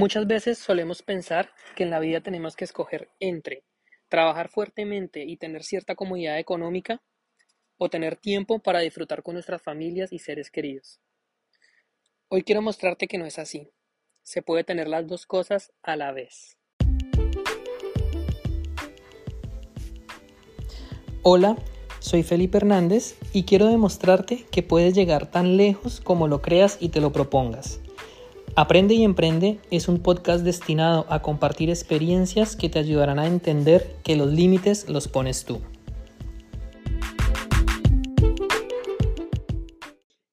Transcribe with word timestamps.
Muchas 0.00 0.26
veces 0.26 0.56
solemos 0.56 1.02
pensar 1.02 1.52
que 1.76 1.82
en 1.82 1.90
la 1.90 1.98
vida 1.98 2.22
tenemos 2.22 2.56
que 2.56 2.64
escoger 2.64 3.10
entre 3.20 3.64
trabajar 4.08 4.48
fuertemente 4.48 5.24
y 5.26 5.36
tener 5.36 5.62
cierta 5.62 5.94
comodidad 5.94 6.38
económica 6.38 7.02
o 7.76 7.90
tener 7.90 8.16
tiempo 8.16 8.60
para 8.60 8.80
disfrutar 8.80 9.22
con 9.22 9.34
nuestras 9.34 9.60
familias 9.60 10.10
y 10.10 10.18
seres 10.18 10.50
queridos. 10.50 11.02
Hoy 12.28 12.44
quiero 12.44 12.62
mostrarte 12.62 13.08
que 13.08 13.18
no 13.18 13.26
es 13.26 13.38
así. 13.38 13.68
Se 14.22 14.40
puede 14.40 14.64
tener 14.64 14.88
las 14.88 15.06
dos 15.06 15.26
cosas 15.26 15.70
a 15.82 15.96
la 15.96 16.12
vez. 16.12 16.56
Hola, 21.22 21.58
soy 21.98 22.22
Felipe 22.22 22.56
Hernández 22.56 23.18
y 23.34 23.44
quiero 23.44 23.66
demostrarte 23.66 24.46
que 24.50 24.62
puedes 24.62 24.94
llegar 24.94 25.30
tan 25.30 25.58
lejos 25.58 26.00
como 26.00 26.26
lo 26.26 26.40
creas 26.40 26.78
y 26.80 26.88
te 26.88 27.02
lo 27.02 27.12
propongas. 27.12 27.80
Aprende 28.56 28.94
y 28.94 29.04
Emprende 29.04 29.60
es 29.70 29.86
un 29.86 30.02
podcast 30.02 30.44
destinado 30.44 31.06
a 31.08 31.22
compartir 31.22 31.70
experiencias 31.70 32.56
que 32.56 32.68
te 32.68 32.80
ayudarán 32.80 33.20
a 33.20 33.28
entender 33.28 33.94
que 34.02 34.16
los 34.16 34.32
límites 34.32 34.88
los 34.88 35.06
pones 35.06 35.44
tú. 35.44 35.60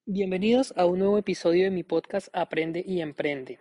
Bienvenidos 0.06 0.73
a 0.76 0.88
un 0.88 0.98
nuevo 0.98 1.20
episodio 1.20 1.66
de 1.66 1.70
mi 1.70 1.84
podcast 1.84 2.30
Aprende 2.34 2.84
y 2.86 3.02
Emprende. 3.02 3.59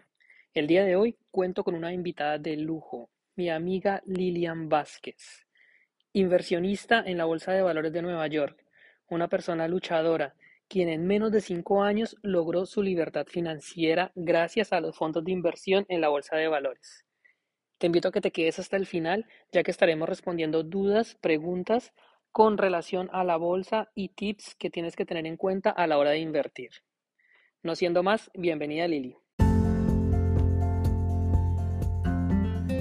El 0.55 0.67
día 0.67 0.87
de 0.87 0.97
hoy 0.97 1.19
cuento 1.31 1.63
con 1.63 1.75
una 1.75 1.93
invitada 1.93 2.39
de 2.39 2.57
lujo, 2.57 3.11
mi 3.37 3.51
amiga 3.51 4.03
Lilian 4.07 4.71
Vázquez, 4.71 5.47
inversionista 6.15 7.03
en 7.05 7.19
la 7.19 7.27
Bolsa 7.27 7.53
de 7.53 7.61
Valores 7.61 7.93
de 7.93 8.01
Nueva 8.01 8.27
York, 8.27 8.65
una 9.11 9.29
persona 9.29 9.69
luchadora 9.69 10.35
quien 10.69 10.89
en 10.89 11.07
menos 11.07 11.33
de 11.33 11.41
cinco 11.41 11.83
años 11.83 12.17
logró 12.23 12.67
su 12.67 12.83
libertad 12.83 13.27
financiera 13.27 14.13
gracias 14.15 14.73
a 14.73 14.81
los 14.81 14.97
fondos 14.97 15.25
de 15.25 15.33
inversión 15.33 15.87
en 15.89 16.01
la 16.01 16.09
bolsa 16.09 16.37
de 16.37 16.49
valores. 16.49 17.05
Te 17.79 17.87
invito 17.87 18.09
a 18.09 18.13
que 18.13 18.21
te 18.21 18.33
quedes 18.33 18.59
hasta 18.59 18.77
el 18.77 18.87
final, 18.87 19.27
ya 19.53 19.63
que 19.63 19.71
estaremos 19.71 20.09
respondiendo 20.09 20.63
dudas, 20.63 21.17
preguntas 21.21 21.93
con 22.33 22.59
relación 22.59 23.09
a 23.13 23.25
la 23.25 23.37
bolsa 23.37 23.91
y 23.95 24.11
tips 24.11 24.55
que 24.57 24.71
tienes 24.71 24.97
que 24.97 25.07
tener 25.07 25.27
en 25.27 25.37
cuenta 25.37 25.71
a 25.71 25.87
la 25.87 25.99
hora 25.99 26.11
de 26.11 26.19
invertir. 26.19 26.71
No 27.63 27.75
siendo 27.75 28.03
más, 28.03 28.31
bienvenida 28.35 28.87
Lili. 28.89 29.17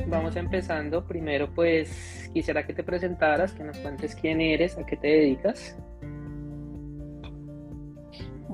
Vamos 0.08 0.36
empezando. 0.36 1.06
Primero, 1.06 1.54
pues 1.54 2.30
quisiera 2.34 2.66
que 2.66 2.74
te 2.74 2.84
presentaras, 2.84 3.54
que 3.54 3.64
nos 3.64 3.78
cuentes 3.80 4.16
quién 4.16 4.40
eres, 4.40 4.78
a 4.78 4.86
qué 4.86 4.96
te 4.96 5.08
dedicas. 5.08 5.78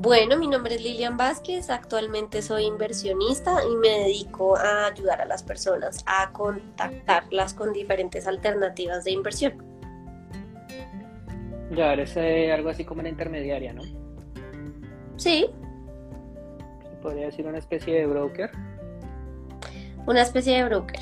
Bueno, 0.01 0.35
mi 0.35 0.47
nombre 0.47 0.73
es 0.73 0.81
Lilian 0.81 1.15
Vázquez, 1.15 1.69
actualmente 1.69 2.41
soy 2.41 2.65
inversionista 2.65 3.59
y 3.63 3.75
me 3.75 3.99
dedico 3.99 4.57
a 4.57 4.87
ayudar 4.87 5.21
a 5.21 5.25
las 5.25 5.43
personas 5.43 6.03
a 6.07 6.31
contactarlas 6.31 7.53
con 7.53 7.71
diferentes 7.71 8.25
alternativas 8.25 9.03
de 9.03 9.11
inversión. 9.11 9.63
Ya 11.69 11.93
eres 11.93 12.17
eh, 12.17 12.51
algo 12.51 12.69
así 12.69 12.83
como 12.83 13.01
una 13.01 13.09
intermediaria, 13.09 13.73
¿no? 13.73 13.83
Sí. 15.17 15.51
podría 17.03 17.27
decir 17.27 17.45
una 17.45 17.59
especie 17.59 17.93
de 17.93 18.07
broker? 18.07 18.49
Una 20.07 20.23
especie 20.23 20.57
de 20.57 20.63
broker. 20.63 20.99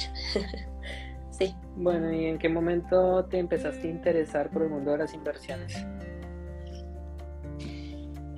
sí. 1.32 1.56
Bueno, 1.78 2.12
¿y 2.12 2.26
en 2.26 2.38
qué 2.38 2.50
momento 2.50 3.24
te 3.32 3.40
empezaste 3.40 3.88
a 3.88 3.92
interesar 3.92 4.50
por 4.50 4.64
el 4.64 4.70
mundo 4.70 4.92
de 4.92 4.98
las 4.98 5.14
inversiones? 5.14 5.86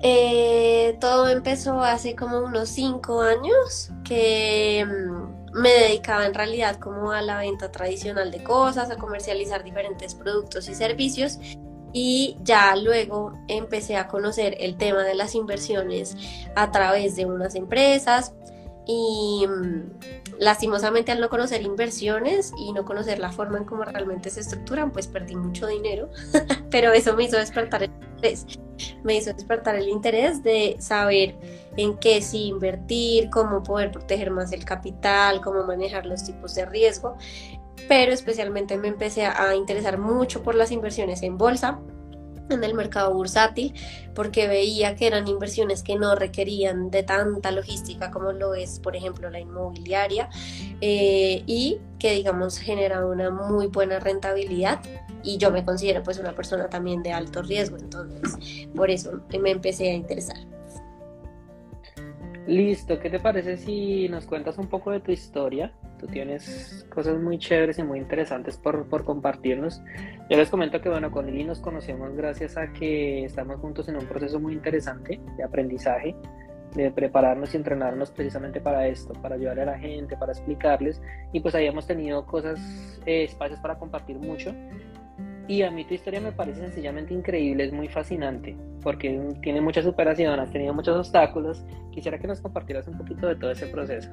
Eh, 0.04 0.96
todo 1.00 1.28
empezó 1.28 1.80
hace 1.80 2.16
como 2.16 2.40
unos 2.40 2.68
cinco 2.68 3.22
años 3.22 3.90
que 4.02 4.84
mm, 4.84 5.60
me 5.60 5.68
dedicaba 5.70 6.26
en 6.26 6.34
realidad 6.34 6.76
como 6.80 7.12
a 7.12 7.22
la 7.22 7.38
venta 7.38 7.70
tradicional 7.70 8.32
de 8.32 8.42
cosas, 8.42 8.90
a 8.90 8.96
comercializar 8.96 9.62
diferentes 9.62 10.14
productos 10.14 10.68
y 10.68 10.74
servicios 10.74 11.38
y 11.92 12.36
ya 12.42 12.74
luego 12.74 13.38
empecé 13.48 13.96
a 13.96 14.08
conocer 14.08 14.56
el 14.58 14.76
tema 14.76 15.02
de 15.02 15.14
las 15.14 15.34
inversiones 15.34 16.16
a 16.56 16.70
través 16.72 17.14
de 17.16 17.26
unas 17.26 17.54
empresas 17.54 18.34
y 18.86 19.46
mm, 19.46 20.38
lastimosamente 20.38 21.12
al 21.12 21.20
no 21.20 21.28
conocer 21.28 21.62
inversiones 21.62 22.52
y 22.56 22.72
no 22.72 22.84
conocer 22.84 23.18
la 23.18 23.30
forma 23.32 23.58
en 23.58 23.64
cómo 23.64 23.84
realmente 23.84 24.30
se 24.30 24.40
estructuran, 24.40 24.90
pues 24.90 25.06
perdí 25.06 25.36
mucho 25.36 25.66
dinero, 25.66 26.10
pero 26.70 26.92
eso 26.92 27.14
me 27.14 27.24
hizo 27.24 27.36
despertar 27.36 27.84
el 27.84 27.90
interés. 27.92 28.46
Me 29.04 29.16
hizo 29.16 29.32
despertar 29.32 29.76
el 29.76 29.88
interés 29.88 30.42
de 30.42 30.76
saber 30.80 31.36
en 31.76 31.96
qué 31.98 32.20
sí 32.20 32.46
invertir, 32.46 33.30
cómo 33.30 33.62
poder 33.62 33.92
proteger 33.92 34.30
más 34.30 34.52
el 34.52 34.64
capital, 34.64 35.40
cómo 35.40 35.62
manejar 35.62 36.06
los 36.06 36.24
tipos 36.24 36.54
de 36.54 36.66
riesgo, 36.66 37.16
pero 37.88 38.12
especialmente 38.12 38.76
me 38.78 38.88
empecé 38.88 39.26
a 39.26 39.54
interesar 39.54 39.98
mucho 39.98 40.42
por 40.42 40.54
las 40.54 40.72
inversiones 40.72 41.22
en 41.22 41.38
bolsa 41.38 41.78
en 42.48 42.64
el 42.64 42.74
mercado 42.74 43.12
bursátil 43.12 43.74
porque 44.14 44.46
veía 44.46 44.94
que 44.96 45.06
eran 45.06 45.26
inversiones 45.28 45.82
que 45.82 45.96
no 45.96 46.14
requerían 46.14 46.90
de 46.90 47.02
tanta 47.02 47.50
logística 47.50 48.10
como 48.10 48.32
lo 48.32 48.54
es, 48.54 48.78
por 48.78 48.96
ejemplo, 48.96 49.30
la 49.30 49.40
inmobiliaria 49.40 50.28
eh, 50.80 51.42
y 51.46 51.78
que, 51.98 52.14
digamos, 52.14 52.58
genera 52.58 53.06
una 53.06 53.30
muy 53.30 53.68
buena 53.68 54.00
rentabilidad 54.00 54.80
y 55.22 55.38
yo 55.38 55.50
me 55.50 55.64
considero 55.64 56.02
pues 56.02 56.18
una 56.18 56.34
persona 56.34 56.68
también 56.68 57.02
de 57.02 57.12
alto 57.12 57.42
riesgo, 57.42 57.76
entonces 57.76 58.68
por 58.74 58.90
eso 58.90 59.20
me 59.40 59.50
empecé 59.50 59.90
a 59.90 59.94
interesar. 59.94 60.38
Listo, 62.46 62.98
¿qué 62.98 63.08
te 63.08 63.20
parece 63.20 63.56
si 63.56 64.08
nos 64.08 64.26
cuentas 64.26 64.58
un 64.58 64.66
poco 64.66 64.90
de 64.90 64.98
tu 64.98 65.12
historia? 65.12 65.72
Tú 65.98 66.08
tienes 66.08 66.84
cosas 66.92 67.20
muy 67.20 67.38
chéveres 67.38 67.78
y 67.78 67.84
muy 67.84 68.00
interesantes 68.00 68.56
por, 68.56 68.88
por 68.88 69.04
compartirnos. 69.04 69.80
Yo 70.28 70.36
les 70.36 70.50
comento 70.50 70.80
que, 70.80 70.88
bueno, 70.88 71.12
con 71.12 71.26
Lili 71.26 71.44
nos 71.44 71.60
conocemos 71.60 72.16
gracias 72.16 72.56
a 72.56 72.72
que 72.72 73.24
estamos 73.24 73.60
juntos 73.60 73.88
en 73.88 73.96
un 73.96 74.06
proceso 74.06 74.40
muy 74.40 74.54
interesante 74.54 75.20
de 75.36 75.44
aprendizaje, 75.44 76.16
de 76.74 76.90
prepararnos 76.90 77.54
y 77.54 77.58
entrenarnos 77.58 78.10
precisamente 78.10 78.60
para 78.60 78.88
esto, 78.88 79.12
para 79.22 79.36
ayudar 79.36 79.60
a 79.60 79.66
la 79.66 79.78
gente, 79.78 80.16
para 80.16 80.32
explicarles. 80.32 81.00
Y 81.32 81.38
pues 81.40 81.54
ahí 81.54 81.66
hemos 81.66 81.86
tenido 81.86 82.26
cosas, 82.26 82.58
eh, 83.06 83.22
espacios 83.22 83.60
para 83.60 83.78
compartir 83.78 84.18
mucho. 84.18 84.52
Y 85.52 85.60
a 85.60 85.70
mí 85.70 85.84
tu 85.84 85.92
historia 85.92 86.18
me 86.18 86.32
parece 86.32 86.60
sencillamente 86.60 87.12
increíble, 87.12 87.64
es 87.64 87.74
muy 87.74 87.86
fascinante, 87.86 88.56
porque 88.82 89.20
tiene 89.42 89.60
mucha 89.60 89.82
superación, 89.82 90.40
has 90.40 90.50
tenido 90.50 90.72
muchos 90.72 90.96
obstáculos. 90.96 91.62
Quisiera 91.90 92.18
que 92.18 92.26
nos 92.26 92.40
compartieras 92.40 92.88
un 92.88 92.96
poquito 92.96 93.26
de 93.26 93.36
todo 93.36 93.50
ese 93.50 93.66
proceso. 93.66 94.08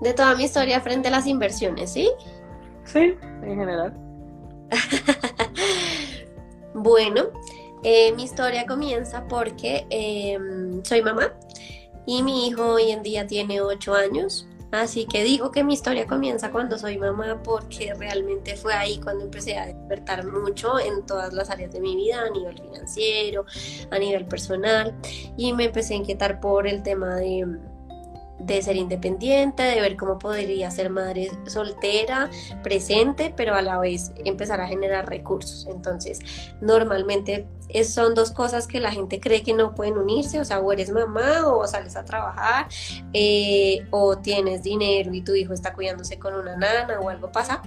De 0.00 0.14
toda 0.14 0.34
mi 0.34 0.44
historia 0.44 0.80
frente 0.80 1.08
a 1.08 1.10
las 1.10 1.26
inversiones, 1.26 1.92
¿sí? 1.92 2.08
Sí, 2.84 3.14
en 3.42 3.58
general. 3.58 3.92
bueno, 6.74 7.24
eh, 7.82 8.10
mi 8.12 8.24
historia 8.24 8.64
comienza 8.64 9.28
porque 9.28 9.86
em, 9.90 10.82
soy 10.82 11.02
mamá 11.02 11.34
y 12.06 12.22
mi 12.22 12.48
hijo 12.48 12.72
hoy 12.72 12.90
en 12.90 13.02
día 13.02 13.26
tiene 13.26 13.60
8 13.60 13.92
años. 13.92 14.48
Así 14.74 15.06
que 15.06 15.22
digo 15.22 15.52
que 15.52 15.62
mi 15.62 15.74
historia 15.74 16.04
comienza 16.06 16.50
cuando 16.50 16.78
soy 16.78 16.98
mamá 16.98 17.40
porque 17.44 17.94
realmente 17.94 18.56
fue 18.56 18.74
ahí 18.74 18.98
cuando 18.98 19.24
empecé 19.24 19.56
a 19.56 19.66
despertar 19.66 20.26
mucho 20.26 20.80
en 20.80 21.06
todas 21.06 21.32
las 21.32 21.48
áreas 21.48 21.72
de 21.72 21.80
mi 21.80 21.94
vida, 21.94 22.22
a 22.26 22.30
nivel 22.30 22.60
financiero, 22.60 23.46
a 23.90 23.98
nivel 24.00 24.26
personal, 24.26 24.92
y 25.36 25.52
me 25.52 25.66
empecé 25.66 25.94
a 25.94 25.98
inquietar 25.98 26.40
por 26.40 26.66
el 26.66 26.82
tema 26.82 27.14
de 27.14 27.46
de 28.38 28.60
ser 28.62 28.76
independiente, 28.76 29.62
de 29.62 29.80
ver 29.80 29.96
cómo 29.96 30.18
podría 30.18 30.70
ser 30.70 30.90
madre 30.90 31.30
soltera, 31.46 32.30
presente, 32.62 33.32
pero 33.36 33.54
a 33.54 33.62
la 33.62 33.78
vez 33.78 34.12
empezar 34.24 34.60
a 34.60 34.66
generar 34.66 35.08
recursos. 35.08 35.66
Entonces, 35.70 36.18
normalmente 36.60 37.46
son 37.84 38.14
dos 38.14 38.30
cosas 38.30 38.66
que 38.66 38.80
la 38.80 38.90
gente 38.90 39.20
cree 39.20 39.42
que 39.42 39.54
no 39.54 39.74
pueden 39.74 39.96
unirse, 39.96 40.40
o 40.40 40.44
sea, 40.44 40.60
o 40.60 40.72
eres 40.72 40.90
mamá 40.90 41.46
o 41.46 41.66
sales 41.66 41.96
a 41.96 42.04
trabajar, 42.04 42.68
eh, 43.12 43.86
o 43.90 44.18
tienes 44.18 44.62
dinero 44.62 45.12
y 45.14 45.22
tu 45.22 45.34
hijo 45.34 45.52
está 45.52 45.72
cuidándose 45.72 46.18
con 46.18 46.34
una 46.34 46.56
nana 46.56 47.00
o 47.00 47.08
algo 47.08 47.32
pasa. 47.32 47.62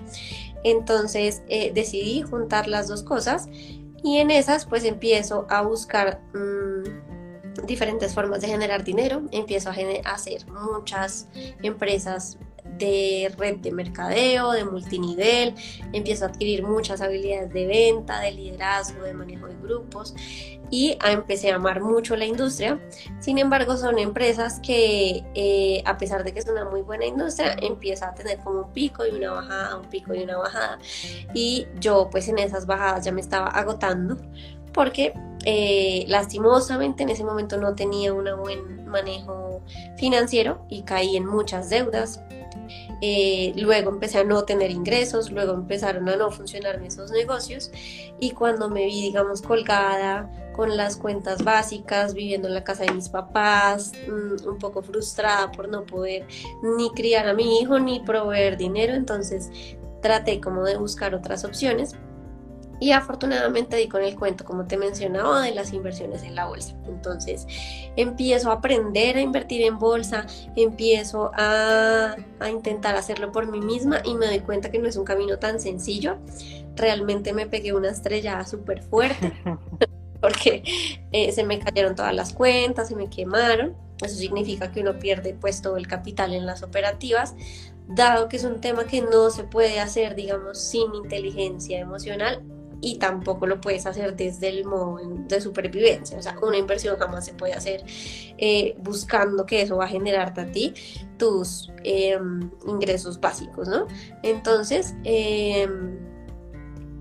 Entonces, 0.63 1.43
eh, 1.47 1.71
decidí 1.73 2.21
juntar 2.21 2.67
las 2.67 2.87
dos 2.87 3.03
cosas 3.03 3.47
y 4.03 4.17
en 4.17 4.31
esas 4.31 4.65
pues 4.65 4.83
empiezo 4.83 5.47
a 5.49 5.61
buscar... 5.61 6.21
Mm, 6.33 6.96
diferentes 7.67 8.13
formas 8.13 8.41
de 8.41 8.47
generar 8.47 8.83
dinero, 8.83 9.23
empiezo 9.31 9.69
a, 9.69 9.75
hacer 10.13 10.47
muchas 10.47 11.27
empresas 11.61 12.37
de 12.77 13.33
red 13.37 13.57
de 13.57 13.71
mercadeo, 13.71 14.51
de 14.51 14.65
multinivel, 14.65 15.55
empiezo 15.93 16.25
a 16.25 16.27
adquirir 16.29 16.63
muchas 16.63 17.01
habilidades 17.01 17.51
de 17.53 17.65
venta, 17.65 18.19
de 18.19 18.31
liderazgo, 18.31 19.03
de 19.03 19.13
manejo 19.13 19.47
de 19.47 19.55
grupos 19.55 20.13
y 20.69 20.97
empecé 21.05 21.51
a 21.51 21.55
amar 21.55 21.81
mucho 21.81 22.15
la 22.15 22.25
industria. 22.25 22.79
Sin 23.19 23.37
embargo, 23.37 23.77
son 23.77 23.99
empresas 23.99 24.59
que 24.59 25.23
eh, 25.33 25.81
a 25.85 25.97
pesar 25.97 26.23
de 26.23 26.33
que 26.33 26.39
es 26.39 26.47
una 26.47 26.65
muy 26.65 26.81
buena 26.81 27.05
industria, 27.05 27.55
empieza 27.61 28.09
a 28.09 28.13
tener 28.13 28.39
como 28.39 28.63
un 28.63 28.73
pico 28.73 29.05
y 29.05 29.11
una 29.11 29.31
bajada, 29.31 29.77
un 29.77 29.85
pico 29.87 30.13
y 30.13 30.23
una 30.23 30.37
bajada. 30.37 30.79
Y 31.33 31.67
yo 31.79 32.09
pues 32.11 32.27
en 32.27 32.37
esas 32.39 32.65
bajadas 32.65 33.05
ya 33.05 33.11
me 33.11 33.21
estaba 33.21 33.47
agotando 33.47 34.17
porque 34.73 35.13
Eh, 35.49 36.03
lastimosamente 36.09 37.03
en 37.03 37.09
ese 37.09 37.23
momento 37.23 37.55
no 37.55 37.73
tenía 37.73 38.13
un 38.13 38.25
buen 38.37 38.85
manejo 38.85 39.61
financiero 39.95 40.65
y 40.67 40.81
caí 40.83 41.15
en 41.15 41.25
muchas 41.25 41.69
deudas. 41.69 42.19
Eh, 43.01 43.53
luego 43.55 43.89
empecé 43.91 44.17
a 44.17 44.25
no 44.25 44.43
tener 44.43 44.71
ingresos, 44.71 45.31
luego 45.31 45.53
empezaron 45.53 46.09
a 46.09 46.17
no 46.17 46.31
funcionar 46.31 46.83
esos 46.83 47.11
negocios 47.11 47.71
y 48.19 48.31
cuando 48.31 48.67
me 48.67 48.87
vi, 48.87 49.01
digamos, 49.03 49.41
colgada 49.41 50.29
con 50.53 50.75
las 50.75 50.97
cuentas 50.97 51.41
básicas, 51.45 52.13
viviendo 52.13 52.49
en 52.49 52.53
la 52.53 52.65
casa 52.65 52.83
de 52.83 52.91
mis 52.91 53.07
papás, 53.07 53.93
mm, 54.05 54.49
un 54.49 54.57
poco 54.57 54.83
frustrada 54.83 55.49
por 55.53 55.69
no 55.69 55.85
poder 55.85 56.27
ni 56.61 56.89
criar 56.89 57.25
a 57.25 57.33
mi 57.33 57.61
hijo 57.61 57.79
ni 57.79 58.01
proveer 58.01 58.57
dinero, 58.57 58.95
entonces 58.95 59.49
traté 60.01 60.41
como 60.41 60.65
de 60.65 60.75
buscar 60.75 61.15
otras 61.15 61.45
opciones 61.45 61.95
y 62.79 62.91
afortunadamente 62.91 63.75
di 63.77 63.87
con 63.87 64.03
el 64.03 64.15
cuento, 64.15 64.45
como 64.45 64.65
te 64.65 64.77
mencionaba, 64.77 65.41
de 65.41 65.53
las 65.53 65.73
inversiones 65.73 66.23
en 66.23 66.35
la 66.35 66.45
bolsa. 66.45 66.75
Entonces 66.87 67.47
empiezo 67.95 68.51
a 68.51 68.55
aprender 68.55 69.17
a 69.17 69.21
invertir 69.21 69.63
en 69.63 69.79
bolsa, 69.79 70.27
empiezo 70.55 71.31
a, 71.33 72.15
a, 72.39 72.49
intentar 72.49 72.95
hacerlo 72.95 73.31
por 73.31 73.49
mí 73.51 73.61
misma 73.61 74.01
y 74.03 74.13
me 74.15 74.27
doy 74.27 74.39
cuenta 74.39 74.69
que 74.69 74.79
no 74.79 74.87
es 74.87 74.95
un 74.95 75.05
camino 75.05 75.39
tan 75.39 75.59
sencillo. 75.59 76.17
Realmente 76.75 77.33
me 77.33 77.47
pegué 77.47 77.73
una 77.73 77.89
estrella 77.89 78.45
súper 78.45 78.83
fuerte 78.83 79.33
porque 80.21 80.63
eh, 81.11 81.31
se 81.31 81.43
me 81.43 81.59
cayeron 81.59 81.95
todas 81.95 82.13
las 82.13 82.33
cuentas, 82.33 82.89
se 82.89 82.95
me 82.95 83.09
quemaron. 83.09 83.75
Eso 84.03 84.15
significa 84.15 84.71
que 84.71 84.81
uno 84.81 84.99
pierde 84.99 85.33
pues 85.33 85.63
todo 85.63 85.77
el 85.77 85.87
capital 85.87 86.35
en 86.35 86.45
las 86.45 86.61
operativas, 86.61 87.33
dado 87.87 88.29
que 88.29 88.37
es 88.37 88.43
un 88.43 88.61
tema 88.61 88.83
que 88.83 89.01
no 89.01 89.31
se 89.31 89.43
puede 89.43 89.79
hacer, 89.79 90.13
digamos, 90.13 90.59
sin 90.59 90.93
inteligencia 90.93 91.79
emocional 91.79 92.43
y 92.81 92.97
tampoco 92.99 93.47
lo 93.47 93.59
puedes 93.59 93.85
hacer 93.85 94.15
desde 94.15 94.49
el 94.49 94.65
modo 94.65 94.99
de 95.27 95.41
supervivencia. 95.41 96.17
O 96.17 96.21
sea, 96.21 96.35
una 96.41 96.57
inversión 96.57 96.97
jamás 96.97 97.25
se 97.25 97.33
puede 97.33 97.53
hacer 97.53 97.83
eh, 98.37 98.75
buscando 98.79 99.45
que 99.45 99.61
eso 99.61 99.77
va 99.77 99.85
a 99.85 99.87
generarte 99.87 100.41
a 100.41 100.51
ti 100.51 100.73
tus 101.17 101.71
em, 101.83 102.49
ingresos 102.67 103.19
básicos, 103.19 103.67
¿no? 103.67 103.87
Entonces, 104.23 104.95
em, 105.03 105.97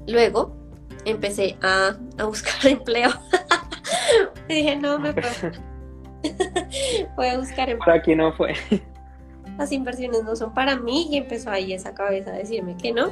luego 0.07 0.57
empecé 1.05 1.57
a, 1.63 1.97
a 2.19 2.25
buscar 2.25 2.55
empleo. 2.67 3.11
dije, 4.49 4.77
no, 4.77 4.99
me 4.99 5.13
puedo. 5.13 5.53
voy 7.17 7.27
a 7.29 7.39
buscar 7.39 7.69
empleo. 7.69 7.79
Para 7.79 7.99
aquí 7.99 8.15
no 8.15 8.33
fue. 8.33 8.55
Las 9.59 9.73
inversiones 9.73 10.23
no 10.25 10.37
son 10.37 10.53
para 10.53 10.77
mí 10.77 11.09
y 11.11 11.17
empezó 11.17 11.51
ahí 11.51 11.73
esa 11.73 11.95
cabeza 11.95 12.31
a 12.31 12.35
decirme 12.35 12.77
que 12.77 12.93
no. 12.93 13.11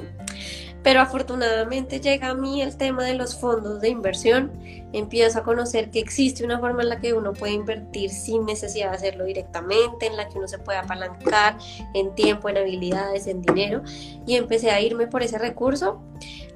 Pero 0.85 1.01
afortunadamente 1.01 1.99
llega 1.99 2.29
a 2.29 2.35
mí 2.35 2.61
el 2.61 2.77
tema 2.77 3.05
de 3.05 3.15
los 3.15 3.35
fondos 3.37 3.81
de 3.81 3.89
inversión. 3.89 4.53
Empiezo 4.93 5.39
a 5.39 5.43
conocer 5.43 5.91
que 5.91 5.99
existe 5.99 6.45
una 6.45 6.61
forma 6.61 6.83
en 6.83 6.91
la 6.91 7.01
que 7.01 7.15
uno 7.15 7.33
puede 7.33 7.55
invertir 7.55 8.11
sin 8.11 8.45
necesidad 8.45 8.91
de 8.91 8.97
hacerlo 8.97 9.25
directamente, 9.25 10.07
en 10.07 10.17
la 10.19 10.29
que 10.29 10.37
uno 10.37 10.47
se 10.47 10.59
puede 10.59 10.79
apalancar 10.79 11.57
en 11.95 12.15
tiempo, 12.15 12.51
en 12.51 12.59
habilidades, 12.59 13.27
en 13.27 13.41
dinero. 13.41 13.83
Y 14.27 14.37
empecé 14.37 14.71
a 14.71 14.81
irme 14.83 15.07
por 15.07 15.23
ese 15.23 15.39
recurso. 15.39 16.03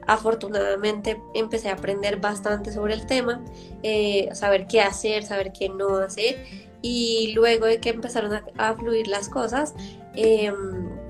Afortunadamente 0.07 1.21
empecé 1.35 1.71
a 1.71 1.73
aprender 1.73 2.19
bastante 2.19 2.71
sobre 2.71 2.95
el 2.95 3.07
tema, 3.07 3.43
eh, 3.83 4.29
saber 4.33 4.67
qué 4.67 4.83
hacer, 4.83 5.25
saber 5.25 5.53
qué 5.53 5.71
no 5.71 5.97
hacer. 5.97 6.45
Y 6.81 7.33
luego 7.35 7.67
de 7.67 7.81
que 7.81 7.91
empezaron 7.91 8.41
a, 8.57 8.75
fluir 8.75 9.09
las 9.09 9.29
cosas, 9.29 9.75
eh, 10.21 10.53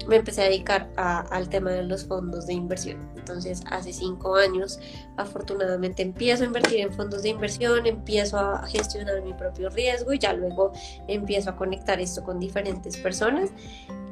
me 0.06 0.16
empecé 0.16 0.43
a 0.43 0.44
dedicar 0.44 0.90
al 0.96 1.49
tema 1.49 1.70
de 1.70 1.82
los 1.82 2.05
fondos 2.05 2.46
de 2.46 2.52
inversión. 2.52 3.10
Entonces, 3.16 3.62
hace 3.70 3.90
cinco 3.90 4.37
años, 4.37 4.78
afortunadamente, 5.16 6.02
empiezo 6.02 6.43
a 6.43 6.46
invertir 6.46 6.81
en 6.81 6.93
fondos 6.93 7.22
de 7.22 7.31
inversión, 7.31 7.87
empiezo 7.87 8.38
a 8.38 8.66
gestionar 8.66 9.22
mi 9.22 9.32
propio 9.32 9.70
riesgo 9.70 10.12
y 10.12 10.19
ya 10.19 10.34
luego 10.34 10.72
empiezo 11.06 11.49
a 11.49 11.56
conectar 11.56 11.99
esto 12.00 12.22
con 12.22 12.38
diferentes 12.38 12.99
personas, 12.99 13.50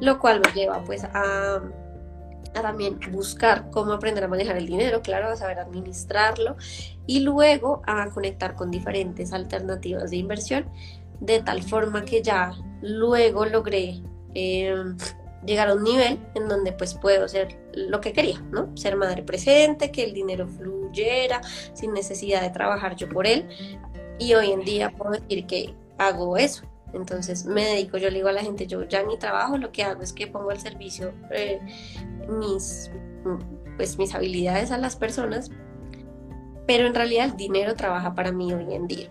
lo 0.01 0.19
cual 0.19 0.41
me 0.41 0.51
lleva 0.59 0.83
pues 0.83 1.05
a, 1.05 1.57
a 2.55 2.63
también 2.63 2.99
buscar 3.13 3.71
cómo 3.71 3.93
aprender 3.93 4.25
a 4.25 4.29
manejar 4.29 4.57
el 4.57 4.65
dinero, 4.65 5.03
claro, 5.03 5.29
a 5.29 5.37
saber 5.37 5.59
administrarlo 5.59 6.57
y 7.07 7.21
luego 7.21 7.83
a 7.87 8.09
conectar 8.09 8.55
con 8.55 8.71
diferentes 8.71 9.35
alternativas 9.35 10.11
de 10.11 10.17
inversión, 10.17 10.71
de 11.21 11.43
tal 11.43 11.63
forma 11.63 12.07
que 12.07 12.23
ya 12.23 12.55
luego 12.81 13.45
logré 13.45 14.03
eh, 14.39 14.75
llegar 15.47 15.69
a 15.69 15.75
un 15.75 15.83
nivel 15.83 16.19
en 16.35 16.49
donde 16.49 16.73
pues 16.73 16.95
puedo 16.95 17.27
ser 17.27 17.59
lo 17.73 18.03
que 18.03 18.13
quería, 18.13 18.39
¿no? 18.51 18.77
Ser 18.77 18.97
madre 18.97 19.23
presente, 19.23 19.91
que 19.91 20.05
el 20.05 20.13
dinero 20.13 20.47
fluyera 20.47 21.41
sin 21.73 21.95
necesidad 21.95 22.43
de 22.43 22.51
trabajar 22.51 22.97
yo 22.97 23.09
por 23.09 23.27
él. 23.27 23.49
Y 24.19 24.35
hoy 24.35 24.53
en 24.53 24.61
día 24.61 24.91
puedo 24.91 25.13
decir 25.13 25.47
que 25.47 25.75
hago 25.97 26.37
eso. 26.37 26.65
Entonces 26.93 27.47
me 27.47 27.65
dedico, 27.65 27.97
yo 27.97 28.11
le 28.11 28.17
digo 28.17 28.29
a 28.29 28.33
la 28.33 28.43
gente, 28.43 28.67
yo 28.67 28.85
ya 28.85 29.03
ni 29.03 29.17
trabajo, 29.17 29.57
lo 29.57 29.73
que 29.73 29.83
hago 29.83 30.03
es 30.03 30.13
que 30.13 30.27
pongo 30.27 30.51
al 30.51 30.59
servicio 30.59 31.13
eh, 31.31 31.61
mis, 32.29 32.91
pues, 33.77 33.99
mis 33.99 34.15
habilidades 34.15 34.71
a 34.71 34.79
las 34.79 34.97
personas, 34.97 35.51
pero 36.67 36.87
en 36.87 36.95
realidad 36.95 37.27
el 37.27 37.37
dinero 37.37 37.75
trabaja 37.75 38.15
para 38.15 38.33
mí 38.33 38.53
hoy 38.53 38.75
en 38.75 38.87
día. 38.87 39.09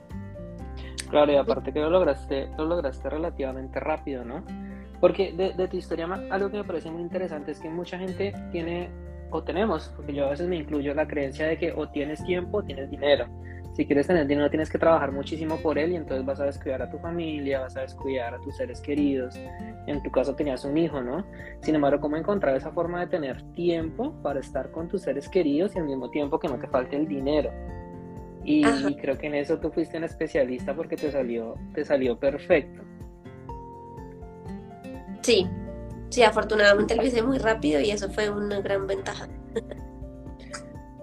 Claro, 1.10 1.31
y 1.31 1.36
aparte 1.36 1.71
que 1.71 1.80
lo 1.80 1.89
lograste, 1.89 2.48
lo 2.57 2.66
lograste 2.66 3.10
relativamente 3.10 3.80
rápido, 3.80 4.24
¿no? 4.24 4.44
Porque 5.06 5.31
de, 5.34 5.68
tu 5.68 5.78
historia, 5.78 6.07
algo 6.31 6.50
que 6.50 6.57
me 6.57 6.63
parece 6.63 6.90
muy 6.90 7.04
interesante 7.04 7.52
es 7.52 7.60
que 7.60 7.69
mucha 7.69 7.96
gente 8.00 8.34
tiene, 8.52 8.90
o 9.30 9.44
tenemos, 9.44 9.94
porque 9.96 10.16
yo 10.16 10.25
a 10.25 10.31
veces 10.31 10.48
me 10.48 10.56
incluyo 10.56 10.96
la 10.96 11.07
creencia 11.07 11.46
de 11.46 11.60
que 11.60 11.72
o 11.74 11.88
tienes 11.88 12.24
tiempo 12.25 12.57
o 12.57 12.63
tienes 12.63 12.90
dinero. 12.90 13.28
Si 13.74 13.86
quieres 13.86 14.07
tener 14.07 14.25
dinero 14.25 14.50
tienes 14.50 14.68
que 14.68 14.80
trabajar 14.80 15.12
muchísimo 15.12 15.57
por 15.57 15.78
él 15.78 15.92
y 15.92 15.96
entonces 15.96 16.25
vas 16.25 16.40
a 16.40 16.46
descuidar 16.46 16.81
a 16.81 16.90
tu 16.90 16.98
familia, 16.98 17.60
vas 17.60 17.78
a 17.78 17.81
descuidar 17.81 18.34
a 18.34 18.40
tus 18.40 18.57
seres 18.57 18.81
queridos. 18.81 19.40
En 19.86 20.02
tu 20.02 20.10
caso 20.10 20.36
tenías 20.36 20.66
un 20.66 20.75
hijo, 20.75 21.00
¿no? 21.00 21.24
Sin 21.62 21.75
embargo, 21.75 22.02
¿cómo 22.02 22.18
encontrar 22.18 22.56
esa 22.56 22.72
forma 22.72 23.02
de 23.02 23.06
tener 23.06 23.44
tiempo 23.52 24.12
para 24.24 24.40
estar 24.40 24.72
con 24.72 24.88
tus 24.88 25.04
seres 25.04 25.30
queridos 25.30 25.75
y 25.75 25.78
al 25.78 25.86
mismo 25.86 26.10
tiempo 26.10 26.40
que 26.40 26.48
no 26.48 26.57
te 26.57 26.66
falte 26.66 26.96
el 26.96 27.07
dinero? 27.07 27.52
Y, 28.44 28.66
y 28.66 28.96
creo 28.96 29.19
que 29.19 29.28
en 29.28 29.36
eso 29.36 29.60
tú 29.60 29.69
fuiste 29.69 30.00
un 30.00 30.06
especialista 30.06 30.74
porque 30.74 30.96
te 30.96 31.12
salió, 31.12 31.54
te 31.75 31.86
salió 31.86 32.18
perfecto. 32.18 32.81
Sí, 35.25 35.50
sí, 36.10 36.22
afortunadamente 36.22 36.95
lo 36.95 37.01
hice 37.01 37.24
muy 37.24 37.39
rápido 37.39 37.81
y 37.81 37.89
eso 37.89 38.12
fue 38.12 38.30
una 38.30 38.62
gran 38.62 38.86
ventaja. 38.86 39.27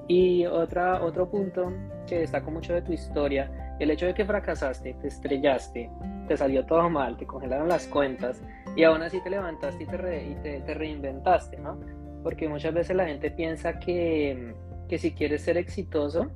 y 0.07 0.47
otra, 0.47 1.03
otro 1.03 1.29
punto 1.29 1.73
que 2.07 2.21
destaco 2.21 2.53
mucho 2.53 2.73
de 2.73 2.83
tu 2.83 2.93
historia, 2.93 3.75
el 3.81 3.91
hecho 3.91 4.07
de 4.07 4.15
que 4.15 4.25
fracasaste, 4.25 4.95
te 4.95 5.09
estrellaste, 5.09 5.91
te 6.29 6.37
salió 6.37 6.65
todo 6.65 6.89
mal, 6.89 7.17
te 7.17 7.27
congelaron 7.27 7.67
las 7.67 7.89
cuentas 7.89 8.41
y 8.77 8.85
aún 8.85 9.03
así 9.03 9.21
te 9.25 9.31
levantaste 9.31 9.83
y 9.83 9.87
te, 9.87 10.61
te, 10.61 10.73
reinventaste, 10.75 11.57
¿no? 11.57 11.81
Porque 12.23 12.49
muchas 12.49 12.73
veces 12.73 12.95
la 12.95 13.07
gente 13.07 13.33
piensa 13.33 13.81
que, 13.81 14.55
que 14.89 14.99
si 14.99 15.15
quieres 15.15 15.43
ser 15.43 15.57
exitoso, 15.57 16.31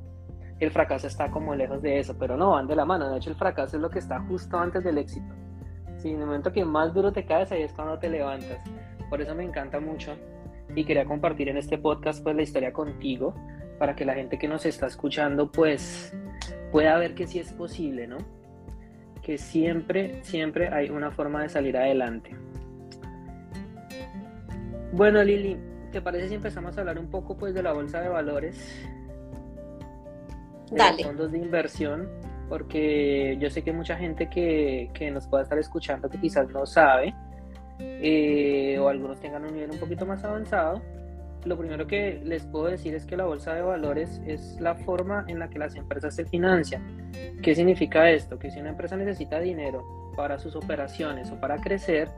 el 0.59 0.73
fracaso 0.73 1.07
está 1.07 1.31
como 1.31 1.55
lejos 1.55 1.83
de 1.83 2.01
eso, 2.01 2.17
pero 2.19 2.37
no, 2.37 2.51
van 2.51 2.67
de 2.67 2.75
la 2.75 2.85
mano. 2.85 3.09
De 3.11 3.19
hecho, 3.19 3.31
el 3.31 3.37
fracaso 3.37 3.77
es 3.77 3.83
lo 3.83 3.91
que 3.91 4.01
está 4.01 4.19
justo 4.23 4.59
antes 4.59 4.83
del 4.83 4.99
éxito. 4.99 5.46
Si 6.07 6.13
en 6.13 6.21
el 6.21 6.27
momento 6.27 6.53
que 6.53 6.65
más 6.65 6.95
duro 6.95 7.13
te 7.13 7.25
caes, 7.25 7.51
ahí 7.51 7.63
es 7.63 7.73
cuando 7.73 7.99
te 7.99 8.09
levantas. 8.09 8.61
Por 9.11 9.21
eso 9.21 9.35
me 9.35 9.43
encanta 9.43 9.81
mucho 9.81 10.17
y 10.77 10.85
quería 10.85 11.05
compartir 11.05 11.49
en 11.49 11.57
este 11.57 11.79
podcast 11.79 12.23
pues 12.23 12.37
la 12.37 12.43
historia 12.43 12.73
contigo 12.73 13.35
para 13.81 13.97
que 13.97 14.05
la 14.05 14.15
gente 14.15 14.39
que 14.39 14.47
nos 14.47 14.65
está 14.67 14.87
escuchando 14.87 15.51
pues 15.51 16.17
pueda 16.71 16.97
ver 16.99 17.17
que 17.17 17.27
sí 17.27 17.41
es 17.41 17.53
posible, 17.53 18.07
¿no? 18.07 18.19
Que 19.21 19.37
siempre, 19.37 20.23
siempre 20.23 20.69
hay 20.69 20.91
una 20.91 21.11
forma 21.11 21.43
de 21.43 21.49
salir 21.49 21.77
adelante. 21.77 22.37
Bueno, 24.93 25.25
Lili, 25.25 25.59
¿te 25.91 26.01
parece 26.01 26.29
si 26.29 26.35
empezamos 26.37 26.77
a 26.77 26.83
hablar 26.83 27.01
un 27.01 27.11
poco 27.11 27.37
pues 27.37 27.53
de 27.53 27.65
la 27.65 27.73
bolsa 27.73 28.01
de 28.01 28.09
valores? 28.11 28.87
De 30.71 30.77
Dale. 30.77 30.99
Los 30.99 31.07
fondos 31.07 31.33
de 31.33 31.39
inversión 31.39 32.09
porque 32.49 33.37
yo 33.41 33.51
sé 33.51 33.63
que 33.63 33.71
hay 33.71 33.77
mucha 33.77 33.97
gente 33.97 34.29
que, 34.29 34.91
que 34.95 35.11
nos 35.11 35.27
pueda 35.27 35.43
estar 35.43 35.59
escuchando 35.59 36.09
que 36.09 36.19
quizás 36.19 36.49
no 36.51 36.67
sabe 36.67 37.15
eh, 37.79 38.79
o 38.79 38.89
algunos 38.89 39.21
tengan 39.21 39.45
un 39.45 39.53
nivel 39.53 39.71
un 39.71 39.79
poquito 39.79 40.07
más 40.07 40.25
avanzado. 40.25 40.83
Lo 41.45 41.57
primero 41.57 41.87
que 41.87 42.21
les 42.25 42.45
puedo 42.47 42.67
decir 42.67 42.95
es 42.95 43.07
que 43.07 43.17
la 43.17 43.25
bolsa 43.25 43.55
de 43.55 43.63
valores 43.63 44.21
es 44.27 44.59
la 44.61 44.75
forma 44.75 45.25
en 45.29 45.39
la 45.39 45.49
que 45.49 45.59
las 45.59 45.77
empresas 45.77 46.15
se 46.15 46.25
financian. 46.25 47.13
¿Qué 47.43 47.55
significa 47.55 48.11
esto? 48.11 48.39
Que 48.39 48.51
si 48.51 48.59
una 48.59 48.71
empresa 48.71 48.97
necesita 48.97 49.39
dinero 49.39 49.85
para 50.17 50.39
sus 50.39 50.57
operaciones 50.57 51.31
o 51.31 51.39
para 51.39 51.59
crecer, 51.59 52.09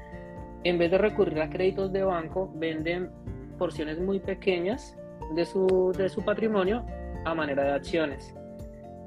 en 0.64 0.78
vez 0.78 0.90
de 0.90 0.98
recurrir 0.98 1.40
a 1.42 1.50
créditos 1.50 1.92
de 1.92 2.04
banco, 2.04 2.50
venden 2.54 3.10
porciones 3.58 4.00
muy 4.00 4.18
pequeñas 4.18 4.96
de 5.34 5.44
su, 5.44 5.92
de 5.96 6.08
su 6.08 6.24
patrimonio 6.24 6.86
a 7.24 7.34
manera 7.34 7.64
de 7.64 7.72
acciones. 7.72 8.34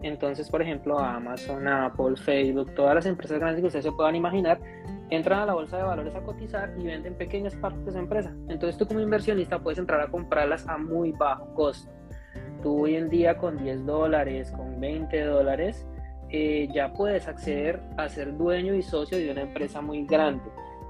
Entonces, 0.04 0.50
por 0.50 0.62
ejemplo, 0.62 0.98
Amazon, 0.98 1.68
Apple, 1.68 2.16
Facebook, 2.16 2.74
todas 2.74 2.96
las 2.96 3.06
empresas 3.06 3.40
grandes 3.40 3.62
que 3.62 3.68
ustedes 3.68 3.86
se 3.86 3.92
puedan 3.92 4.16
imaginar, 4.16 4.60
entran 5.10 5.40
a 5.40 5.46
la 5.46 5.54
bolsa 5.54 5.78
de 5.78 5.84
valores 5.84 6.16
a 6.16 6.22
cotizar 6.22 6.74
y 6.80 6.86
venden 6.86 7.14
pequeñas 7.16 7.56
partes 7.56 7.84
de 7.84 7.92
esa 7.92 8.00
empresa. 8.00 8.34
Entonces 8.48 8.78
tú 8.78 8.88
como 8.88 9.00
inversionista 9.00 9.60
puedes 9.60 9.78
entrar 9.78 10.02
a 10.02 10.08
comprarlas 10.08 10.68
a 10.68 10.78
muy 10.78 11.12
bajo 11.12 11.54
costo. 11.54 11.92
tú 12.64 12.84
hoy 12.84 12.96
en 12.96 13.10
día 13.10 13.38
con 13.38 13.58
10 13.58 13.86
dólares, 13.86 14.52
con 14.52 14.80
20 14.80 15.24
dólares, 15.24 15.86
eh, 16.30 16.70
ya 16.74 16.94
puedes 16.94 17.28
acceder 17.28 17.82
a 17.98 18.08
ser 18.08 18.38
dueño 18.38 18.74
y 18.74 18.82
socio 18.82 19.18
de 19.18 19.32
una 19.32 19.42
empresa 19.42 19.82
muy 19.82 20.06
grande, 20.06 20.44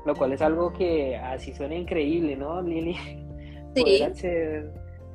lo 0.06 0.15
cual 0.15 0.34
es 0.34 0.41
algo 0.41 0.72
que 0.72 1.18
así 1.18 1.53
suena 1.53 1.75
increíble, 1.75 2.36
¿no, 2.36 2.62
Lili? 2.62 2.96
Sí. 3.74 4.03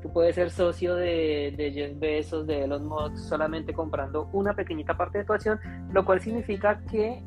Tú 0.07 0.13
puedes 0.13 0.37
ser 0.37 0.51
socio 0.51 0.95
de, 0.95 1.53
de 1.57 1.73
Jeff 1.73 1.99
Bezos, 1.99 2.47
de 2.47 2.65
Elon 2.65 2.87
Musk, 2.87 3.17
solamente 3.17 3.75
comprando 3.75 4.29
una 4.33 4.55
pequeñita 4.55 4.97
parte 4.97 5.19
de 5.19 5.25
tu 5.25 5.33
acción, 5.33 5.59
lo 5.93 6.05
cual 6.05 6.21
significa 6.21 6.81
que 6.91 7.23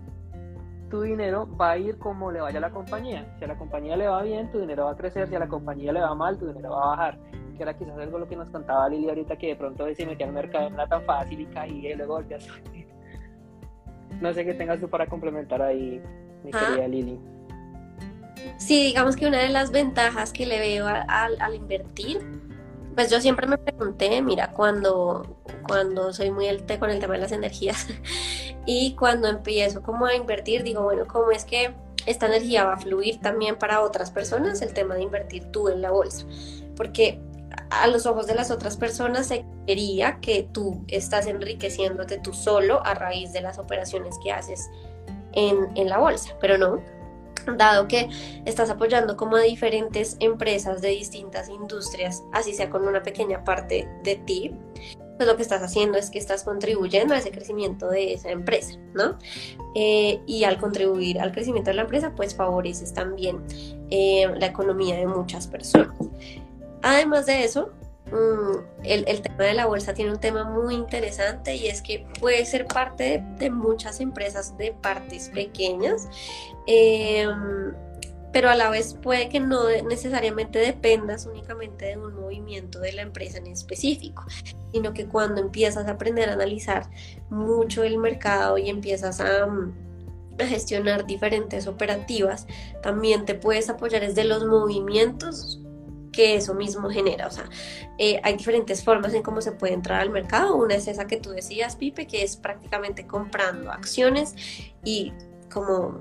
tu 0.90 1.02
dinero 1.02 1.48
va 1.58 1.72
a 1.72 1.78
ir 1.78 1.98
como 1.98 2.32
le 2.32 2.40
vaya 2.40 2.58
a 2.58 2.62
la 2.62 2.70
compañía. 2.70 3.36
Si 3.38 3.44
a 3.44 3.48
la 3.48 3.58
compañía 3.58 3.98
le 3.98 4.08
va 4.08 4.24
bien, 4.24 4.50
tu 4.50 4.60
dinero 4.60 4.86
va 4.86 4.92
a 4.92 4.96
crecer. 4.96 5.28
Si 5.28 5.36
a 5.36 5.40
la 5.40 5.48
compañía 5.48 5.92
le 5.92 6.00
va 6.00 6.16
mal, 6.16 6.38
tu 6.38 6.48
dinero 6.48 6.72
va 6.72 6.84
a 6.84 6.88
bajar. 6.96 7.20
Que 7.58 7.64
era 7.64 7.78
quizás 7.78 7.98
algo 7.98 8.18
lo 8.18 8.28
que 8.28 8.38
nos 8.38 8.50
contaba 8.50 8.88
Lili 8.88 9.10
ahorita, 9.10 9.36
que 9.36 9.48
de 9.48 9.56
pronto 9.58 9.86
se 9.94 10.06
metía 10.06 10.26
al 10.26 10.34
mercado 10.34 10.70
no 10.70 10.78
era 10.78 10.88
tan 10.88 11.04
fácil 11.04 11.42
y 11.42 11.46
caía 11.48 11.92
y 11.92 11.96
luego 11.96 12.16
volvía 12.16 12.38
a. 12.38 12.40
No 14.22 14.34
sé 14.34 14.44
qué 14.44 14.54
tengas 14.54 14.80
tú 14.80 14.90
para 14.90 15.06
complementar 15.06 15.62
ahí, 15.62 16.02
mi 16.44 16.52
ah. 16.54 16.60
querida 16.60 16.88
Lili. 16.88 17.20
Sí, 18.58 18.86
digamos 18.86 19.16
que 19.16 19.28
una 19.28 19.38
de 19.38 19.50
las 19.50 19.72
ventajas 19.72 20.34
que 20.34 20.46
le 20.46 20.60
veo 20.60 20.88
al 20.88 21.56
invertir 21.56 22.49
pues 22.96 23.10
yo 23.10 23.22
siempre 23.22 23.48
me 23.48 23.58
pregunté, 23.58 24.22
mira, 24.22 24.52
cuando, 24.52 25.38
cuando 25.68 26.14
soy 26.14 26.32
muy 26.32 26.48
el 26.48 26.66
con 26.80 26.90
el 26.90 27.00
tema 27.00 27.14
de 27.16 27.22
las 27.22 27.32
energías 27.32 27.88
y 28.66 28.96
cuando 28.96 29.28
empiezo 29.28 29.82
como 29.82 30.06
a 30.06 30.16
invertir, 30.16 30.64
digo, 30.64 30.84
bueno, 30.84 31.06
¿cómo 31.08 31.32
es 31.32 31.46
que 31.46 31.74
esta 32.06 32.28
energía 32.28 32.66
va 32.66 32.74
a 32.74 32.78
fluir 32.78 33.20
también 33.20 33.58
para 33.58 33.82
otras 33.82 34.12
personas? 34.12 34.62
El 34.62 34.74
tema 34.74 34.96
de 34.96 35.04
invertir 35.04 35.46
tú 35.52 35.70
en 35.70 35.82
la 35.82 35.92
bolsa. 35.92 36.26
Porque 36.76 37.20
a 37.72 37.88
los 37.88 38.06
ojos 38.06 38.28
de 38.28 38.36
las 38.36 38.52
otras 38.52 38.78
personas 38.78 39.28
se 39.28 39.46
quería 39.68 40.20
que 40.22 40.48
tú 40.52 40.84
estás 40.88 41.28
enriqueciéndote 41.28 42.20
tú 42.20 42.34
solo 42.34 42.86
a 42.86 42.94
raíz 42.94 43.34
de 43.34 43.42
las 43.42 43.60
operaciones 43.60 44.16
que 44.24 44.32
haces 44.32 44.70
en, 45.34 45.70
en 45.76 45.90
la 45.90 45.98
bolsa, 46.00 46.36
pero 46.42 46.58
no, 46.58 46.82
dado 47.58 47.88
que 47.88 48.10
estás 48.46 48.70
apoyando 48.70 49.18
como 49.18 49.38
diferentes 49.38 50.18
empresas 50.20 50.82
de 50.82 50.90
distintas 50.90 51.50
industrias, 51.50 52.24
así 52.34 52.54
sea 52.54 52.70
con 52.70 52.88
una 52.88 53.04
pequeña 53.04 53.44
parte 53.44 53.88
de 54.04 54.16
ti, 54.16 54.56
pues 55.20 55.28
lo 55.28 55.36
que 55.36 55.42
estás 55.42 55.62
haciendo 55.62 55.98
es 55.98 56.10
que 56.10 56.18
estás 56.18 56.46
contribuyendo 56.46 57.14
a 57.14 57.18
ese 57.18 57.30
crecimiento 57.30 57.90
de 57.90 58.14
esa 58.14 58.32
empresa, 58.32 58.80
¿no? 58.94 59.18
Eh, 59.76 60.22
y 60.26 60.46
al 60.46 60.58
contribuir 60.58 61.20
al 61.20 61.34
crecimiento 61.34 61.72
de 61.72 61.76
la 61.76 61.82
empresa, 61.82 62.14
pues 62.16 62.34
favoreces 62.34 62.94
también 62.94 63.44
eh, 63.90 64.32
la 64.38 64.46
economía 64.46 64.96
de 64.96 65.06
muchas 65.08 65.46
personas. 65.48 65.94
Además 66.82 67.26
de 67.26 67.44
eso, 67.44 67.74
Mm, 68.12 68.86
el, 68.86 69.22
tema 69.22 69.44
de 69.44 69.54
la 69.54 69.66
bolsa 69.66 69.94
tiene 69.94 70.12
un 70.12 70.20
tema 70.20 70.44
muy 70.44 70.76
interesante 70.76 71.56
y 71.56 71.68
es 71.68 71.82
que 71.82 72.06
puede 72.20 72.46
ser 72.46 72.66
parte 72.66 73.24
de, 73.38 73.50
muchas 73.50 74.00
empresas 74.00 74.58
de 74.58 74.72
partes 74.72 75.30
pequeñas, 75.30 76.08
em, 76.66 77.74
pero 78.32 78.50
a 78.50 78.56
la 78.56 78.70
vez 78.70 78.96
puede 78.96 79.30
que 79.30 79.40
no 79.40 79.68
necesariamente 79.88 80.60
dependas 80.60 81.26
únicamente 81.26 81.86
de 81.86 81.98
un 81.98 82.16
movimiento 82.16 82.80
de 82.80 82.94
la 82.94 83.02
empresa 83.02 83.38
en 83.38 83.48
específico, 83.48 84.24
sino 84.72 84.94
que 84.94 85.08
cuando 85.08 85.42
empiezas 85.42 85.88
a 85.88 85.92
aprender 85.92 86.30
a 86.30 86.34
analizar 86.34 86.90
mucho 87.30 87.84
el 87.84 87.98
mercado 87.98 88.58
y 88.58 88.70
empiezas 88.70 89.20
a 89.20 89.48
a 90.42 90.46
gestionar 90.46 91.06
diferentes 91.06 91.68
operativas, 91.68 92.48
también 92.82 93.26
te 93.26 93.36
puedes 93.36 93.70
apoyar 93.70 94.02
desde 94.02 94.24
los 94.24 94.46
movimientos 94.46 95.60
que 96.12 96.36
eso 96.36 96.54
mismo 96.54 96.90
genera. 96.90 97.28
O 97.28 97.32
sea, 97.32 97.50
eh, 97.98 98.20
hay 98.24 98.36
diferentes 98.36 98.84
formas 98.84 99.14
en 99.14 99.24
cómo 99.24 99.42
se 99.42 99.52
puede 99.52 99.74
entrar 99.74 100.02
al 100.02 100.10
mercado. 100.10 100.56
Una 100.56 100.76
es 100.76 100.88
esa 100.88 101.08
que 101.08 101.18
tú 101.18 101.32
decías, 101.32 101.76
Pipe, 101.76 102.08
que 102.08 102.24
es 102.24 102.36
prácticamente 102.38 103.06
comprando 103.06 103.72
acciones 103.72 104.36
y 104.84 105.14
como 105.52 106.00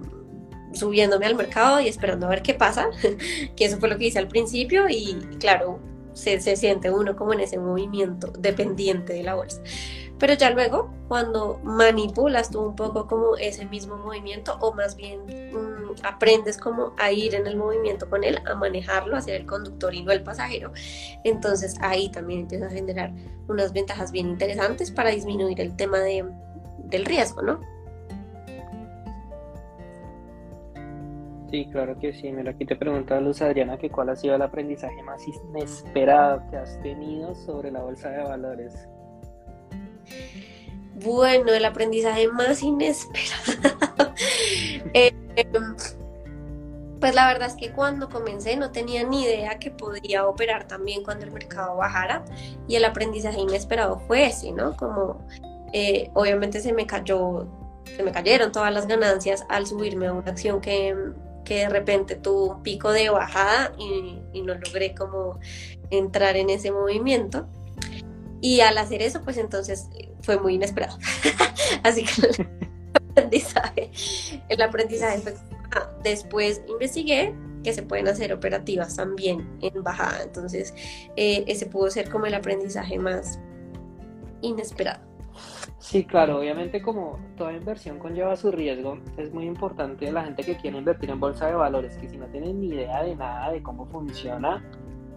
subiéndome 0.73 1.27
al 1.27 1.35
mercado 1.35 1.81
y 1.81 1.88
esperando 1.88 2.27
a 2.27 2.31
ver 2.31 2.43
qué 2.43 2.55
pasa, 2.55 2.91
que 3.57 3.65
eso 3.65 3.79
fue 3.79 3.88
lo 3.88 3.97
que 3.99 4.07
hice 4.07 4.19
al 4.19 4.29
principio 4.29 4.88
y 4.88 5.15
claro, 5.38 5.81
se, 6.12 6.41
se 6.41 6.57
siente 6.57 6.91
uno 6.91 7.17
como 7.17 7.33
en 7.33 7.41
ese 7.41 7.59
movimiento 7.59 8.33
dependiente 8.38 9.12
de 9.12 9.23
la 9.23 9.35
bolsa. 9.35 9.62
Pero 10.19 10.35
ya 10.35 10.51
luego, 10.51 10.91
cuando 11.07 11.61
manipulas 11.63 12.51
tú 12.51 12.61
un 12.61 12.75
poco 12.75 13.07
como 13.07 13.37
ese 13.37 13.67
mismo 13.67 13.97
movimiento, 13.97 14.57
o 14.61 14.75
más 14.75 14.97
bien 14.97 15.21
mm, 15.27 16.05
aprendes 16.05 16.59
como 16.59 16.93
a 16.99 17.13
ir 17.13 17.35
en 17.35 17.47
el 17.47 17.57
movimiento 17.57 18.11
con 18.11 18.25
él, 18.25 18.39
a 18.47 18.55
manejarlo, 18.55 19.17
a 19.17 19.21
ser 19.21 19.35
el 19.37 19.47
conductor 19.47 19.95
y 19.95 20.03
no 20.03 20.11
el 20.11 20.23
pasajero, 20.23 20.73
entonces 21.25 21.77
ahí 21.81 22.11
también 22.11 22.41
empiezas 22.41 22.73
a 22.73 22.75
generar 22.75 23.13
unas 23.49 23.73
ventajas 23.73 24.11
bien 24.11 24.29
interesantes 24.29 24.91
para 24.91 25.11
disminuir 25.11 25.61
el 25.61 25.77
tema 25.77 26.01
de, 26.01 26.25
del 26.85 27.05
riesgo, 27.05 27.43
¿no? 27.43 27.61
Sí, 31.51 31.67
claro 31.73 31.99
que 31.99 32.13
sí. 32.13 32.31
Mira, 32.31 32.51
aquí 32.51 32.67
te 32.67 32.77
pregunta 32.77 33.19
Luz 33.21 33.41
Adriana 33.41 33.79
que 33.79 33.89
cuál 33.89 34.11
ha 34.11 34.17
sido 34.17 34.35
el 34.35 34.43
aprendizaje 34.43 35.03
más 35.03 35.23
inesperado 35.27 36.43
que 36.51 36.57
has 36.57 36.79
tenido 36.83 37.35
sobre 37.35 37.71
la 37.71 37.83
bolsa 37.83 38.11
de 38.11 38.23
valores. 38.23 38.87
Bueno, 40.95 41.53
el 41.53 41.65
aprendizaje 41.65 42.29
más 42.29 42.62
inesperado. 42.62 44.15
Eh, 44.95 45.12
pues 47.00 47.15
la 47.15 47.29
verdad 47.29 47.49
es 47.49 47.55
que 47.55 47.71
cuando 47.71 48.09
comencé 48.09 48.57
no 48.57 48.73
tenía 48.73 49.05
ni 49.05 49.23
idea 49.23 49.59
que 49.59 49.71
podía 49.71 50.27
operar 50.27 50.67
también 50.67 51.05
cuando 51.05 51.25
el 51.25 51.31
mercado 51.31 51.77
bajara 51.77 52.25
y 52.67 52.75
el 52.75 52.85
aprendizaje 52.85 53.38
inesperado 53.38 54.00
fue 54.00 54.27
ese, 54.27 54.50
¿no? 54.50 54.77
Como 54.77 55.25
eh, 55.73 56.11
obviamente 56.15 56.61
se 56.61 56.73
me 56.73 56.87
cayó, 56.87 57.47
se 57.85 58.03
me 58.03 58.11
cayeron 58.11 58.50
todas 58.50 58.73
las 58.73 58.88
ganancias 58.88 59.45
al 59.49 59.67
subirme 59.67 60.09
a 60.09 60.12
una 60.12 60.31
acción 60.31 60.61
que, 60.61 60.97
de 61.45 61.69
repente 61.69 62.15
tuvo 62.17 62.57
un 62.57 62.62
pico 62.62 62.91
de 62.91 63.09
bajada 63.09 63.73
y 63.79 64.43
no 64.43 64.55
logré 64.55 64.95
como 64.95 65.38
entrar 65.91 66.37
en 66.37 66.50
ese 66.50 66.73
movimiento. 66.73 67.47
Y 68.40 68.61
al 68.61 68.78
hacer 68.78 69.02
eso, 69.02 69.23
pues 69.23 69.37
entonces 69.37 69.88
fue 70.23 70.38
muy 70.38 70.54
inesperado. 70.54 70.99
Así 71.83 72.04
que 72.04 72.26
el 72.26 72.49
aprendizaje, 73.12 73.90
el 74.49 74.62
aprendizaje 74.62 75.18
fue, 75.18 75.35
ah, 75.76 75.90
después 76.02 76.62
investigué 76.68 77.35
que 77.64 77.73
se 77.73 77.83
pueden 77.83 78.09
hacer 78.09 78.33
operativas 78.33 78.97
también 78.97 79.49
en 79.61 79.83
bajada. 79.83 80.23
Entonces, 80.23 80.75
eh, 81.16 81.45
ese 81.47 81.66
pudo 81.66 81.90
ser 81.90 82.09
como 82.09 82.26
el 82.26 82.35
aprendizaje 82.35 82.99
más 82.99 83.40
inesperado. 84.40 85.09
Sí, 85.78 86.04
claro, 86.04 86.38
obviamente 86.38 86.83
como 86.83 87.18
toda 87.37 87.52
inversión 87.52 87.99
conlleva 87.99 88.35
su 88.37 88.50
riesgo, 88.50 88.99
es 89.16 89.33
muy 89.33 89.47
importante 89.47 90.11
la 90.11 90.25
gente 90.25 90.42
que 90.42 90.57
quiere 90.57 90.78
invertir 90.78 91.11
en 91.11 91.21
bolsa 91.21 91.47
de 91.47 91.54
valores, 91.54 91.97
que 91.99 92.09
si 92.09 92.16
no 92.16 92.26
tienes 92.26 92.54
ni 92.54 92.68
idea 92.68 93.02
de 93.04 93.14
nada 93.14 93.52
de 93.52 93.62
cómo 93.62 93.87
funciona, 93.87 94.64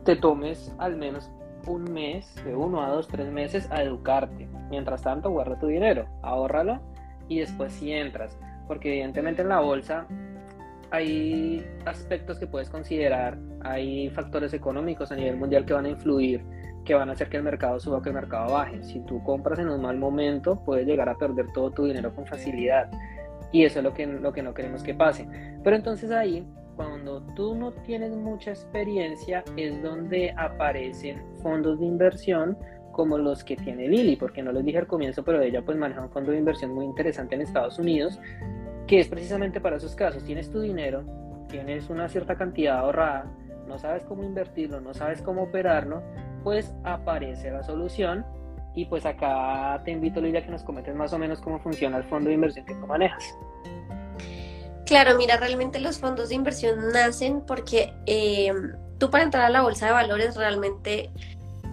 te 0.06 0.16
tomes 0.16 0.72
al 0.78 0.98
menos 0.98 1.32
un 1.68 1.92
mes, 1.92 2.34
de 2.44 2.56
uno 2.56 2.82
a 2.82 2.90
dos, 2.90 3.08
tres 3.08 3.32
meses 3.32 3.70
a 3.72 3.84
educarte. 3.84 4.48
Mientras 4.70 5.02
tanto, 5.02 5.30
guarda 5.30 5.60
tu 5.60 5.68
dinero, 5.68 6.08
ahórralo 6.22 6.80
y 7.28 7.40
después 7.40 7.74
si 7.74 7.92
entras. 7.92 8.38
Porque 8.68 8.90
evidentemente 8.90 9.42
en 9.42 9.50
la 9.50 9.60
bolsa 9.60 10.08
hay 10.92 11.66
aspectos 11.86 12.38
que 12.40 12.48
puedes 12.48 12.70
considerar, 12.70 13.38
hay 13.62 14.10
factores 14.10 14.54
económicos 14.54 15.12
a 15.12 15.16
nivel 15.16 15.38
mundial 15.38 15.66
que 15.66 15.74
van 15.74 15.86
a 15.86 15.90
influir, 15.90 16.44
que 16.86 16.94
van 16.94 17.10
a 17.10 17.14
hacer 17.14 17.30
que 17.30 17.38
el 17.38 17.44
mercado 17.44 17.80
suba 17.80 17.98
o 17.98 18.02
que 18.02 18.10
el 18.10 18.16
mercado 18.16 18.54
baje. 18.54 18.84
Si 18.84 19.00
tú 19.06 19.24
compras 19.24 19.60
en 19.60 19.70
un 19.70 19.82
mal 19.82 19.98
momento, 19.98 20.62
puedes 20.66 20.86
llegar 20.86 21.10
a 21.10 21.16
perder 21.16 21.52
todo 21.54 21.72
tu 21.72 21.86
dinero 21.86 22.14
con 22.14 22.26
facilidad. 22.26 22.90
Y 23.52 23.66
eso 23.66 23.80
es 23.80 23.84
lo 23.84 23.94
que, 23.94 24.08
lo 24.08 24.32
que 24.34 24.44
no 24.44 24.54
queremos 24.54 24.84
que 24.84 24.94
pase. 24.94 25.28
Pero 25.64 25.76
entonces 25.76 26.12
ahí 26.12 26.46
cuando 26.82 27.22
tú 27.36 27.54
no 27.54 27.72
tienes 27.72 28.12
mucha 28.16 28.50
experiencia 28.50 29.44
es 29.56 29.84
donde 29.84 30.34
aparecen 30.36 31.22
fondos 31.44 31.80
de 31.80 31.86
inversión 31.86 32.58
como 32.92 33.20
los 33.20 33.44
que 33.44 33.56
tiene 33.56 33.88
Lili, 33.88 34.16
porque 34.16 34.42
no 34.42 34.52
les 34.52 34.66
dije 34.66 34.80
al 34.80 34.88
comienzo, 34.88 35.24
pero 35.24 35.42
ella 35.42 35.62
pues 35.62 35.78
maneja 35.78 36.02
un 36.02 36.10
fondo 36.10 36.32
de 36.32 36.40
inversión 36.40 36.74
muy 36.74 36.86
interesante 36.86 37.36
en 37.36 37.42
Estados 37.42 37.78
Unidos, 37.78 38.20
que 38.88 39.00
es 39.00 39.08
precisamente 39.08 39.62
para 39.62 39.78
esos 39.78 39.96
casos. 39.96 40.24
Tienes 40.24 40.50
tu 40.50 40.60
dinero, 40.60 41.04
tienes 41.48 41.88
una 41.92 42.10
cierta 42.10 42.36
cantidad 42.36 42.80
ahorrada, 42.80 43.32
no 43.68 43.78
sabes 43.78 44.04
cómo 44.04 44.24
invertirlo, 44.24 44.82
no 44.82 44.96
sabes 44.96 45.22
cómo 45.22 45.44
operarlo, 45.44 46.02
pues 46.44 46.74
aparece 46.84 47.52
la 47.52 47.62
solución 47.62 48.26
y 48.74 48.86
pues 48.86 49.06
acá 49.06 49.80
te 49.86 49.92
invito 49.92 50.20
Lili 50.20 50.38
a 50.38 50.44
que 50.44 50.50
nos 50.50 50.64
comentes 50.64 50.96
más 50.96 51.14
o 51.14 51.20
menos 51.20 51.42
cómo 51.42 51.60
funciona 51.60 51.98
el 51.98 52.06
fondo 52.06 52.30
de 52.30 52.36
inversión 52.36 52.66
que 52.66 52.74
tú 52.74 52.88
manejas. 52.88 53.38
Claro, 54.92 55.16
mira, 55.16 55.38
realmente 55.38 55.80
los 55.80 56.00
fondos 56.00 56.28
de 56.28 56.36
inversión 56.36 56.90
nacen 56.92 57.40
porque 57.48 57.94
eh, 58.08 58.52
tú 58.98 59.10
para 59.10 59.24
entrar 59.24 59.46
a 59.46 59.50
la 59.50 59.62
bolsa 59.62 59.86
de 59.86 59.94
valores 59.94 60.36
realmente 60.36 61.10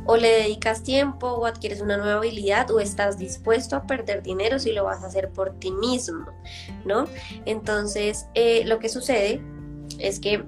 o 0.06 0.16
le 0.16 0.28
dedicas 0.28 0.84
tiempo 0.84 1.26
o 1.26 1.44
adquieres 1.44 1.80
una 1.80 1.96
nueva 1.96 2.18
habilidad 2.18 2.70
o 2.70 2.78
estás 2.78 3.18
dispuesto 3.18 3.74
a 3.74 3.88
perder 3.88 4.22
dinero 4.22 4.60
si 4.60 4.70
lo 4.70 4.84
vas 4.84 5.02
a 5.02 5.08
hacer 5.08 5.30
por 5.30 5.58
ti 5.58 5.72
mismo, 5.72 6.26
¿no? 6.84 7.08
Entonces, 7.44 8.28
eh, 8.34 8.62
lo 8.66 8.78
que 8.78 8.88
sucede 8.88 9.42
es 9.98 10.20
que, 10.20 10.44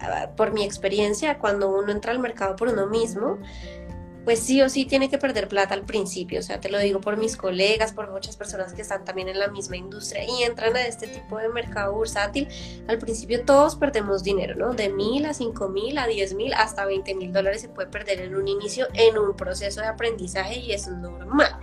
ah, 0.00 0.30
por 0.38 0.54
mi 0.54 0.64
experiencia, 0.64 1.38
cuando 1.38 1.68
uno 1.68 1.92
entra 1.92 2.12
al 2.12 2.18
mercado 2.18 2.56
por 2.56 2.68
uno 2.68 2.86
mismo, 2.86 3.40
pues 4.28 4.40
sí 4.40 4.60
o 4.60 4.68
sí 4.68 4.84
tiene 4.84 5.08
que 5.08 5.16
perder 5.16 5.48
plata 5.48 5.72
al 5.72 5.86
principio. 5.86 6.40
O 6.40 6.42
sea, 6.42 6.60
te 6.60 6.68
lo 6.68 6.78
digo 6.78 7.00
por 7.00 7.16
mis 7.16 7.34
colegas, 7.34 7.94
por 7.94 8.10
muchas 8.10 8.36
personas 8.36 8.74
que 8.74 8.82
están 8.82 9.02
también 9.02 9.30
en 9.30 9.38
la 9.38 9.48
misma 9.48 9.78
industria 9.78 10.22
y 10.22 10.42
entran 10.42 10.76
a 10.76 10.86
este 10.86 11.06
tipo 11.06 11.38
de 11.38 11.48
mercado 11.48 11.94
bursátil. 11.94 12.46
Al 12.88 12.98
principio 12.98 13.46
todos 13.46 13.76
perdemos 13.76 14.22
dinero, 14.22 14.54
¿no? 14.54 14.74
De 14.74 14.90
mil 14.90 15.24
a 15.24 15.32
cinco 15.32 15.70
mil, 15.70 15.96
a 15.96 16.06
diez 16.06 16.34
mil, 16.34 16.52
hasta 16.52 16.84
veinte 16.84 17.14
mil 17.14 17.32
dólares 17.32 17.62
se 17.62 17.70
puede 17.70 17.88
perder 17.88 18.20
en 18.20 18.36
un 18.36 18.46
inicio 18.48 18.86
en 18.92 19.16
un 19.16 19.34
proceso 19.34 19.80
de 19.80 19.86
aprendizaje 19.86 20.58
y 20.58 20.72
es 20.72 20.88
normal. 20.88 21.56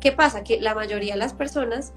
¿Qué 0.00 0.10
pasa? 0.10 0.42
Que 0.42 0.60
la 0.60 0.74
mayoría 0.74 1.12
de 1.12 1.20
las 1.20 1.34
personas 1.34 1.92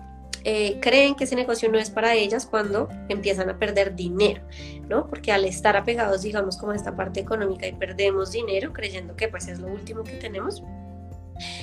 eh, 0.48 0.78
creen 0.80 1.16
que 1.16 1.24
ese 1.24 1.36
negocio 1.36 1.72
no 1.72 1.80
es 1.80 1.90
para 1.90 2.14
ellas 2.14 2.46
cuando 2.46 2.88
empiezan 3.10 3.50
a 3.50 3.58
perder 3.58 3.96
dinero, 3.96 4.44
¿no? 4.88 5.08
Porque 5.08 5.32
al 5.32 5.44
estar 5.44 5.76
apegados, 5.76 6.22
digamos, 6.22 6.56
como 6.58 6.72
a 6.72 6.76
esta 6.76 6.96
parte 6.96 7.20
económica 7.20 7.66
y 7.66 7.74
perdemos 7.74 8.32
dinero 8.32 8.72
creyendo 8.72 9.16
que 9.16 9.28
pues 9.28 9.48
es 9.48 9.58
lo 9.58 9.68
último 9.68 10.04
que 10.04 10.14
tenemos, 10.14 10.62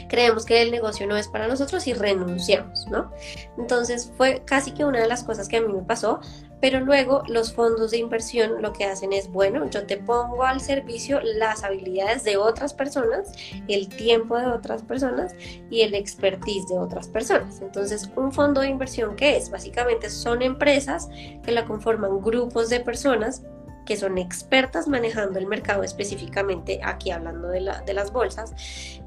creemos 0.09 0.45
que 0.45 0.62
el 0.62 0.73
negocio 0.73 1.07
no 1.07 1.17
es 1.17 1.29
para 1.29 1.47
nosotros 1.47 1.87
y 1.87 1.93
renunciamos, 1.93 2.89
¿no? 2.89 3.12
Entonces 3.57 4.12
fue 4.17 4.43
casi 4.45 4.73
que 4.73 4.85
una 4.85 5.01
de 5.01 5.07
las 5.07 5.23
cosas 5.23 5.49
que 5.49 5.59
a 5.59 5.61
mí 5.61 5.73
me 5.73 5.83
pasó, 5.83 6.21
pero 6.62 6.78
luego 6.78 7.25
los 7.26 7.52
fondos 7.52 7.90
de 7.90 7.99
inversión 7.99 8.62
lo 8.62 8.73
que 8.73 8.85
hacen 8.85 9.12
es, 9.12 9.28
bueno, 9.28 9.69
yo 9.69 9.85
te 9.85 9.97
pongo 9.97 10.45
al 10.45 10.61
servicio 10.61 11.21
las 11.21 11.64
habilidades 11.64 12.23
de 12.23 12.37
otras 12.37 12.73
personas, 12.73 13.33
el 13.66 13.88
tiempo 13.88 14.38
de 14.38 14.47
otras 14.47 14.85
personas 14.85 15.35
y 15.71 15.81
el 15.81 15.92
expertise 15.92 16.69
de 16.69 16.78
otras 16.78 17.09
personas. 17.09 17.61
Entonces, 17.61 18.09
un 18.14 18.31
fondo 18.31 18.61
de 18.61 18.69
inversión, 18.69 19.16
¿qué 19.16 19.37
es? 19.37 19.50
Básicamente 19.50 20.09
son 20.09 20.40
empresas 20.40 21.09
que 21.42 21.50
la 21.50 21.64
conforman 21.64 22.23
grupos 22.23 22.71
de 22.71 22.78
personas 22.78 23.42
que 23.85 23.97
son 23.97 24.16
expertas 24.16 24.87
manejando 24.87 25.40
el 25.40 25.49
mercado 25.49 25.83
específicamente, 25.83 26.78
aquí 26.85 27.11
hablando 27.11 27.49
de, 27.49 27.73
de 27.85 27.92
las 27.92 28.12
bolsas, 28.12 28.54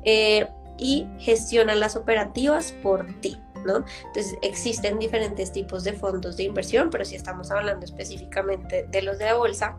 eh, 0.04 0.46
y 0.78 1.08
gestionan 1.20 1.80
las 1.80 1.96
operativas 1.96 2.74
por 2.84 3.08
ti. 3.22 3.40
Entonces 3.66 4.38
existen 4.42 5.00
diferentes 5.00 5.52
tipos 5.52 5.84
de 5.84 5.94
fondos 5.94 6.38
de 6.38 6.44
inversión, 6.44 6.90
pero 6.90 7.06
si 7.06 7.16
estamos 7.16 7.52
hablando 7.52 7.86
específicamente 7.86 8.86
de 8.90 9.02
los 9.02 9.18
de 9.18 9.34
bolsa, 9.34 9.78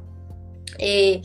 eh, 0.78 1.22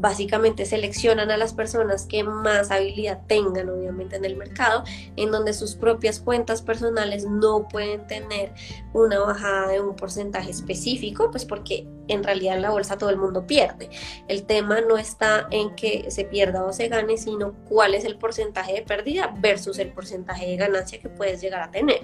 básicamente 0.00 0.64
seleccionan 0.64 1.30
a 1.30 1.36
las 1.36 1.52
personas 1.52 2.06
que 2.06 2.24
más 2.24 2.70
habilidad 2.70 3.20
tengan 3.26 3.68
obviamente 3.68 4.16
en 4.16 4.24
el 4.24 4.36
mercado, 4.36 4.84
en 5.16 5.30
donde 5.30 5.52
sus 5.52 5.74
propias 5.74 6.20
cuentas 6.20 6.62
personales 6.62 7.26
no 7.26 7.68
pueden 7.68 8.06
tener 8.06 8.52
una 8.92 9.20
bajada 9.20 9.68
de 9.68 9.80
un 9.80 9.94
porcentaje 9.94 10.50
específico, 10.50 11.30
pues 11.30 11.44
porque 11.44 11.86
en 12.08 12.24
realidad 12.24 12.56
en 12.56 12.62
la 12.62 12.70
bolsa 12.70 12.98
todo 12.98 13.10
el 13.10 13.18
mundo 13.18 13.46
pierde. 13.46 13.90
El 14.26 14.44
tema 14.44 14.80
no 14.80 14.96
está 14.96 15.46
en 15.50 15.74
que 15.76 16.10
se 16.10 16.24
pierda 16.24 16.64
o 16.64 16.72
se 16.72 16.88
gane, 16.88 17.16
sino 17.16 17.54
cuál 17.68 17.94
es 17.94 18.04
el 18.04 18.16
porcentaje 18.16 18.72
de 18.72 18.82
pérdida 18.82 19.34
versus 19.38 19.78
el 19.78 19.92
porcentaje 19.92 20.46
de 20.46 20.56
ganancia 20.56 20.98
que 20.98 21.08
puedes 21.08 21.40
llegar 21.40 21.62
a 21.62 21.70
tener. 21.70 22.00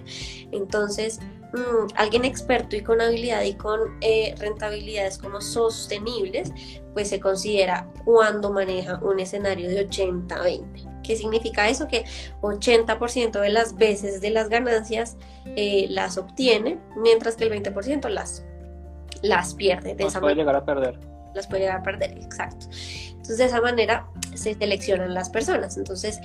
Entonces, 0.53 1.19
mm, 1.53 1.89
alguien 1.95 2.25
experto 2.25 2.77
y 2.77 2.83
con 2.83 3.01
habilidad 3.01 3.43
y 3.43 3.55
con 3.55 3.81
eh, 4.01 4.35
rentabilidades 4.39 5.19
como 5.19 5.41
sostenibles, 5.41 6.53
pues 6.93 7.09
se 7.09 7.21
considera 7.21 7.89
cuando 8.05 8.53
maneja 8.53 8.99
un 9.03 9.21
escenario 9.21 9.69
de 9.69 9.89
80-20. 9.89 11.03
¿Qué 11.03 11.17
significa 11.17 11.69
eso? 11.69 11.87
Que 11.87 12.05
80% 12.41 13.41
de 13.41 13.51
las 13.51 13.77
veces 13.77 14.21
de 14.21 14.31
las 14.31 14.49
ganancias 14.49 15.17
eh, 15.45 15.87
las 15.89 16.19
obtiene, 16.19 16.81
mientras 16.97 17.37
que 17.37 17.45
el 17.45 17.53
20% 17.53 18.09
las, 18.09 18.45
las 19.23 19.55
pierde. 19.55 19.95
De 19.95 20.05
las 20.05 20.19
puede 20.19 20.35
llegar 20.35 20.57
a 20.57 20.65
perder. 20.65 20.99
Las 21.35 21.47
puede 21.47 21.63
llegar 21.63 21.81
a 21.81 21.83
perder, 21.83 22.13
exacto. 22.19 22.67
Entonces, 23.11 23.39
de 23.39 23.45
esa 23.45 23.61
manera 23.61 24.09
se 24.35 24.55
seleccionan 24.55 25.15
las 25.15 25.31
personas. 25.31 25.77
Entonces, 25.77 26.19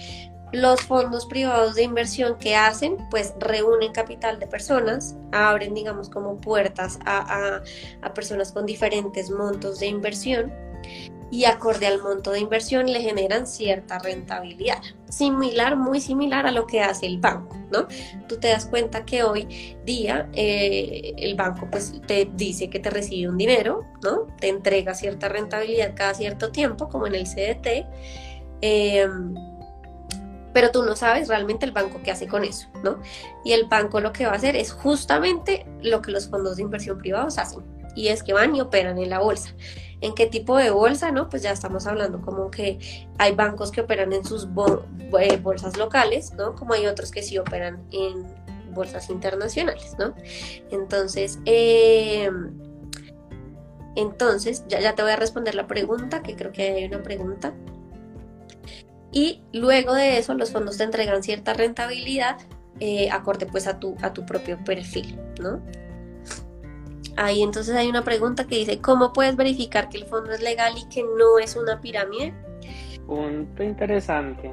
los 0.52 0.82
fondos 0.82 1.26
privados 1.26 1.76
de 1.76 1.84
inversión 1.84 2.38
que 2.38 2.56
hacen, 2.56 2.98
pues 3.10 3.34
reúnen 3.40 3.92
capital 3.92 4.40
de 4.40 4.48
personas, 4.48 5.16
abren, 5.32 5.74
digamos, 5.74 6.10
como 6.10 6.38
puertas 6.38 7.00
a, 7.06 7.62
a 8.02 8.14
personas 8.14 8.52
con 8.52 8.66
diferentes 8.66 9.30
montos 9.30 9.80
de 9.80 9.88
inversión 9.88 10.52
y 11.32 11.46
acorde 11.46 11.88
al 11.88 12.02
monto 12.02 12.32
de 12.32 12.40
inversión 12.40 12.92
le 12.92 13.02
generan 13.02 13.48
cierta 13.48 13.98
rentabilidad. 14.00 14.80
Similar, 15.10 15.78
muy 15.78 16.02
similar 16.02 16.46
a 16.46 16.52
lo 16.52 16.68
que 16.68 16.82
hace 16.82 17.06
el 17.06 17.20
banco, 17.20 17.58
¿no? 17.72 17.88
Tú 18.28 18.38
te 18.38 18.50
das 18.50 18.66
cuenta 18.66 19.06
que 19.06 19.24
hoy 19.24 19.78
día 19.86 20.30
eh, 20.34 21.14
el 21.18 21.36
banco 21.36 21.70
pues 21.72 22.02
te 22.06 22.30
dice 22.34 22.70
que 22.70 22.80
te 22.80 22.90
recibe 22.90 23.30
un 23.30 23.38
dinero, 23.38 23.86
¿no? 24.04 24.28
Te 24.40 24.50
entrega 24.50 24.94
cierta 24.94 25.30
rentabilidad 25.30 25.94
cada 25.96 26.14
cierto 26.14 26.52
tiempo, 26.52 26.90
como 26.90 27.08
en 27.08 27.16
el 27.16 27.24
CDT. 27.24 27.88
Em, 28.62 29.34
pero 30.54 30.72
tú 30.72 30.84
no 30.84 30.96
sabes 30.96 31.28
realmente 31.28 31.66
el 31.66 31.72
banco 31.72 32.00
qué 32.04 32.12
hace 32.12 32.28
con 32.28 32.44
eso, 32.44 32.68
¿no? 32.84 33.00
Y 33.44 33.54
el 33.54 33.66
banco 33.66 34.00
lo 34.00 34.12
que 34.14 34.26
va 34.26 34.34
a 34.34 34.36
hacer 34.36 34.56
es 34.56 34.72
justamente 34.72 35.66
lo 35.82 36.02
que 36.02 36.12
los 36.12 36.30
fondos 36.30 36.58
de 36.58 36.64
inversión 36.64 36.98
privados 36.98 37.38
hacen, 37.38 37.64
y 37.96 38.08
es 38.08 38.24
que 38.24 38.34
van 38.34 38.56
y 38.56 38.62
operan 38.62 38.98
en 38.98 39.10
la 39.10 39.20
bolsa. 39.20 39.54
¿En 40.02 40.16
qué 40.16 40.26
tipo 40.26 40.58
de 40.58 40.72
bolsa? 40.72 41.12
No, 41.12 41.30
pues 41.30 41.44
ya 41.44 41.52
estamos 41.52 41.86
hablando 41.86 42.22
como 42.22 42.50
que 42.50 42.80
hay 43.20 43.36
bancos 43.36 43.72
que 43.72 43.82
operan 43.82 44.12
en 44.14 44.26
sus 44.26 44.48
eh, 45.20 45.38
bolsas 45.38 45.78
locales, 45.78 46.34
¿no? 46.34 46.56
Como 46.56 46.74
hay 46.74 46.88
otros 46.88 47.12
que 47.12 47.22
sí 47.22 47.38
operan 47.38 47.84
en 47.92 48.26
bolsas 48.74 49.10
internacionales, 49.12 49.96
¿no? 50.00 50.16
Entonces, 50.72 51.38
em, 51.46 52.52
entonces, 53.96 54.64
ya, 54.68 54.80
ya 54.80 54.96
te 54.96 55.04
voy 55.04 55.12
a 55.12 55.18
responder 55.18 55.54
la 55.54 55.68
pregunta, 55.68 56.24
que 56.24 56.36
creo 56.36 56.52
que 56.52 56.64
hay 56.64 56.86
una 56.86 57.04
pregunta. 57.04 57.54
Y 59.12 59.42
luego 59.54 59.94
de 59.94 60.18
eso, 60.18 60.34
los 60.34 60.52
fondos 60.52 60.78
te 60.78 60.84
entregan 60.84 61.22
cierta 61.24 61.54
rentabilidad 61.54 62.38
eh, 62.80 63.10
acorde 63.12 63.46
pues 63.46 63.68
a 63.68 63.80
tu, 63.80 63.96
a 64.02 64.14
tu 64.14 64.26
propio 64.26 64.58
perfil, 64.64 65.20
¿no? 65.40 65.62
Ahí 67.18 67.44
entonces 67.44 67.76
hay 67.76 67.88
una 67.88 68.04
pregunta 68.04 68.48
que 68.48 68.56
dice, 68.56 68.80
¿cómo 68.80 69.14
puedes 69.14 69.36
verificar 69.36 69.90
que 69.90 69.98
el 69.98 70.06
fondo 70.06 70.32
es 70.32 70.42
legal 70.42 70.74
y 70.78 70.88
que 70.88 71.04
no 71.04 71.38
es 71.40 71.56
una 71.56 71.82
pirámide? 71.82 72.34
Punto 73.06 73.64
interesante. 73.64 74.52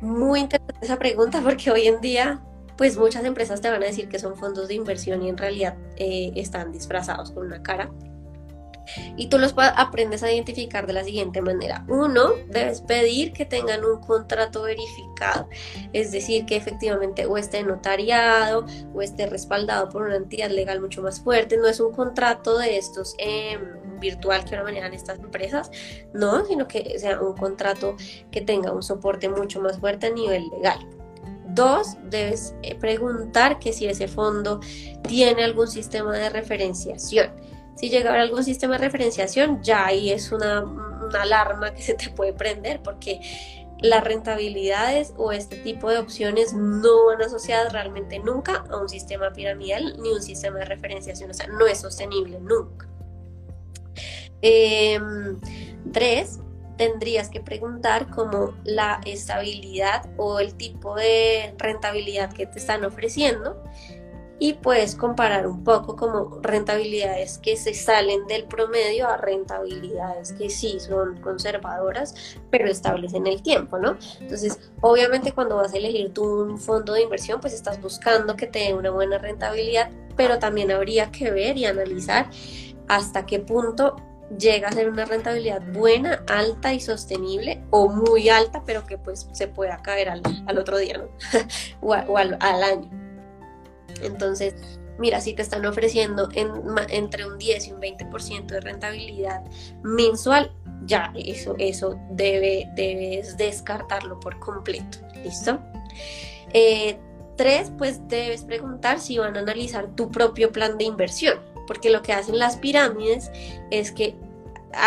Muy 0.00 0.40
interesante 0.40 0.84
esa 0.84 0.98
pregunta 0.98 1.40
porque 1.42 1.70
hoy 1.70 1.86
en 1.86 2.00
día 2.00 2.40
pues 2.76 2.96
muchas 2.96 3.24
empresas 3.24 3.60
te 3.60 3.68
van 3.68 3.82
a 3.82 3.86
decir 3.86 4.08
que 4.08 4.18
son 4.18 4.36
fondos 4.36 4.68
de 4.68 4.74
inversión 4.74 5.22
y 5.22 5.28
en 5.28 5.36
realidad 5.36 5.76
eh, 5.96 6.32
están 6.36 6.72
disfrazados 6.72 7.30
con 7.30 7.46
una 7.46 7.62
cara 7.62 7.90
y 9.16 9.28
tú 9.28 9.38
los 9.38 9.54
aprendes 9.56 10.22
a 10.22 10.32
identificar 10.32 10.86
de 10.86 10.92
la 10.92 11.04
siguiente 11.04 11.40
manera. 11.40 11.84
Uno, 11.88 12.32
debes 12.48 12.80
pedir 12.80 13.32
que 13.32 13.44
tengan 13.44 13.84
un 13.84 14.00
contrato 14.00 14.62
verificado, 14.62 15.48
es 15.92 16.12
decir, 16.12 16.46
que 16.46 16.56
efectivamente 16.56 17.26
o 17.26 17.36
esté 17.36 17.62
notariado 17.62 18.66
o 18.94 19.02
esté 19.02 19.26
respaldado 19.26 19.88
por 19.88 20.02
una 20.02 20.16
entidad 20.16 20.50
legal 20.50 20.80
mucho 20.80 21.02
más 21.02 21.20
fuerte. 21.20 21.56
No 21.56 21.66
es 21.66 21.80
un 21.80 21.92
contrato 21.92 22.58
de 22.58 22.76
estos 22.78 23.14
em, 23.18 23.60
virtual 24.00 24.44
que 24.44 24.56
ahora 24.56 24.64
manejan 24.64 24.94
estas 24.94 25.18
empresas, 25.18 25.70
no, 26.12 26.44
sino 26.46 26.66
que 26.66 26.98
sea 26.98 27.20
un 27.20 27.36
contrato 27.36 27.96
que 28.30 28.40
tenga 28.40 28.72
un 28.72 28.82
soporte 28.82 29.28
mucho 29.28 29.60
más 29.60 29.78
fuerte 29.78 30.06
a 30.06 30.10
nivel 30.10 30.48
legal. 30.50 30.78
Dos, 31.52 31.96
debes 32.04 32.54
eh, 32.62 32.76
preguntar 32.76 33.58
que 33.58 33.72
si 33.72 33.86
ese 33.86 34.06
fondo 34.06 34.60
tiene 35.08 35.42
algún 35.42 35.66
sistema 35.66 36.16
de 36.16 36.30
referenciación 36.30 37.32
si 37.80 37.88
llega 37.88 38.10
a 38.10 38.12
haber 38.12 38.24
algún 38.24 38.44
sistema 38.44 38.74
de 38.74 38.84
referenciación, 38.84 39.62
ya 39.62 39.86
ahí 39.86 40.10
es 40.10 40.32
una, 40.32 40.66
alarma 41.18 41.72
que 41.72 41.82
se 41.82 41.94
te 41.94 42.10
puede 42.10 42.34
prender 42.34 42.82
porque 42.82 43.20
las 43.80 44.04
rentabilidades 44.04 45.14
o 45.16 45.32
este 45.32 45.56
tipo 45.56 45.88
de 45.88 45.98
opciones 45.98 46.52
no 46.52 47.06
van 47.06 47.22
asociadas 47.22 47.72
realmente 47.72 48.18
nunca 48.18 48.66
a 48.70 48.76
un 48.76 48.88
sistema 48.88 49.32
piramidal 49.32 49.96
ni 50.00 50.10
un 50.10 50.22
sistema 50.22 50.58
de 50.58 50.66
referenciación, 50.66 51.30
o 51.30 51.34
sea, 51.34 51.46
no 51.46 51.66
es 51.66 51.80
sostenible 51.80 52.38
nunca. 52.38 52.86
Em, 54.42 55.40
tres, 55.90 56.38
tendrías 56.76 57.30
que 57.30 57.40
preguntar 57.40 58.10
como 58.10 58.54
la 58.64 59.00
estabilidad 59.06 60.08
o 60.18 60.38
el 60.38 60.54
tipo 60.54 60.94
de 60.96 61.54
rentabilidad 61.56 62.30
que 62.34 62.44
te 62.46 62.58
están 62.58 62.84
ofreciendo 62.84 63.62
y 64.42 64.54
puedes 64.54 64.94
comparar 64.94 65.46
un 65.46 65.62
poco 65.62 65.96
como 65.96 66.40
rentabilidades 66.42 67.36
que 67.38 67.56
se 67.56 67.74
salen 67.74 68.26
del 68.26 68.44
promedio 68.44 69.06
a 69.06 69.18
rentabilidades 69.18 70.32
que 70.32 70.48
sí 70.48 70.80
son 70.80 71.20
conservadoras, 71.20 72.38
pero 72.50 72.66
estables 72.66 73.12
en 73.12 73.26
el 73.26 73.42
tiempo, 73.42 73.78
¿no? 73.78 73.98
Entonces, 74.18 74.58
obviamente 74.80 75.32
cuando 75.32 75.56
vas 75.56 75.74
a 75.74 75.76
elegir 75.76 76.14
tu 76.14 76.24
un 76.24 76.58
fondo 76.58 76.94
de 76.94 77.02
inversión, 77.02 77.38
pues 77.40 77.52
estás 77.52 77.82
buscando 77.82 78.34
que 78.34 78.46
te 78.46 78.60
dé 78.60 78.74
una 78.74 78.90
buena 78.90 79.18
rentabilidad, 79.18 79.90
pero 80.16 80.38
también 80.38 80.70
habría 80.70 81.10
que 81.12 81.30
ver 81.30 81.58
y 81.58 81.66
analizar 81.66 82.30
hasta 82.88 83.26
qué 83.26 83.40
punto 83.40 83.96
llega 84.38 84.68
a 84.68 84.72
ser 84.72 84.88
una 84.88 85.04
rentabilidad 85.04 85.60
buena, 85.72 86.24
alta 86.28 86.72
y 86.72 86.80
sostenible 86.80 87.62
o 87.68 87.88
muy 87.88 88.30
alta, 88.30 88.62
pero 88.64 88.86
que 88.86 88.96
pues 88.96 89.28
se 89.32 89.48
pueda 89.48 89.82
caer 89.82 90.08
al, 90.08 90.58
otro 90.58 90.78
día, 90.78 90.96
¿no? 90.96 91.08
o, 91.82 92.16
al 92.16 92.62
año. 92.62 92.99
Entonces, 94.02 94.54
mira, 94.98 95.20
si 95.20 95.34
te 95.34 95.42
están 95.42 95.64
ofreciendo 95.66 96.28
entre 96.34 97.26
un 97.26 97.38
10 97.38 97.68
y 97.68 97.72
un 97.72 97.80
20% 97.80 98.46
de 98.46 98.60
rentabilidad 98.60 99.42
mensual, 99.82 100.52
ya 100.84 101.12
eso, 101.16 101.54
eso 101.58 101.98
debe, 102.10 102.68
debes 102.74 103.36
descartarlo 103.36 104.20
por 104.20 104.38
completo. 104.38 104.98
¿Listo? 105.24 105.58
Eh, 106.52 106.98
tres, 107.36 107.72
pues 107.78 108.06
debes 108.08 108.44
preguntar 108.44 109.00
si 109.00 109.18
van 109.18 109.36
a 109.36 109.40
analizar 109.40 109.94
tu 109.94 110.10
propio 110.10 110.52
plan 110.52 110.76
de 110.76 110.84
inversión, 110.84 111.38
porque 111.66 111.90
lo 111.90 112.02
que 112.02 112.12
hacen 112.12 112.38
las 112.38 112.56
pirámides 112.56 113.30
es 113.70 113.92
que 113.92 114.14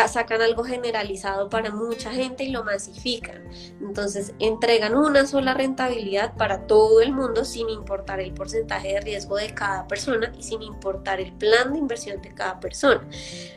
sacan 0.08 0.42
algo 0.42 0.64
generalizado 0.64 1.50
para 1.50 1.72
mucha 1.72 2.12
gente 2.12 2.44
y 2.44 2.50
lo 2.50 2.64
masifican. 2.64 3.44
Entonces 3.82 4.34
entregan 4.40 4.96
una 4.96 5.26
sola 5.26 5.54
rentabilidad 5.54 6.36
para 6.36 6.66
todo 6.68 7.02
el 7.02 7.12
mundo 7.12 7.46
sin 7.46 7.70
importar 7.70 8.20
el 8.20 8.34
porcentaje 8.34 8.94
de 8.94 9.02
riesgo 9.02 9.38
de 9.38 9.54
cada 9.54 9.88
persona 9.88 10.32
y 10.38 10.44
sin 10.44 10.62
importar 10.62 11.20
el 11.20 11.34
plan 11.34 11.74
de 11.74 11.80
inversión 11.80 12.22
de 12.22 12.34
cada 12.34 12.60
persona. 12.60 13.08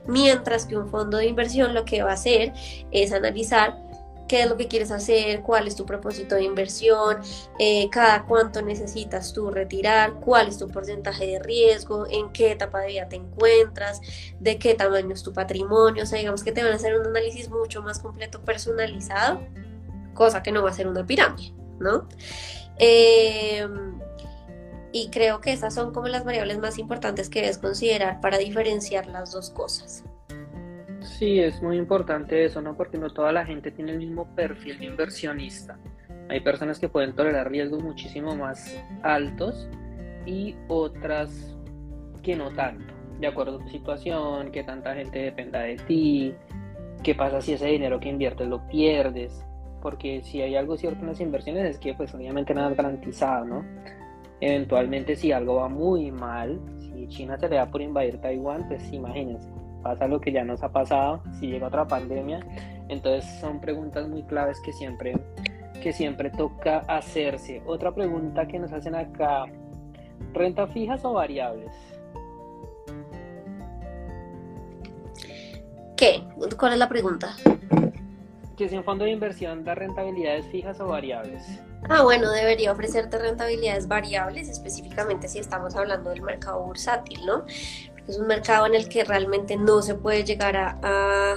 Mientras 0.07 0.67
que 0.67 0.77
un 0.77 0.89
fondo 0.89 1.19
de 1.19 1.27
inversión 1.27 1.75
lo 1.75 1.85
que 1.85 2.03
va 2.03 2.11
a 2.11 2.15
hacer 2.15 2.53
es 2.91 3.13
analizar 3.13 3.86
qué 4.29 4.43
es 4.43 4.49
lo 4.49 4.57
que 4.57 4.69
quieres 4.69 4.91
hacer, 4.91 5.43
cuál 5.43 5.67
es 5.67 5.77
tu 5.77 5.87
propósito 5.87 6.35
de 6.35 6.45
inversión, 6.45 7.19
eh, 7.59 7.89
cada 7.91 8.25
cuánto 8.25 8.63
necesitas 8.63 9.33
tú 9.33 9.51
retirar, 9.51 10.15
cuál 10.15 10.49
es 10.49 10.59
tu 10.59 10.69
porcentaje 10.69 11.27
de 11.27 11.39
riesgo, 11.39 12.07
en 12.09 12.31
qué 12.33 12.53
etapa 12.53 12.81
de 12.81 12.89
vida 12.89 13.09
te 13.09 13.17
encuentras, 13.17 14.01
de 14.41 14.59
qué 14.59 14.75
tamaño 14.75 15.15
es 15.15 15.23
tu 15.23 15.33
patrimonio, 15.33 16.03
o 16.03 16.07
sea, 16.07 16.19
digamos 16.19 16.43
que 16.43 16.53
te 16.53 16.63
van 16.63 16.73
a 16.73 16.77
hacer 16.77 16.99
un 16.99 17.07
análisis 17.07 17.49
mucho 17.51 17.83
más 17.83 17.99
completo, 17.99 18.41
personalizado, 18.41 19.41
cosa 20.15 20.43
que 20.43 20.53
no 20.53 20.63
va 20.63 20.71
a 20.71 20.73
ser 20.73 20.89
una 20.89 21.07
pirámide, 21.07 21.53
¿no? 21.79 22.09
Em, 22.79 24.01
y 24.93 25.11
creo 25.11 25.41
que 25.41 25.53
esas 25.53 25.75
son 25.75 25.93
como 25.93 26.09
las 26.09 26.25
variables 26.25 26.59
más 26.59 26.79
importantes 26.79 27.29
que 27.29 27.41
debes 27.43 27.59
considerar 27.59 28.21
para 28.21 28.39
diferenciar 28.39 29.07
las 29.07 29.33
dos 29.33 29.51
cosas. 29.51 30.05
Sí, 31.19 31.41
es 31.41 31.63
muy 31.63 31.79
importante 31.79 32.45
eso, 32.45 32.61
¿no? 32.61 32.77
Porque 32.77 32.99
no 32.99 33.09
toda 33.09 33.33
la 33.33 33.47
gente 33.47 33.71
tiene 33.71 33.93
el 33.93 33.99
mismo 33.99 34.27
perfil 34.35 34.79
de 34.79 34.85
inversionista. 34.85 35.79
Hay 36.29 36.41
personas 36.41 36.79
que 36.79 36.91
pueden 36.91 37.15
tolerar 37.15 37.51
riesgos 37.51 37.83
muchísimo 37.83 38.37
más 38.37 38.79
altos 39.03 39.67
y 40.27 40.55
otras 40.69 41.57
que 42.23 42.37
no 42.37 42.51
tanto, 42.51 42.93
de 43.19 43.29
acuerdo 43.29 43.57
a 43.57 43.63
tu 43.63 43.71
situación, 43.71 44.51
que 44.51 44.63
tanta 44.63 44.95
gente 44.95 45.21
dependa 45.21 45.61
de 45.61 45.77
ti, 45.77 46.35
qué 47.03 47.15
pasa 47.15 47.41
si 47.41 47.55
ese 47.55 47.69
dinero 47.69 47.99
que 47.99 48.11
inviertes 48.11 48.47
lo 48.47 48.69
pierdes, 48.69 49.43
porque 49.81 50.21
si 50.23 50.43
hay 50.43 50.55
algo 50.55 50.77
cierto 50.77 51.01
en 51.01 51.07
las 51.07 51.21
inversiones 51.21 51.65
es 51.65 51.79
que 51.79 51.95
pues 51.95 52.13
obviamente 52.13 52.53
nada 52.53 52.73
es 52.73 52.77
garantizado, 52.77 53.47
¿no? 53.47 53.65
Eventualmente 54.43 55.17
si 55.17 55.33
algo 55.33 55.55
va 55.55 55.69
muy 55.71 56.11
mal, 56.11 56.61
si 56.79 57.09
China 57.09 57.39
se 57.39 57.49
le 57.49 57.57
da 57.57 57.71
por 57.71 57.81
invadir 57.81 58.21
Taiwán, 58.21 58.69
pues 58.69 58.93
imagínense, 58.93 59.49
pasa 59.87 60.09
lo 60.09 60.21
que 60.21 60.33
ya 60.33 60.45
nos 60.45 60.63
ha 60.65 60.73
pasado, 60.73 61.23
si 61.39 61.47
llega 61.47 61.69
otra 61.69 61.87
pandemia. 61.87 62.41
Entonces 62.89 63.25
son 63.41 63.61
preguntas 63.61 64.09
muy 64.09 64.25
claves 64.25 64.61
que 64.61 64.73
siempre, 64.73 65.17
que 65.81 65.93
siempre 65.93 66.31
toca 66.31 66.79
hacerse. 66.89 67.63
Otra 67.67 67.95
pregunta 67.95 68.49
que 68.49 68.59
nos 68.59 68.73
hacen 68.73 68.97
acá, 68.97 69.45
¿renta 70.33 70.67
fijas 70.67 71.05
o 71.05 71.13
variables? 71.13 71.71
¿Qué? 75.97 76.25
¿Cuál 76.59 76.73
es 76.73 76.79
la 76.79 76.89
pregunta? 76.89 77.37
Que 78.57 78.69
si 78.69 78.77
un 78.77 78.85
fondo 78.85 79.05
de 79.05 79.13
inversión 79.13 79.65
da 79.65 79.75
rentabilidades 79.75 80.47
fijas 80.47 80.81
o 80.81 80.89
variables. 80.89 81.61
Ah, 81.89 82.03
bueno, 82.03 82.31
debería 82.33 82.73
ofrecerte 82.73 83.19
rentabilidades 83.19 83.87
variables, 83.87 84.49
específicamente 84.49 85.29
si 85.29 85.39
estamos 85.39 85.77
hablando 85.77 86.11
del 86.11 86.23
mercado 86.23 86.63
bursátil, 86.65 87.21
¿no? 87.25 87.45
Es 88.09 88.19
un 88.19 88.27
mercado 88.27 88.67
en 88.67 88.75
el 88.75 88.89
que 88.89 89.05
realmente 89.05 89.57
no 89.57 89.83
se 89.83 89.95
puede 89.95 90.25
llegar 90.25 90.57
a, 90.57 91.37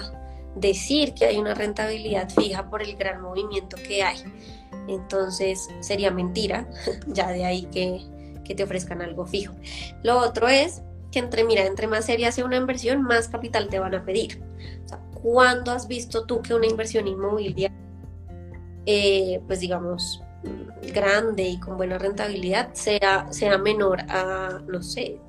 decir 0.55 1.13
que 1.13 1.25
hay 1.25 1.37
una 1.37 1.53
rentabilidad 1.53 2.27
fija 2.29 2.69
por 2.69 2.81
el 2.81 2.95
gran 2.97 3.21
movimiento 3.21 3.77
que 3.77 4.03
hay. 4.03 4.17
Entonces 4.87 5.67
sería 5.79 6.11
mentira, 6.11 6.67
ya 7.07 7.29
de 7.29 7.45
ahí 7.45 7.65
que, 7.71 8.01
te 8.55 8.63
ofrezcan 8.63 8.99
algo 9.03 9.27
fijo. 9.27 9.53
Lo 10.01 10.17
otro 10.17 10.47
es 10.47 10.81
que 11.11 11.19
entre, 11.19 11.43
mira, 11.43 11.67
entre 11.67 11.85
más 11.85 12.05
seria 12.05 12.31
sea 12.31 12.45
una 12.45 12.57
inversión, 12.57 13.03
más 13.03 13.27
capital 13.27 13.69
te 13.69 13.77
van 13.77 13.93
a 13.93 14.03
pedir. 14.03 14.41
O 14.85 14.87
sea, 14.87 14.97
¿cuándo 15.21 15.71
has 15.71 15.87
visto 15.87 16.25
tú 16.25 16.41
que 16.41 16.55
una 16.55 16.65
inversión 16.65 17.07
inmobiliaria, 17.07 17.71
eh, 18.87 19.39
pues 19.45 19.59
digamos, 19.59 20.23
grande 20.93 21.43
y 21.43 21.59
con 21.59 21.77
buena 21.77 21.99
rentabilidad 21.99 22.73
sea, 22.73 23.31
sea 23.31 23.57
menor 23.57 24.01
a, 24.09 24.59
no 24.67 24.81
sé, 24.81 25.19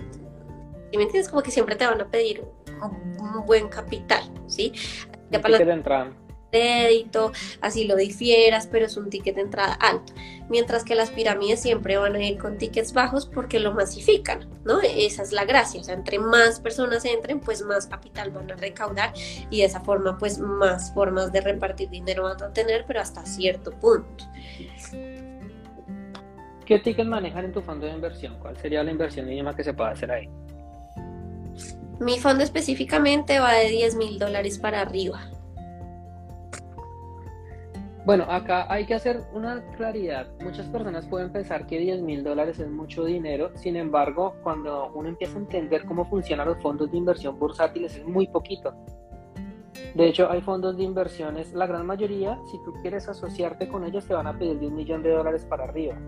¿Sí 0.90 0.96
me 0.96 1.04
entiendes? 1.04 1.28
Como 1.28 1.42
que 1.42 1.50
siempre 1.50 1.76
te 1.76 1.86
van 1.86 2.00
a 2.00 2.08
pedir 2.08 2.44
un, 2.82 3.46
buen 3.46 3.68
capital, 3.68 4.22
¿sí? 4.46 4.72
Ya 5.30 5.40
para 5.40 5.58
de 5.58 5.72
entrada. 5.72 6.12
Crédito, 6.50 7.30
así 7.60 7.84
lo 7.86 7.94
difieras, 7.94 8.66
pero 8.66 8.86
es 8.86 8.96
un 8.96 9.08
ticket 9.08 9.36
de 9.36 9.42
entrada 9.42 9.74
alto. 9.74 10.12
Mientras 10.48 10.82
que 10.82 10.96
las 10.96 11.10
pirámides 11.10 11.62
siempre 11.62 11.96
van 11.96 12.16
a 12.16 12.24
ir 12.24 12.38
con 12.38 12.58
tickets 12.58 12.92
bajos 12.92 13.26
porque 13.26 13.60
lo 13.60 13.72
masifican, 13.72 14.48
¿no? 14.64 14.80
Esa 14.80 15.22
es 15.22 15.30
la 15.30 15.44
gracia. 15.44 15.80
O 15.80 15.84
sea, 15.84 15.94
entre 15.94 16.18
más 16.18 16.58
personas 16.58 17.04
entren, 17.04 17.38
pues 17.38 17.62
más 17.62 17.86
capital 17.86 18.32
van 18.32 18.50
a 18.50 18.56
recaudar 18.56 19.12
y 19.48 19.58
de 19.58 19.64
esa 19.64 19.80
forma, 19.80 20.18
pues 20.18 20.40
más 20.40 20.92
formas 20.92 21.30
de 21.30 21.40
repartir 21.40 21.88
dinero 21.88 22.24
van 22.24 22.42
a 22.42 22.52
tener, 22.52 22.84
pero 22.84 23.00
hasta 23.00 23.24
cierto 23.24 23.70
punto. 23.70 24.24
¿Qué 26.66 26.78
ticket 26.80 27.06
manejan 27.06 27.44
en 27.44 27.52
tu 27.52 27.62
fondo 27.62 27.86
de 27.86 27.92
inversión? 27.92 28.36
¿Cuál 28.40 28.56
sería 28.56 28.82
la 28.82 28.90
inversión 28.90 29.26
mínima 29.26 29.54
que 29.54 29.62
se 29.62 29.72
puede 29.72 29.90
hacer 29.90 30.10
ahí? 30.10 30.28
Mi 32.00 32.18
fondo 32.18 32.42
específicamente 32.42 33.40
va 33.40 33.52
de 33.52 33.68
10 33.68 33.96
mil 33.96 34.18
dólares 34.18 34.58
para 34.58 34.80
arriba. 34.80 35.20
Bueno, 38.06 38.24
acá 38.26 38.66
hay 38.72 38.86
que 38.86 38.94
hacer 38.94 39.20
una 39.34 39.62
claridad. 39.76 40.26
Muchas 40.40 40.66
personas 40.68 41.06
pueden 41.06 41.30
pensar 41.30 41.66
que 41.66 41.78
10 41.78 42.00
mil 42.00 42.24
dólares 42.24 42.58
es 42.58 42.70
mucho 42.70 43.04
dinero, 43.04 43.50
sin 43.54 43.76
embargo, 43.76 44.34
cuando 44.42 44.90
uno 44.94 45.10
empieza 45.10 45.36
a 45.36 45.40
entender 45.40 45.84
cómo 45.84 46.06
funcionan 46.06 46.48
los 46.48 46.62
fondos 46.62 46.90
de 46.90 46.96
inversión 46.96 47.38
bursátiles 47.38 47.94
es 47.94 48.06
muy 48.06 48.26
poquito. 48.26 48.74
De 49.94 50.08
hecho, 50.08 50.30
hay 50.30 50.40
fondos 50.40 50.78
de 50.78 50.84
inversiones, 50.84 51.52
la 51.52 51.66
gran 51.66 51.84
mayoría, 51.84 52.38
si 52.50 52.56
tú 52.64 52.72
quieres 52.80 53.08
asociarte 53.08 53.68
con 53.68 53.84
ellos, 53.84 54.06
te 54.06 54.14
van 54.14 54.26
a 54.26 54.38
pedir 54.38 54.58
de 54.58 54.68
un 54.68 54.76
millón 54.76 55.02
de 55.02 55.10
dólares 55.10 55.44
para 55.44 55.64
arriba. 55.64 55.98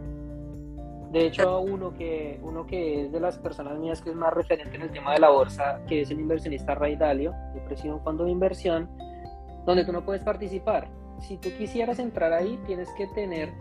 De 1.12 1.26
hecho, 1.26 1.60
uno 1.60 1.92
que, 1.92 2.40
uno 2.42 2.66
que 2.66 3.02
es 3.02 3.12
de 3.12 3.20
las 3.20 3.36
personas 3.36 3.78
mías 3.78 4.00
que 4.00 4.10
es 4.10 4.16
más 4.16 4.32
referente 4.32 4.76
en 4.76 4.82
el 4.82 4.90
tema 4.90 5.12
de 5.12 5.20
la 5.20 5.28
bolsa, 5.28 5.80
que 5.86 6.00
es 6.00 6.10
el 6.10 6.20
inversionista 6.20 6.74
Ray 6.74 6.96
Dalio, 6.96 7.34
yo 7.54 7.62
presido 7.66 7.96
un 7.96 8.02
fondo 8.02 8.24
de 8.24 8.30
inversión 8.30 8.88
donde 9.66 9.84
tú 9.84 9.92
no 9.92 10.04
puedes 10.06 10.22
participar. 10.22 10.88
Si 11.20 11.36
tú 11.36 11.50
quisieras 11.58 11.98
entrar 11.98 12.32
ahí, 12.32 12.58
tienes 12.66 12.88
que 12.96 13.06
tener 13.08 13.52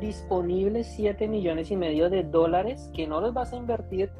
disponibles 0.00 0.86
7 0.94 1.28
millones 1.28 1.70
y 1.70 1.76
medio 1.76 2.10
de 2.10 2.24
dólares 2.24 2.90
que 2.94 3.06
no 3.06 3.22
los 3.22 3.32
vas 3.32 3.54
a 3.54 3.56
invertir, 3.56 4.10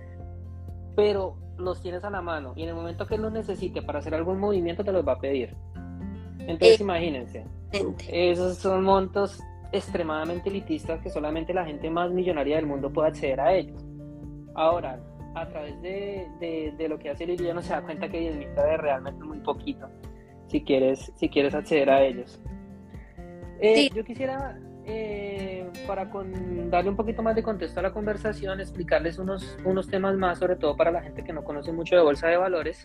pero 0.96 1.36
los 1.58 1.82
tienes 1.82 2.04
a 2.04 2.10
la 2.10 2.22
mano 2.22 2.54
y 2.56 2.62
en 2.62 2.70
el 2.70 2.74
momento 2.74 3.06
que 3.06 3.18
los 3.18 3.32
necesite 3.32 3.82
para 3.82 3.98
hacer 3.98 4.14
algún 4.14 4.38
movimiento 4.38 4.82
te 4.82 4.92
los 4.92 5.06
va 5.06 5.12
a 5.12 5.18
pedir. 5.18 5.54
Entonces, 6.40 6.80
eh, 6.80 6.82
imagínense, 6.82 7.44
esos 8.08 8.56
son 8.56 8.82
montos 8.82 9.40
extremadamente 9.72 10.48
elitistas 10.48 11.00
que 11.00 11.10
solamente 11.10 11.52
la 11.52 11.64
gente 11.64 11.90
más 11.90 12.10
millonaria 12.10 12.56
del 12.56 12.66
mundo 12.66 12.90
puede 12.92 13.08
acceder 13.08 13.40
a 13.40 13.54
ellos. 13.54 13.84
Ahora, 14.54 15.00
a 15.34 15.48
través 15.48 15.80
de, 15.82 16.26
de, 16.76 16.88
lo 16.88 16.98
que 16.98 17.10
hace 17.10 17.26
Lilia 17.26 17.54
no 17.54 17.62
se 17.62 17.72
da 17.72 17.82
cuenta 17.82 18.08
que 18.08 18.18
10 18.18 18.36
mil 18.36 18.54
dólares 18.54 18.80
realmente 18.80 19.24
muy 19.24 19.38
poquito 19.40 19.88
si 20.48 20.62
quieres, 20.62 21.12
si 21.16 21.28
quieres 21.28 21.54
acceder 21.54 21.90
a 21.90 22.02
ellos. 22.02 22.40
Eh, 23.60 23.90
yo 23.94 24.04
quisiera, 24.04 24.58
eh, 24.84 25.68
para 25.86 26.10
con, 26.10 26.70
darle 26.70 26.90
un 26.90 26.96
poquito 26.96 27.22
más 27.22 27.34
de 27.34 27.42
contexto 27.42 27.80
a 27.80 27.82
la 27.82 27.92
conversación, 27.92 28.60
explicarles 28.60 29.18
unos, 29.18 29.58
unos 29.64 29.88
temas 29.88 30.16
más, 30.16 30.38
sobre 30.38 30.56
todo 30.56 30.76
para 30.76 30.90
la 30.90 31.02
gente 31.02 31.22
que 31.22 31.32
no 31.32 31.44
conoce 31.44 31.72
mucho 31.72 31.96
de 31.96 32.02
bolsa 32.02 32.28
de 32.28 32.36
valores. 32.36 32.84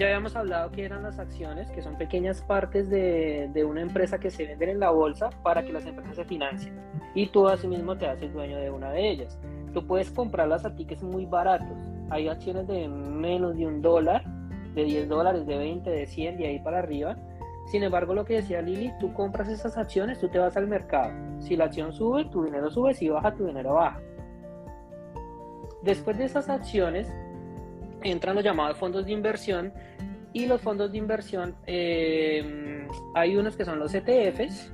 Ya 0.00 0.06
habíamos 0.06 0.34
hablado 0.34 0.70
que 0.70 0.82
eran 0.82 1.02
las 1.02 1.18
acciones, 1.18 1.70
que 1.72 1.82
son 1.82 1.98
pequeñas 1.98 2.40
partes 2.40 2.88
de, 2.88 3.50
de, 3.52 3.64
una 3.66 3.82
empresa 3.82 4.18
que 4.18 4.30
se 4.30 4.46
venden 4.46 4.70
en 4.70 4.80
la 4.80 4.88
bolsa 4.88 5.28
para 5.42 5.62
que 5.62 5.74
las 5.74 5.84
empresas 5.84 6.16
se 6.16 6.24
financien. 6.24 6.74
Y 7.14 7.26
tú 7.26 7.46
asimismo 7.46 7.98
te 7.98 8.06
haces 8.06 8.32
dueño 8.32 8.56
de 8.56 8.70
una 8.70 8.92
de 8.92 9.10
ellas. 9.10 9.38
Tú 9.74 9.86
puedes 9.86 10.10
comprarlas 10.10 10.64
a 10.64 10.74
tickets 10.74 11.02
muy 11.02 11.26
baratos. 11.26 11.76
Hay 12.08 12.28
acciones 12.28 12.66
de 12.66 12.88
menos 12.88 13.58
de 13.58 13.66
un 13.66 13.82
dólar, 13.82 14.24
de 14.74 14.84
10 14.84 15.06
dólares, 15.06 15.46
de 15.46 15.58
20, 15.58 15.90
de 15.90 16.06
100, 16.06 16.38
de 16.38 16.46
ahí 16.46 16.60
para 16.60 16.78
arriba. 16.78 17.18
Sin 17.66 17.82
embargo, 17.82 18.14
lo 18.14 18.24
que 18.24 18.36
decía 18.36 18.62
Lili, 18.62 18.94
tú 19.00 19.12
compras 19.12 19.50
esas 19.50 19.76
acciones, 19.76 20.18
tú 20.18 20.30
te 20.30 20.38
vas 20.38 20.56
al 20.56 20.66
mercado. 20.66 21.12
Si 21.40 21.56
la 21.56 21.66
acción 21.66 21.92
sube, 21.92 22.24
tu 22.24 22.42
dinero 22.44 22.70
sube, 22.70 22.94
si 22.94 23.10
baja, 23.10 23.34
tu 23.34 23.44
dinero 23.44 23.74
baja. 23.74 24.00
Después 25.82 26.16
de 26.16 26.24
esas 26.24 26.48
acciones, 26.48 27.12
entran 28.02 28.34
los 28.34 28.44
llamados 28.44 28.76
fondos 28.76 29.04
de 29.06 29.12
inversión 29.12 29.72
y 30.32 30.46
los 30.46 30.60
fondos 30.60 30.92
de 30.92 30.98
inversión, 30.98 31.56
eh, 31.66 32.86
hay 33.14 33.36
unos 33.36 33.56
que 33.56 33.64
son 33.64 33.78
los 33.78 33.94
ETFs. 33.94 34.72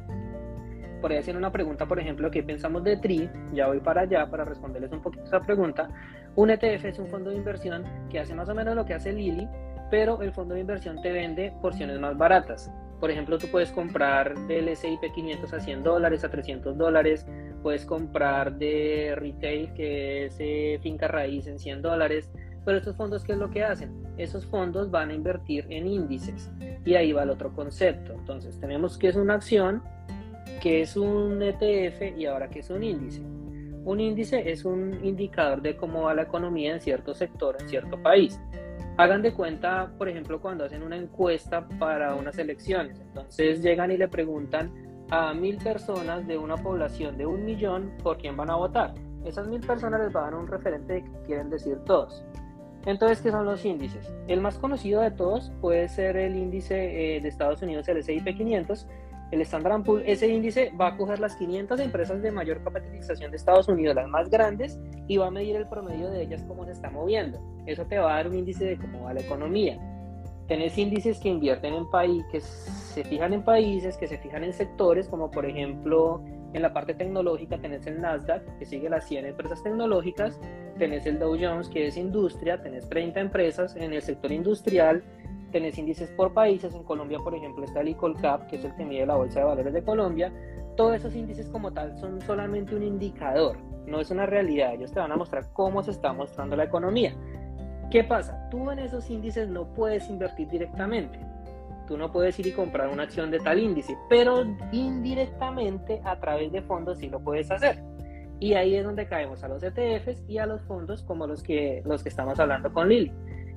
Por 1.01 1.12
ahí 1.12 1.19
haciendo 1.19 1.39
una 1.39 1.53
pregunta, 1.53 1.87
por 1.87 2.01
ejemplo, 2.01 2.31
¿qué 2.31 2.43
pensamos 2.43 2.83
de 2.85 2.97
TRI? 2.97 3.31
Ya 3.53 3.69
voy 3.69 3.81
para 3.81 4.03
allá 4.03 4.29
para 4.31 4.45
responderles 4.45 4.93
un 4.93 5.03
poquito 5.03 5.25
esa 5.25 5.41
pregunta. 5.41 5.89
Un 6.35 6.51
ETF 6.51 6.87
es 6.87 6.99
un 6.99 7.09
fondo 7.09 7.31
de 7.31 7.37
inversión 7.37 7.85
que 8.11 8.19
hace 8.19 8.35
más 8.35 8.49
o 8.49 8.55
menos 8.55 8.75
lo 8.75 8.85
que 8.85 8.95
hace 8.95 9.12
Lili, 9.12 9.49
pero 9.91 10.21
el 10.23 10.33
fondo 10.33 10.55
de 10.55 10.61
inversión 10.61 11.01
te 11.01 11.12
vende 11.12 11.53
porciones 11.62 11.99
más 12.01 12.17
baratas. 12.17 12.71
Por 13.01 13.11
ejemplo, 13.11 13.39
tú 13.39 13.47
puedes 13.49 13.71
comprar 13.73 14.35
del 14.47 14.69
S&P 14.69 15.12
500 15.12 15.53
a 15.53 15.61
100 15.61 15.83
dólares, 15.83 16.25
a 16.25 16.31
300 16.31 16.77
dólares, 16.77 17.27
puedes 17.62 17.85
comprar 17.85 18.57
de 18.57 19.15
retail, 19.17 19.73
que 19.75 20.27
es 20.27 20.37
eh, 20.39 20.79
finca 20.83 21.07
raíz 21.09 21.47
en 21.47 21.59
100 21.59 21.83
dólares, 21.83 22.31
pero 22.67 22.79
estos 22.79 22.97
fondos, 22.97 23.23
¿qué 23.23 23.33
es 23.33 23.39
lo 23.39 23.49
que 23.49 23.63
hacen? 23.63 23.93
Esos 24.19 24.45
fondos 24.45 24.91
van 24.91 25.11
a 25.11 25.15
invertir 25.15 25.67
en 25.71 25.87
índices 25.87 26.51
y 26.85 26.97
ahí 26.97 27.13
va 27.13 27.23
el 27.23 27.31
otro 27.31 27.53
concepto. 27.55 28.13
Entonces, 28.13 28.59
tenemos 28.59 28.99
que 28.99 29.07
es 29.07 29.15
una 29.15 29.35
acción, 29.35 29.85
que 30.61 30.83
es 30.83 30.97
un 30.97 31.41
ETF 31.41 32.19
y 32.19 32.27
ahora 32.27 32.51
que 32.51 32.59
es 32.59 32.69
un 32.69 32.83
índice. 32.83 33.23
Un 33.85 34.01
índice 34.01 34.51
es 34.51 34.65
un 34.65 34.99
indicador 35.05 35.63
de 35.63 35.77
cómo 35.77 36.03
va 36.03 36.15
la 36.15 36.23
economía 36.23 36.75
en 36.75 36.81
cierto 36.81 37.15
sector, 37.15 37.57
en 37.61 37.69
cierto 37.69 38.03
país. 38.03 38.41
Hagan 38.97 39.23
de 39.23 39.33
cuenta, 39.33 39.93
por 39.97 40.09
ejemplo, 40.09 40.41
cuando 40.41 40.65
hacen 40.65 40.83
una 40.83 40.97
encuesta 40.97 41.69
para 41.79 42.17
unas 42.17 42.37
elecciones. 42.37 42.99
Entonces 42.99 43.63
llegan 43.63 43.93
y 43.93 43.97
le 43.97 44.09
preguntan 44.09 44.73
a 45.11 45.33
mil 45.35 45.57
personas 45.59 46.27
de 46.27 46.37
una 46.37 46.57
población 46.57 47.17
de 47.17 47.27
un 47.27 47.45
millón 47.45 47.93
por 48.03 48.19
quién 48.19 48.37
van 48.37 48.51
a 48.51 48.57
votar. 48.57 48.93
Esas 49.25 49.47
mil 49.47 49.61
personas 49.61 50.01
les 50.01 50.13
van 50.13 50.25
a 50.25 50.31
dar 50.31 50.41
un 50.41 50.49
referente 50.49 51.05
que 51.05 51.27
quieren 51.27 51.49
decir 51.49 51.79
todos. 51.85 52.25
Entonces, 52.87 53.20
¿qué 53.20 53.33
son 53.33 53.44
los 53.44 53.64
índices? 53.64 54.12
El 54.29 54.40
más 54.40 54.59
conocido 54.59 55.01
de 55.01 55.11
todos 55.11 55.53
puede 55.61 55.88
ser 55.88 56.16
el 56.16 56.37
índice 56.37 57.16
eh, 57.16 57.20
de 57.20 57.29
Estados 57.29 57.61
Unidos, 57.61 57.88
el 57.88 57.96
S&P 57.99 58.35
500, 58.35 58.87
el 59.33 59.40
Standard 59.40 59.83
Poor's. 59.83 60.05
Ese 60.07 60.29
índice 60.29 60.72
va 60.81 60.88
a 60.88 60.96
coger 60.96 61.18
las 61.18 61.35
500 61.35 61.81
empresas 61.81 62.22
de 62.22 62.31
mayor 62.31 62.62
capitalización 62.62 63.33
de 63.33 63.38
Estados 63.38 63.68
Unidos, 63.68 63.96
las 63.96 64.09
más 64.09 64.31
grandes, 64.31 64.79
y 65.09 65.16
va 65.16 65.27
a 65.27 65.31
medir 65.33 65.57
el 65.57 65.68
promedio 65.68 66.11
de 66.11 66.22
ellas 66.22 66.44
cómo 66.46 66.64
se 66.64 66.70
está 66.70 66.88
moviendo. 66.88 67.40
Eso 67.66 67.85
te 67.87 67.99
va 67.99 68.12
a 68.12 68.16
dar 68.18 68.29
un 68.29 68.37
índice 68.37 68.64
de 68.64 68.79
cómo 68.79 69.03
va 69.03 69.14
la 69.14 69.20
economía. 69.20 69.79
Tenés 70.46 70.79
índices 70.79 71.18
que 71.18 71.29
invierten 71.29 71.75
en 71.75 71.90
países, 71.90 72.25
que 72.31 72.40
se 72.40 73.03
fijan 73.03 73.33
en 73.33 73.42
países, 73.42 73.96
que 73.96 74.07
se 74.07 74.16
fijan 74.18 74.44
en 74.44 74.53
sectores, 74.53 75.09
como 75.09 75.29
por 75.29 75.44
ejemplo 75.44 76.22
en 76.53 76.62
la 76.62 76.72
parte 76.72 76.94
tecnológica 76.94 77.59
tenés 77.59 77.85
el 77.88 78.01
Nasdaq, 78.01 78.59
que 78.59 78.64
sigue 78.64 78.88
las 78.88 79.07
100 79.09 79.27
empresas 79.27 79.61
tecnológicas, 79.64 80.40
tenés 80.79 81.07
el 81.07 81.19
Dow 81.19 81.37
Jones, 81.41 81.69
que 81.69 81.87
es 81.87 81.97
industria, 81.97 82.61
tenés 82.61 82.89
30 82.89 83.21
empresas 83.21 83.77
en 83.77 83.93
el 83.93 84.03
sector 84.03 84.33
industrial, 84.33 85.03
tenés 85.53 85.79
índices 85.79 86.11
por 86.11 86.33
países, 86.33 86.75
en 86.75 86.83
Colombia 86.85 87.19
por 87.19 87.35
ejemplo 87.35 87.65
está 87.65 87.81
el 87.81 87.97
Cap, 88.21 88.47
que 88.47 88.57
es 88.57 88.65
el 88.65 88.75
que 88.75 88.85
mide 88.85 89.07
la 89.07 89.17
Bolsa 89.17 89.41
de 89.41 89.47
Valores 89.47 89.73
de 89.73 89.83
Colombia, 89.83 90.33
todos 90.77 90.97
esos 90.97 91.15
índices 91.15 91.49
como 91.49 91.73
tal 91.73 91.97
son 91.99 92.21
solamente 92.21 92.75
un 92.75 92.83
indicador, 92.83 93.57
no 93.87 94.01
es 94.01 94.11
una 94.11 94.27
realidad, 94.27 94.75
ellos 94.75 94.93
te 94.93 95.01
van 95.01 95.12
a 95.12 95.17
mostrar 95.17 95.53
cómo 95.53 95.83
se 95.83 95.93
está 95.93 96.12
mostrando 96.12 96.57
la 96.57 96.65
economía. 96.65 97.15
¿Qué 97.91 98.03
pasa? 98.03 98.49
Tú 98.51 98.71
en 98.71 98.81
esos 98.81 99.09
índices 99.11 99.49
no 99.49 99.73
puedes 99.73 100.09
invertir 100.11 100.49
directamente. 100.49 101.19
Tú 101.87 101.97
no 101.97 102.11
puedes 102.11 102.37
ir 102.41 102.49
y 102.49 102.53
comprar 102.53 102.89
una 102.89 103.05
acción 103.05 103.31
de 103.31 103.39
tal 103.39 103.61
índice, 103.61 103.97
pero 104.09 104.45
indirectamente 104.73 106.01
a 106.05 106.19
través 106.19 106.51
de 106.51 106.62
fondos 106.62 106.99
sí 106.99 107.09
lo 107.09 107.21
puedes 107.21 107.51
hacer. 107.51 107.81
Y 108.38 108.55
ahí 108.55 108.77
es 108.77 108.85
donde 108.85 109.07
caemos 109.07 109.42
a 109.42 109.49
los 109.49 109.62
ETFs 109.62 110.25
y 110.29 110.38
a 110.38 110.46
los 110.46 110.62
fondos 110.62 111.03
como 111.03 111.27
los 111.27 111.42
que, 111.42 111.83
los 111.85 112.03
que 112.03 112.11
estamos 112.11 112.38
hablando 112.38 112.72
con 112.72 112.88
Lili. 112.88 113.12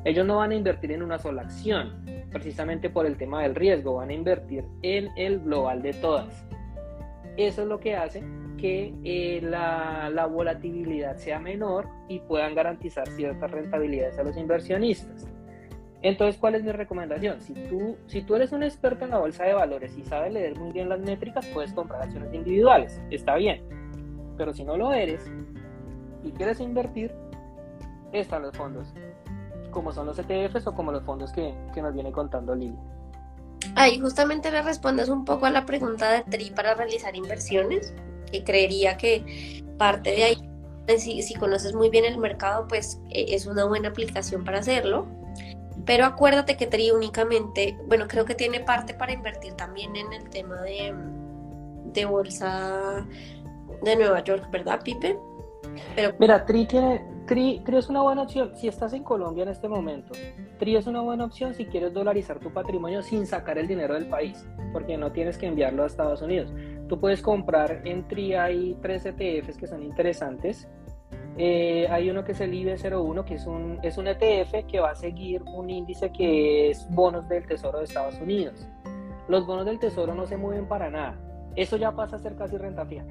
Ellos 0.05 0.25
no 0.25 0.37
van 0.37 0.51
a 0.51 0.55
invertir 0.55 0.93
en 0.93 1.03
una 1.03 1.19
sola 1.19 1.41
acción, 1.41 2.05
precisamente 2.31 2.89
por 2.89 3.05
el 3.05 3.17
tema 3.17 3.43
del 3.43 3.55
riesgo, 3.55 3.95
van 3.95 4.09
a 4.09 4.13
invertir 4.13 4.63
en 4.81 5.09
el 5.17 5.41
global 5.41 5.81
de 5.81 5.93
todas. 5.93 6.45
Eso 7.35 7.63
es 7.63 7.67
lo 7.67 7.79
que 7.79 7.95
hace 7.95 8.23
que 8.57 8.93
eh, 9.03 9.41
la, 9.41 10.09
la, 10.13 10.25
volatilidad 10.25 11.15
sea 11.15 11.39
menor 11.39 11.87
y 12.09 12.19
puedan 12.19 12.55
garantizar 12.55 13.07
ciertas 13.07 13.49
rentabilidades 13.51 14.17
a 14.19 14.23
los 14.23 14.35
inversionistas. 14.35 15.27
Entonces, 16.01 16.39
¿cuál 16.39 16.55
es 16.55 16.63
mi 16.63 16.71
recomendación? 16.71 17.41
Si 17.41 17.53
tú, 17.53 17.97
si 18.07 18.21
tú 18.21 18.35
eres 18.35 18.51
un 18.53 18.63
experto 18.63 19.05
en 19.05 19.11
la 19.11 19.19
bolsa 19.19 19.43
de 19.43 19.53
valores 19.53 19.97
y 19.97 20.03
sabes 20.03 20.33
leer 20.33 20.55
muy 20.55 20.71
bien 20.71 20.87
las 20.87 20.99
métricas, 20.99 21.45
puedes 21.47 21.73
comprar 21.73 22.01
acciones 22.01 22.33
individuales, 22.33 23.01
está 23.11 23.35
bien. 23.35 23.61
Pero 24.39 24.53
si 24.53 24.63
no 24.63 24.77
lo 24.77 24.93
eres 24.93 25.29
y 26.23 26.31
quieres 26.31 26.61
invertir, 26.61 27.13
están 28.13 28.41
los 28.43 28.55
fondos, 28.55 28.87
como 29.69 29.91
son 29.91 30.05
los 30.05 30.17
ETFs 30.17 30.65
o 30.65 30.73
como 30.73 30.93
los 30.93 31.03
fondos 31.03 31.33
que, 31.33 31.53
que 31.73 31.81
nos 31.81 31.93
viene 31.93 32.13
contando 32.13 32.55
Lili. 32.55 32.79
Ahí 33.75 33.99
justamente 33.99 34.49
le 34.49 34.61
respondes 34.61 35.09
un 35.09 35.25
poco 35.25 35.45
a 35.45 35.49
la 35.49 35.65
pregunta 35.65 36.09
de 36.13 36.21
Tri 36.21 36.51
para 36.51 36.73
realizar 36.73 37.17
inversiones 37.17 37.93
que 38.31 38.45
creería 38.45 38.95
que 38.95 39.61
parte 39.77 40.11
de 40.11 40.23
ahí, 40.23 40.49
si, 40.97 41.21
si 41.21 41.33
conoces 41.33 41.75
muy 41.75 41.89
bien 41.89 42.05
el 42.05 42.17
mercado, 42.17 42.65
pues 42.65 43.01
eh, 43.09 43.25
es 43.29 43.45
una 43.45 43.65
buena 43.65 43.89
aplicación 43.89 44.45
para 44.45 44.59
hacerlo. 44.59 45.05
Pero 45.85 46.05
acuérdate 46.05 46.55
que 46.55 46.65
TRI 46.65 46.91
únicamente, 46.91 47.77
bueno, 47.87 48.07
creo 48.07 48.23
que 48.23 48.35
tiene 48.35 48.61
parte 48.61 48.93
para 48.93 49.11
invertir 49.11 49.53
también 49.55 49.97
en 49.97 50.13
el 50.13 50.29
tema 50.29 50.61
de, 50.61 50.93
de 51.91 52.05
bolsa 52.05 53.05
de 53.83 53.95
Nueva 53.95 54.23
York, 54.23 54.49
¿verdad, 54.51 54.81
Pipe? 54.83 55.17
Pero... 55.95 56.13
Mira, 56.19 56.45
TRI, 56.45 56.65
tiene, 56.65 57.01
TRI, 57.25 57.61
TRI 57.63 57.77
es 57.77 57.89
una 57.89 58.01
buena 58.01 58.23
opción 58.23 58.55
si 58.55 58.67
estás 58.67 58.93
en 58.93 59.03
Colombia 59.03 59.43
en 59.43 59.49
este 59.49 59.67
momento. 59.67 60.13
TRI 60.57 60.77
es 60.77 60.87
una 60.87 61.01
buena 61.01 61.25
opción 61.25 61.53
si 61.53 61.65
quieres 61.65 61.93
dolarizar 61.93 62.39
tu 62.39 62.51
patrimonio 62.51 63.01
sin 63.01 63.25
sacar 63.25 63.57
el 63.57 63.67
dinero 63.67 63.93
del 63.93 64.07
país, 64.07 64.47
porque 64.73 64.97
no 64.97 65.11
tienes 65.11 65.37
que 65.37 65.47
enviarlo 65.47 65.83
a 65.83 65.87
Estados 65.87 66.21
Unidos. 66.21 66.53
Tú 66.87 66.99
puedes 66.99 67.21
comprar 67.21 67.81
en 67.85 68.07
TRI, 68.07 68.33
hay 68.33 68.77
tres 68.81 69.05
ETFs 69.05 69.57
que 69.57 69.67
son 69.67 69.83
interesantes. 69.83 70.67
Eh, 71.37 71.87
hay 71.89 72.09
uno 72.09 72.25
que 72.25 72.33
es 72.33 72.41
el 72.41 72.51
IB01, 72.51 73.23
que 73.23 73.35
es 73.35 73.45
un, 73.45 73.79
es 73.81 73.97
un 73.97 74.07
ETF 74.07 74.65
que 74.67 74.79
va 74.81 74.91
a 74.91 74.95
seguir 74.95 75.41
un 75.43 75.69
índice 75.69 76.11
que 76.11 76.71
es 76.71 76.85
bonos 76.89 77.29
del 77.29 77.45
Tesoro 77.45 77.79
de 77.79 77.85
Estados 77.85 78.19
Unidos. 78.19 78.67
Los 79.29 79.45
bonos 79.45 79.65
del 79.65 79.79
Tesoro 79.79 80.13
no 80.15 80.25
se 80.25 80.35
mueven 80.35 80.67
para 80.67 80.89
nada. 80.89 81.17
Eso 81.55 81.77
ya 81.77 81.91
pasa 81.91 82.17
a 82.17 82.19
ser 82.19 82.35
casi 82.35 82.57
renta 82.57 82.85
fija. 82.85 83.05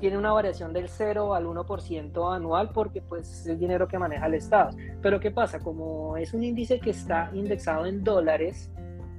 Tiene 0.00 0.18
una 0.18 0.32
variación 0.32 0.72
del 0.72 0.88
0 0.88 1.34
al 1.34 1.46
1% 1.46 2.34
anual 2.34 2.70
porque 2.72 3.00
pues, 3.00 3.46
es 3.46 3.58
dinero 3.58 3.86
que 3.86 3.98
maneja 3.98 4.26
el 4.26 4.34
Estado. 4.34 4.76
Pero 5.02 5.20
¿qué 5.20 5.30
pasa? 5.30 5.60
Como 5.60 6.16
es 6.16 6.34
un 6.34 6.42
índice 6.42 6.80
que 6.80 6.90
está 6.90 7.30
indexado 7.32 7.86
en 7.86 8.02
dólares, 8.02 8.70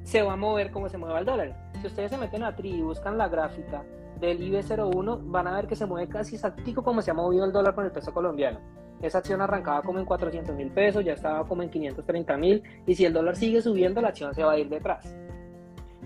se 0.03 0.21
va 0.21 0.33
a 0.33 0.37
mover 0.37 0.71
como 0.71 0.89
se 0.89 0.97
mueva 0.97 1.19
el 1.19 1.25
dólar. 1.25 1.71
Si 1.81 1.87
ustedes 1.87 2.11
se 2.11 2.17
meten 2.17 2.43
a 2.43 2.55
TRI 2.55 2.75
y 2.75 2.81
buscan 2.81 3.17
la 3.17 3.27
gráfica 3.27 3.83
del 4.19 4.39
IB01, 4.39 5.19
van 5.25 5.47
a 5.47 5.55
ver 5.55 5.67
que 5.67 5.75
se 5.75 5.85
mueve 5.85 6.07
casi 6.07 6.35
exactico 6.35 6.83
como 6.83 7.01
se 7.01 7.11
ha 7.11 7.13
movido 7.13 7.45
el 7.45 7.51
dólar 7.51 7.75
con 7.75 7.85
el 7.85 7.91
peso 7.91 8.13
colombiano. 8.13 8.59
Esa 9.01 9.17
acción 9.17 9.41
arrancaba 9.41 9.81
como 9.81 9.99
en 9.99 10.05
400 10.05 10.55
mil 10.55 10.71
pesos, 10.71 11.03
ya 11.03 11.13
estaba 11.13 11.45
como 11.47 11.63
en 11.63 11.69
530 11.69 12.37
mil, 12.37 12.63
y 12.87 12.95
si 12.95 13.05
el 13.05 13.13
dólar 13.13 13.35
sigue 13.35 13.61
subiendo, 13.61 14.01
la 14.01 14.09
acción 14.09 14.33
se 14.33 14.43
va 14.43 14.53
a 14.53 14.57
ir 14.57 14.69
detrás. 14.69 15.15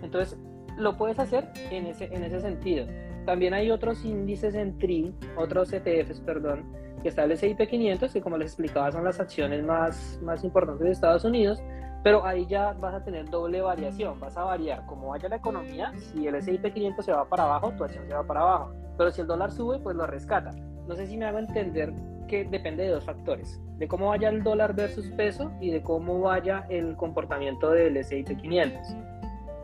Entonces, 0.01 0.37
lo 0.77 0.97
puedes 0.97 1.19
hacer 1.19 1.51
en 1.71 1.85
ese, 1.85 2.05
en 2.05 2.23
ese 2.23 2.39
sentido. 2.39 2.85
También 3.29 3.53
hay 3.53 3.69
otros 3.69 4.03
índices 4.05 4.55
en 4.55 4.79
TRI, 4.79 5.13
otros 5.37 5.71
ETFs, 5.71 6.19
perdón, 6.21 6.65
que 7.03 7.09
está 7.09 7.25
el 7.25 7.31
S&P 7.33 7.67
500, 7.67 8.11
que 8.11 8.21
como 8.21 8.39
les 8.39 8.47
explicaba 8.47 8.91
son 8.91 9.03
las 9.03 9.19
acciones 9.19 9.63
más, 9.63 10.19
más 10.23 10.43
importantes 10.43 10.83
de 10.83 10.91
Estados 10.91 11.23
Unidos, 11.25 11.61
pero 12.03 12.25
ahí 12.25 12.47
ya 12.47 12.73
vas 12.73 12.95
a 12.95 13.03
tener 13.03 13.29
doble 13.29 13.61
variación, 13.61 14.19
vas 14.19 14.35
a 14.35 14.45
variar 14.45 14.83
como 14.87 15.09
vaya 15.09 15.29
la 15.29 15.35
economía, 15.35 15.93
si 15.99 16.25
el 16.25 16.33
S&P 16.33 16.73
500 16.73 17.05
se 17.05 17.11
va 17.11 17.29
para 17.29 17.43
abajo, 17.43 17.71
tu 17.77 17.83
acción 17.83 18.07
se 18.07 18.15
va 18.15 18.23
para 18.25 18.41
abajo, 18.41 18.73
pero 18.97 19.11
si 19.11 19.21
el 19.21 19.27
dólar 19.27 19.51
sube, 19.51 19.77
pues 19.77 19.95
lo 19.95 20.07
rescata. 20.07 20.49
No 20.87 20.95
sé 20.95 21.05
si 21.05 21.15
me 21.15 21.25
hago 21.25 21.37
entender 21.37 21.93
que 22.27 22.45
depende 22.45 22.81
de 22.81 22.89
dos 22.89 23.03
factores, 23.03 23.61
de 23.77 23.87
cómo 23.87 24.07
vaya 24.07 24.29
el 24.29 24.41
dólar 24.41 24.73
versus 24.73 25.07
peso 25.11 25.51
y 25.61 25.69
de 25.69 25.83
cómo 25.83 26.19
vaya 26.19 26.65
el 26.67 26.95
comportamiento 26.95 27.69
del 27.69 27.95
S&P 27.97 28.35
500. 28.35 28.95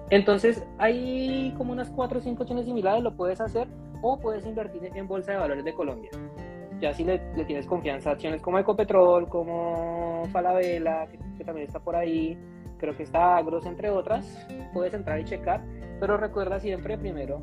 Entonces, 0.09 0.63
hay 0.77 1.53
como 1.57 1.71
unas 1.71 1.89
4 1.89 2.19
o 2.19 2.21
5 2.21 2.43
acciones 2.43 2.65
similares, 2.65 3.03
lo 3.03 3.15
puedes 3.15 3.41
hacer 3.41 3.67
o 4.01 4.19
puedes 4.19 4.45
invertir 4.45 4.91
en 4.93 5.07
Bolsa 5.07 5.31
de 5.31 5.37
Valores 5.39 5.65
de 5.65 5.73
Colombia 5.73 6.11
ya 6.79 6.93
si 6.93 7.03
le, 7.03 7.19
tienes 7.45 7.65
confianza 7.65 8.09
a 8.09 8.13
acciones 8.13 8.41
como 8.41 8.59
Ecopetrol, 8.59 9.27
como 9.29 10.23
Falabella, 10.31 11.07
que, 11.37 11.43
también 11.43 11.67
está 11.67 11.79
por 11.79 11.95
ahí, 11.95 12.37
creo 12.77 12.95
que 12.95 13.03
está 13.03 13.37
Agros, 13.37 13.65
entre 13.65 13.89
otras, 13.89 14.25
puedes 14.73 14.93
entrar 14.93 15.19
y 15.19 15.25
checar, 15.25 15.63
pero 15.99 16.17
recuerda 16.17 16.59
siempre 16.59 16.97
primero 16.97 17.41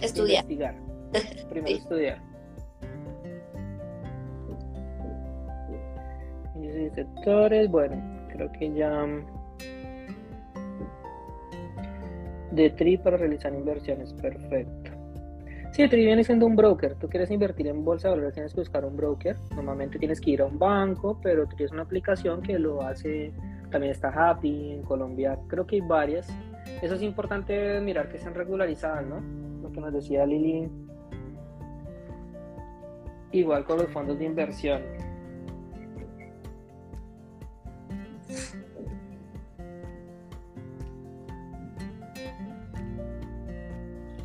estudiar. 0.00 0.44
Investigar. 0.44 0.74
Primero 1.48 1.76
estudiar. 1.76 2.20
y 6.60 6.90
sectores, 6.90 7.70
bueno, 7.70 7.96
creo 8.32 8.50
que 8.52 8.72
ya 8.72 9.06
de 12.50 12.70
TRI 12.70 12.98
para 12.98 13.16
realizar 13.16 13.52
inversiones. 13.52 14.12
Perfecto. 14.14 14.90
Si 15.72 15.82
sí, 15.82 15.88
TRI 15.88 16.06
viene 16.06 16.24
siendo 16.24 16.46
un 16.46 16.56
broker, 16.56 16.94
tú 16.94 17.08
quieres 17.08 17.30
invertir 17.30 17.66
en 17.66 17.84
bolsa 17.84 18.08
de 18.08 18.14
valores, 18.14 18.34
tienes 18.34 18.54
que 18.54 18.60
buscar 18.60 18.84
un 18.84 18.96
broker. 18.96 19.36
Normalmente 19.54 19.98
tienes 19.98 20.20
que 20.20 20.30
ir 20.30 20.40
a 20.40 20.46
un 20.46 20.58
banco, 20.58 21.20
pero 21.22 21.46
TRI 21.46 21.64
es 21.64 21.72
una 21.72 21.82
aplicación 21.82 22.40
que 22.40 22.58
lo 22.58 22.80
hace, 22.82 23.32
también 23.70 23.92
está 23.92 24.08
Happy, 24.08 24.72
en 24.72 24.82
Colombia 24.82 25.38
creo 25.48 25.66
que 25.66 25.76
hay 25.76 25.82
varias. 25.82 26.28
Eso 26.80 26.94
es 26.94 27.02
importante 27.02 27.80
mirar 27.80 28.08
que 28.08 28.18
sean 28.18 28.34
regularizadas, 28.34 29.06
¿no? 29.06 29.20
Lo 29.62 29.70
que 29.70 29.80
nos 29.80 29.92
decía 29.92 30.24
Lili. 30.24 30.68
Igual 33.32 33.64
con 33.64 33.78
los 33.78 33.88
fondos 33.88 34.18
de 34.18 34.24
inversión. 34.24 34.80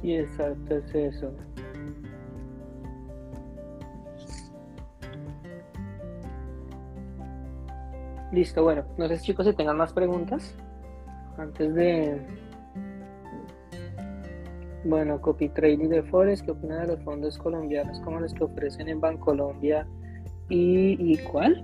Sí, 0.01 0.15
exacto, 0.15 0.75
es 0.77 0.95
eso. 0.95 1.31
Listo, 8.31 8.63
bueno, 8.63 8.85
no 8.97 9.07
sé 9.07 9.19
chicos 9.19 9.45
si 9.45 9.53
tengan 9.53 9.77
más 9.77 9.93
preguntas 9.93 10.55
antes 11.37 11.73
de... 11.75 12.21
Bueno, 14.83 15.21
Copy 15.21 15.49
Trading 15.49 15.89
de 15.89 16.01
Forest, 16.03 16.45
¿qué 16.45 16.51
opinan 16.51 16.81
de 16.81 16.95
los 16.95 17.03
fondos 17.03 17.37
colombianos 17.37 17.99
como 17.99 18.19
los 18.19 18.33
que 18.33 18.45
ofrecen 18.45 18.87
en 18.87 18.99
Bancolombia? 18.99 19.85
¿Y, 20.49 21.13
y 21.13 21.17
cuál? 21.19 21.63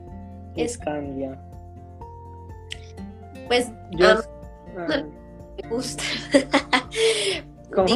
Escandia. 0.55 1.41
Pues 3.47 3.71
Yo, 3.91 4.07
ah, 4.77 5.03
me 5.63 5.69
gusta. 5.69 6.03
¿Cómo? 7.73 7.87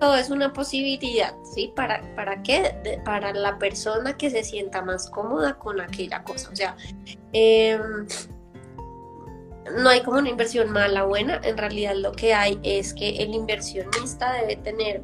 Todo 0.00 0.16
es 0.16 0.30
una 0.30 0.52
posibilidad, 0.52 1.34
¿sí? 1.54 1.72
¿Para, 1.74 2.02
para 2.14 2.42
qué? 2.42 3.00
Para 3.04 3.32
la 3.32 3.58
persona 3.58 4.16
que 4.16 4.30
se 4.30 4.44
sienta 4.44 4.82
más 4.82 5.08
cómoda 5.10 5.58
con 5.58 5.80
aquella 5.80 6.22
cosa. 6.22 6.50
O 6.50 6.56
sea, 6.56 6.76
em, 7.32 8.06
no 9.78 9.88
hay 9.88 10.02
como 10.02 10.18
una 10.18 10.28
inversión 10.28 10.70
mala 10.70 11.04
o 11.04 11.08
buena. 11.08 11.40
En 11.44 11.56
realidad 11.56 11.94
lo 11.96 12.12
que 12.12 12.34
hay 12.34 12.58
es 12.62 12.94
que 12.94 13.16
el 13.16 13.34
inversionista 13.34 14.32
debe 14.34 14.56
tener 14.56 15.02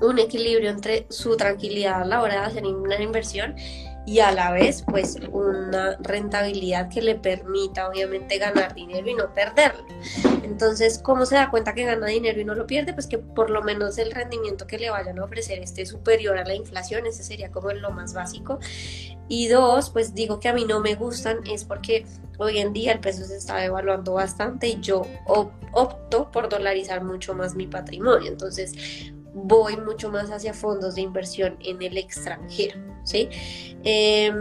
un 0.00 0.18
equilibrio 0.18 0.70
entre 0.70 1.06
su 1.10 1.36
tranquilidad 1.36 2.02
a 2.02 2.04
la 2.04 2.22
hora 2.22 2.40
de 2.40 2.46
hacer 2.46 2.66
una 2.66 3.00
inversión 3.00 3.54
y 4.10 4.18
a 4.18 4.32
la 4.32 4.50
vez 4.50 4.82
pues 4.82 5.16
una 5.30 5.96
rentabilidad 6.00 6.88
que 6.88 7.00
le 7.00 7.14
permita 7.14 7.88
obviamente 7.88 8.38
ganar 8.38 8.74
dinero 8.74 9.08
y 9.08 9.14
no 9.14 9.32
perderlo. 9.32 9.86
Entonces, 10.42 10.98
¿cómo 10.98 11.26
se 11.26 11.36
da 11.36 11.48
cuenta 11.48 11.74
que 11.74 11.84
gana 11.84 12.08
dinero 12.08 12.40
y 12.40 12.44
no 12.44 12.56
lo 12.56 12.66
pierde? 12.66 12.92
Pues 12.92 13.06
que 13.06 13.18
por 13.18 13.50
lo 13.50 13.62
menos 13.62 13.98
el 13.98 14.10
rendimiento 14.10 14.66
que 14.66 14.80
le 14.80 14.90
vayan 14.90 15.16
a 15.20 15.24
ofrecer 15.24 15.60
esté 15.60 15.86
superior 15.86 16.38
a 16.38 16.44
la 16.44 16.56
inflación, 16.56 17.06
ese 17.06 17.22
sería 17.22 17.52
como 17.52 17.70
lo 17.70 17.92
más 17.92 18.12
básico. 18.12 18.58
Y 19.28 19.46
dos, 19.46 19.90
pues 19.90 20.12
digo 20.12 20.40
que 20.40 20.48
a 20.48 20.54
mí 20.54 20.64
no 20.64 20.80
me 20.80 20.96
gustan 20.96 21.38
es 21.46 21.62
porque 21.64 22.04
hoy 22.38 22.58
en 22.58 22.72
día 22.72 22.90
el 22.90 22.98
peso 22.98 23.24
se 23.24 23.36
está 23.36 23.58
devaluando 23.58 24.14
bastante 24.14 24.66
y 24.66 24.80
yo 24.80 25.02
op- 25.28 25.52
opto 25.72 26.32
por 26.32 26.48
dolarizar 26.48 27.04
mucho 27.04 27.32
más 27.32 27.54
mi 27.54 27.68
patrimonio. 27.68 28.28
Entonces, 28.28 28.72
voy 29.34 29.76
mucho 29.76 30.10
más 30.10 30.30
hacia 30.30 30.54
fondos 30.54 30.94
de 30.94 31.02
inversión 31.02 31.56
en 31.60 31.80
el 31.82 31.96
extranjero, 31.96 32.80
¿sí? 33.04 33.28
Eh, 33.84 34.32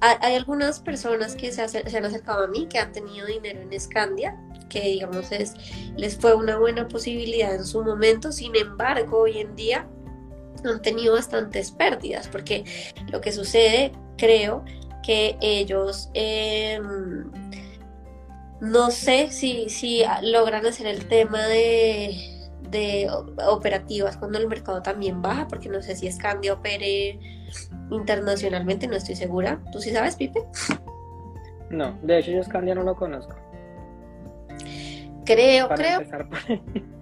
hay, 0.00 0.34
algunas 0.34 0.80
personas 0.80 1.34
que 1.36 1.52
se 1.52 1.62
han 1.62 2.04
acercado 2.04 2.44
a 2.44 2.46
mí 2.46 2.66
que 2.70 2.78
han 2.78 2.92
tenido 2.92 3.26
dinero 3.26 3.60
en 3.60 3.78
Scandia, 3.78 4.34
que 4.70 4.80
digamos 4.80 5.30
es, 5.30 5.54
les 5.96 6.16
fue 6.16 6.34
una 6.34 6.58
buena 6.58 6.88
posibilidad 6.88 7.54
en 7.54 7.66
su 7.66 7.82
momento, 7.84 8.32
sin 8.32 8.56
embargo, 8.56 9.18
hoy 9.18 9.38
en 9.38 9.54
día 9.56 9.86
han 10.64 10.80
tenido 10.80 11.14
bastantes 11.14 11.70
pérdidas, 11.70 12.28
porque 12.28 12.64
lo 13.10 13.20
que 13.20 13.32
sucede, 13.32 13.92
creo, 14.16 14.64
que 15.02 15.36
ellos... 15.40 16.10
em, 16.14 17.30
no 18.60 18.90
sé 18.90 19.30
si, 19.30 19.70
si 19.70 20.02
logran 20.22 20.66
hacer 20.66 20.86
el 20.86 21.08
tema 21.08 21.46
de, 21.46 22.39
de 22.70 23.08
operativas 23.46 24.16
cuando 24.16 24.38
el 24.38 24.48
mercado 24.48 24.82
también 24.82 25.22
baja, 25.22 25.48
porque 25.48 25.68
no 25.68 25.82
sé 25.82 25.96
si 25.96 26.10
Scandia 26.10 26.54
opere 26.54 27.18
internacionalmente, 27.90 28.86
no 28.86 28.96
estoy 28.96 29.16
segura. 29.16 29.62
¿Tú 29.72 29.80
sí 29.80 29.90
sabes, 29.90 30.16
Pipe? 30.16 30.44
No, 31.70 31.98
de 32.02 32.18
hecho 32.18 32.32
yo 32.32 32.42
Scandia 32.42 32.74
no 32.74 32.82
lo 32.82 32.96
conozco. 32.96 33.34
Creo, 35.24 35.68
Para 35.68 35.98
creo, 35.98 36.28
por 36.28 36.36
ahí. 36.48 36.62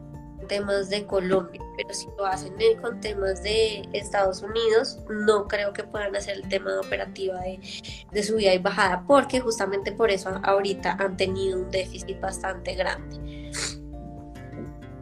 temas 0.49 0.89
de 0.89 1.07
Colombia, 1.07 1.61
pero 1.77 1.95
si 1.95 2.09
lo 2.17 2.27
hacen 2.27 2.55
eh, 2.59 2.77
con 2.81 3.01
temas 3.01 3.43
de 3.43 3.89
Estados 3.93 4.43
Unidos, 4.43 4.99
no 5.09 5.47
creo 5.47 5.73
que 5.73 5.85
puedan 5.85 6.17
hacer 6.17 6.37
el 6.39 6.49
tema 6.49 6.73
de 6.73 6.79
operativa 6.79 7.39
de, 7.41 7.61
de 8.11 8.23
subida 8.23 8.53
y 8.55 8.59
bajada, 8.59 9.05
porque 9.07 9.41
justamente 9.41 9.93
por 9.93 10.11
eso 10.11 10.31
ahorita 10.43 10.97
han 10.99 11.17
tenido 11.17 11.61
un 11.61 11.71
déficit 11.71 12.19
bastante 12.19 12.75
grande. 12.75 13.53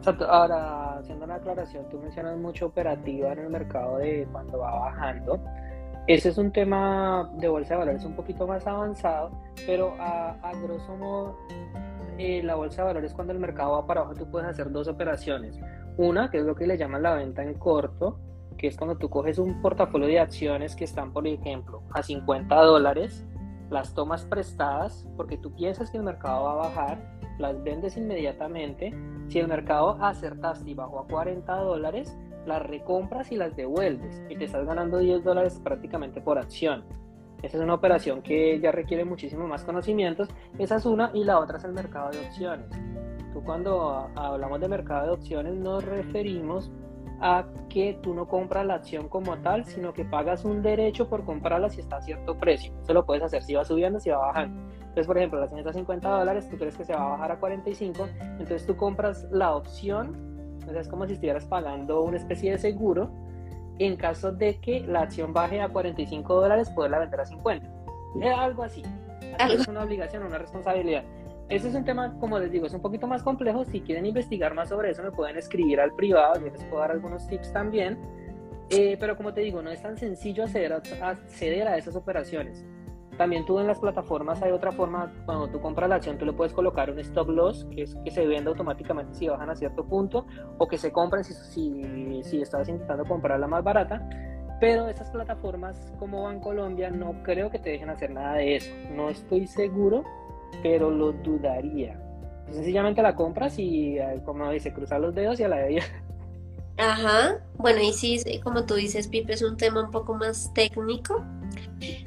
Ahora, 0.07 0.99
haciendo 0.99 1.25
una 1.25 1.35
aclaración, 1.35 1.89
tú 1.89 1.99
mencionas 1.99 2.37
mucho 2.37 2.67
operativa 2.67 3.33
en 3.33 3.39
el 3.39 3.49
mercado 3.49 3.97
de 3.97 4.25
cuando 4.31 4.59
va 4.59 4.79
bajando. 4.79 5.39
Ese 6.07 6.29
es 6.29 6.37
un 6.37 6.53
tema 6.53 7.29
de 7.37 7.49
bolsa 7.49 7.73
de 7.73 7.79
valores 7.79 8.05
un 8.05 8.15
poquito 8.15 8.47
más 8.47 8.65
avanzado, 8.65 9.31
pero 9.65 9.93
a, 9.99 10.29
a 10.41 10.53
grosso 10.61 10.95
modo, 10.95 11.37
eh, 12.17 12.41
la 12.41 12.55
bolsa 12.55 12.83
de 12.83 12.87
valores 12.87 13.13
cuando 13.13 13.33
el 13.33 13.39
mercado 13.39 13.73
va 13.73 13.85
para 13.85 14.01
abajo, 14.01 14.15
tú 14.15 14.31
puedes 14.31 14.47
hacer 14.47 14.71
dos 14.71 14.87
operaciones. 14.87 15.59
Una, 15.97 16.31
que 16.31 16.37
es 16.37 16.45
lo 16.45 16.55
que 16.55 16.67
le 16.67 16.77
llaman 16.77 17.03
la 17.03 17.15
venta 17.15 17.43
en 17.43 17.55
corto, 17.55 18.17
que 18.57 18.67
es 18.67 18.77
cuando 18.77 18.97
tú 18.97 19.09
coges 19.09 19.37
un 19.37 19.61
portafolio 19.61 20.07
de 20.07 20.21
acciones 20.21 20.77
que 20.77 20.85
están, 20.85 21.11
por 21.11 21.27
ejemplo, 21.27 21.83
a 21.91 22.01
50 22.01 22.55
dólares, 22.55 23.25
las 23.69 23.93
tomas 23.93 24.23
prestadas 24.23 25.05
porque 25.17 25.37
tú 25.37 25.53
piensas 25.53 25.91
que 25.91 25.97
el 25.97 26.03
mercado 26.03 26.45
va 26.45 26.53
a 26.53 26.55
bajar, 26.55 27.16
las 27.37 27.63
vendes 27.63 27.97
inmediatamente. 27.97 28.93
Si 29.27 29.39
el 29.39 29.47
mercado 29.47 29.97
acertaste 30.01 30.69
y 30.69 30.73
bajó 30.73 30.99
a 30.99 31.07
40 31.07 31.53
dólares, 31.55 32.17
las 32.45 32.63
recompras 32.65 33.31
y 33.31 33.35
las 33.35 33.55
devuelves 33.55 34.23
y 34.29 34.37
te 34.37 34.45
estás 34.45 34.65
ganando 34.65 34.99
10 34.99 35.23
dólares 35.23 35.59
prácticamente 35.63 36.21
por 36.21 36.37
acción. 36.37 36.85
Esa 37.43 37.57
es 37.57 37.63
una 37.63 37.75
operación 37.75 38.21
que 38.21 38.59
ya 38.59 38.71
requiere 38.71 39.05
muchísimo 39.05 39.47
más 39.47 39.63
conocimientos. 39.63 40.29
Esa 40.57 40.77
es 40.77 40.85
una 40.85 41.11
y 41.13 41.23
la 41.23 41.39
otra 41.39 41.57
es 41.57 41.63
el 41.65 41.73
mercado 41.73 42.09
de 42.09 42.19
opciones. 42.19 42.67
Tú 43.33 43.43
cuando 43.43 44.09
hablamos 44.15 44.59
de 44.59 44.67
mercado 44.67 45.07
de 45.07 45.13
opciones 45.13 45.53
nos 45.53 45.83
referimos 45.85 46.71
a 47.19 47.45
que 47.69 47.97
tú 48.01 48.13
no 48.13 48.27
compras 48.27 48.65
la 48.65 48.75
acción 48.75 49.09
como 49.09 49.37
tal, 49.37 49.65
sino 49.65 49.93
que 49.93 50.05
pagas 50.05 50.45
un 50.45 50.61
derecho 50.61 51.09
por 51.09 51.25
comprarla 51.25 51.69
si 51.69 51.79
está 51.81 51.97
a 51.97 52.01
cierto 52.01 52.35
precio. 52.37 52.73
Eso 52.83 52.93
lo 52.93 53.05
puedes 53.05 53.23
hacer 53.23 53.43
si 53.43 53.53
va 53.53 53.65
subiendo, 53.65 53.99
si 53.99 54.09
va 54.09 54.19
bajando. 54.19 54.61
Entonces, 54.79 55.07
por 55.07 55.17
ejemplo, 55.17 55.39
la 55.39 55.45
acción 55.45 55.59
está 55.59 55.71
a 55.71 55.73
50 55.73 56.09
dólares, 56.09 56.49
tú 56.49 56.57
crees 56.57 56.77
que 56.77 56.85
se 56.85 56.93
va 56.93 57.05
a 57.05 57.09
bajar 57.09 57.31
a 57.31 57.39
45, 57.39 58.07
entonces 58.19 58.65
tú 58.65 58.75
compras 58.75 59.27
la 59.31 59.55
opción, 59.55 60.57
o 60.67 60.71
sea, 60.71 60.81
es 60.81 60.87
como 60.87 61.05
si 61.05 61.13
estuvieras 61.13 61.45
pagando 61.45 62.01
una 62.01 62.17
especie 62.17 62.51
de 62.51 62.57
seguro 62.57 63.09
en 63.79 63.95
caso 63.95 64.31
de 64.31 64.59
que 64.59 64.81
la 64.81 65.01
acción 65.01 65.33
baje 65.33 65.61
a 65.61 65.69
45 65.69 66.33
dólares, 66.33 66.69
poderla 66.71 66.99
vender 66.99 67.21
a 67.21 67.25
50. 67.25 67.67
Es 68.21 68.37
algo 68.37 68.63
así. 68.63 68.83
Es 69.51 69.67
una 69.67 69.83
obligación, 69.83 70.23
una 70.23 70.39
responsabilidad. 70.39 71.03
Ese 71.49 71.69
es 71.69 71.75
un 71.75 71.85
tema, 71.85 72.13
como 72.19 72.39
les 72.39 72.51
digo, 72.51 72.65
es 72.65 72.73
un 72.73 72.81
poquito 72.81 73.07
más 73.07 73.23
complejo. 73.23 73.63
Si 73.63 73.79
quieren 73.81 74.05
investigar 74.05 74.53
más 74.53 74.69
sobre 74.69 74.91
eso, 74.91 75.01
me 75.01 75.11
pueden 75.11 75.37
escribir 75.37 75.79
al 75.79 75.93
privado. 75.93 76.41
Yo 76.41 76.51
les 76.51 76.63
puedo 76.65 76.81
dar 76.81 76.91
algunos 76.91 77.27
tips 77.27 77.53
también. 77.53 77.97
Eh, 78.69 78.97
pero 78.99 79.15
como 79.15 79.33
te 79.33 79.41
digo, 79.41 79.61
no 79.61 79.69
es 79.69 79.81
tan 79.81 79.97
sencillo 79.97 80.43
acceder 80.43 80.73
a, 80.73 80.77
acceder 81.09 81.67
a 81.69 81.77
esas 81.77 81.95
operaciones. 81.95 82.65
También 83.17 83.45
tú 83.45 83.59
en 83.59 83.65
las 83.65 83.79
plataformas 83.79 84.43
hay 84.43 84.51
otra 84.51 84.71
forma, 84.71 85.11
cuando 85.25 85.47
tú 85.47 85.59
compras 85.59 85.89
la 85.89 85.95
acción, 85.95 86.17
tú 86.17 86.25
le 86.25 86.33
puedes 86.33 86.53
colocar 86.53 86.91
un 86.91 86.99
stop 86.99 87.29
loss, 87.29 87.65
que 87.71 87.83
es 87.83 87.95
que 88.03 88.11
se 88.11 88.27
vende 88.27 88.49
automáticamente 88.49 89.15
si 89.15 89.27
bajan 89.27 89.49
a 89.49 89.55
cierto 89.55 89.85
punto, 89.85 90.27
o 90.57 90.67
que 90.67 90.77
se 90.77 90.91
compren 90.91 91.23
si, 91.23 91.33
si, 91.33 92.23
si 92.23 92.41
estás 92.41 92.67
intentando 92.67 93.05
comprarla 93.05 93.47
más 93.47 93.63
barata. 93.63 94.07
Pero 94.59 94.89
esas 94.89 95.09
plataformas 95.11 95.93
como 95.97 96.23
Bancolombia 96.23 96.89
no 96.89 97.23
creo 97.23 97.49
que 97.49 97.57
te 97.57 97.69
dejen 97.71 97.89
hacer 97.89 98.11
nada 98.11 98.35
de 98.35 98.57
eso. 98.57 98.71
No 98.91 99.09
estoy 99.09 99.47
seguro, 99.47 100.03
pero 100.63 100.89
lo 100.89 101.11
dudaría. 101.11 101.99
Sencillamente 102.51 103.01
la 103.01 103.15
compras 103.15 103.59
y, 103.59 103.97
eh, 103.97 104.21
como 104.25 104.49
dice, 104.51 104.73
cruzar 104.73 105.01
los 105.01 105.13
dedos 105.13 105.39
y 105.39 105.43
a 105.43 105.47
la 105.49 105.57
de 105.57 105.73
ella. 105.73 105.83
Ajá, 106.77 107.39
bueno, 107.57 107.81
y 107.81 107.91
sí, 107.91 108.21
como 108.43 108.65
tú 108.65 108.75
dices, 108.75 109.07
Pipe, 109.07 109.33
es 109.33 109.41
un 109.41 109.57
tema 109.57 109.83
un 109.83 109.89
poco 109.89 110.13
más 110.13 110.53
técnico, 110.53 111.25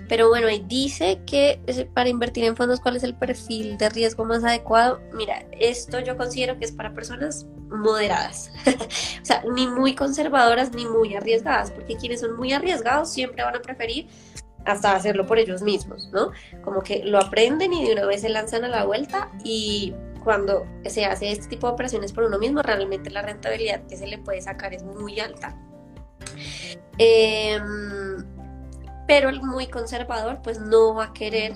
pero 0.08 0.28
bueno, 0.28 0.46
ahí 0.46 0.64
dice 0.68 1.20
que 1.26 1.60
eh, 1.66 1.88
para 1.92 2.08
invertir 2.08 2.44
en 2.44 2.54
fondos, 2.54 2.78
¿cuál 2.78 2.94
es 2.94 3.02
el 3.02 3.16
perfil 3.16 3.76
de 3.78 3.88
riesgo 3.88 4.24
más 4.24 4.44
adecuado? 4.44 5.00
Mira, 5.12 5.44
esto 5.58 5.98
yo 5.98 6.16
considero 6.16 6.56
que 6.56 6.66
es 6.66 6.72
para 6.72 6.94
personas 6.94 7.46
moderadas, 7.68 8.52
o 9.22 9.24
sea, 9.24 9.42
ni 9.52 9.66
muy 9.66 9.96
conservadoras 9.96 10.72
ni 10.72 10.86
muy 10.86 11.16
arriesgadas, 11.16 11.72
porque 11.72 11.96
quienes 11.96 12.20
son 12.20 12.36
muy 12.36 12.52
arriesgados 12.52 13.12
siempre 13.12 13.42
van 13.42 13.56
a 13.56 13.62
preferir 13.62 14.06
hasta 14.64 14.94
hacerlo 14.94 15.26
por 15.26 15.38
ellos 15.38 15.62
mismos, 15.62 16.10
¿no? 16.12 16.32
Como 16.62 16.82
que 16.82 17.04
lo 17.04 17.18
aprenden 17.18 17.72
y 17.72 17.86
de 17.86 17.92
una 17.92 18.06
vez 18.06 18.20
se 18.22 18.28
lanzan 18.28 18.64
a 18.64 18.68
la 18.68 18.84
vuelta 18.84 19.30
y 19.44 19.94
cuando 20.22 20.66
se 20.86 21.04
hace 21.06 21.32
este 21.32 21.48
tipo 21.48 21.66
de 21.66 21.72
operaciones 21.72 22.12
por 22.12 22.24
uno 22.24 22.38
mismo, 22.38 22.62
realmente 22.62 23.10
la 23.10 23.22
rentabilidad 23.22 23.86
que 23.86 23.96
se 23.96 24.06
le 24.06 24.18
puede 24.18 24.42
sacar 24.42 24.74
es 24.74 24.82
muy 24.82 25.18
alta. 25.18 25.56
Eh, 26.98 27.58
pero 29.06 29.28
el 29.28 29.42
muy 29.42 29.66
conservador 29.66 30.40
pues 30.42 30.60
no 30.60 30.94
va 30.94 31.06
a 31.06 31.12
querer 31.12 31.54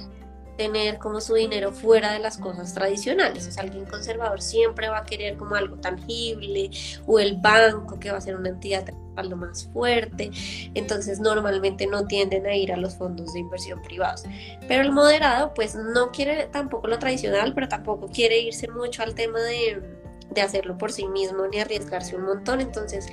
tener 0.57 0.99
como 0.99 1.21
su 1.21 1.35
dinero 1.35 1.73
fuera 1.73 2.13
de 2.13 2.19
las 2.19 2.39
cosas 2.39 2.75
tradicionales. 2.75 3.47
O 3.47 3.53
sea, 3.53 3.65
alguien 3.65 3.85
conservador 3.85 4.41
siempre 4.41 4.89
va 4.89 4.99
a 4.99 5.05
querer 5.05 5.37
como 5.37 5.55
algo 5.55 5.77
tangible 5.77 6.71
o 7.07 7.19
el 7.19 7.37
banco 7.37 7.99
que 7.99 8.11
va 8.11 8.19
a 8.19 8.21
ser 8.21 8.37
una 8.37 8.49
entidad 8.49 8.85
lo 9.23 9.37
más 9.37 9.69
fuerte. 9.73 10.31
Entonces 10.75 11.21
normalmente 11.21 11.87
no 11.87 12.07
tienden 12.07 12.47
a 12.47 12.55
ir 12.57 12.73
a 12.73 12.77
los 12.77 12.97
fondos 12.97 13.33
de 13.33 13.41
inversión 13.41 13.81
privados. 13.83 14.25
Pero 14.67 14.83
el 14.83 14.93
moderado 14.93 15.53
pues 15.55 15.75
no 15.75 16.11
quiere 16.11 16.47
tampoco 16.47 16.89
lo 16.89 16.99
tradicional, 16.99 17.55
pero 17.55 17.69
tampoco 17.69 18.09
quiere 18.09 18.41
irse 18.41 18.69
mucho 18.69 19.03
al 19.03 19.15
tema 19.15 19.41
de, 19.41 19.83
de 20.31 20.41
hacerlo 20.41 20.77
por 20.79 20.93
sí 20.93 21.07
mismo 21.09 21.47
ni 21.47 21.61
arriesgarse 21.61 22.17
un 22.17 22.25
montón, 22.25 22.61
entonces 22.61 23.07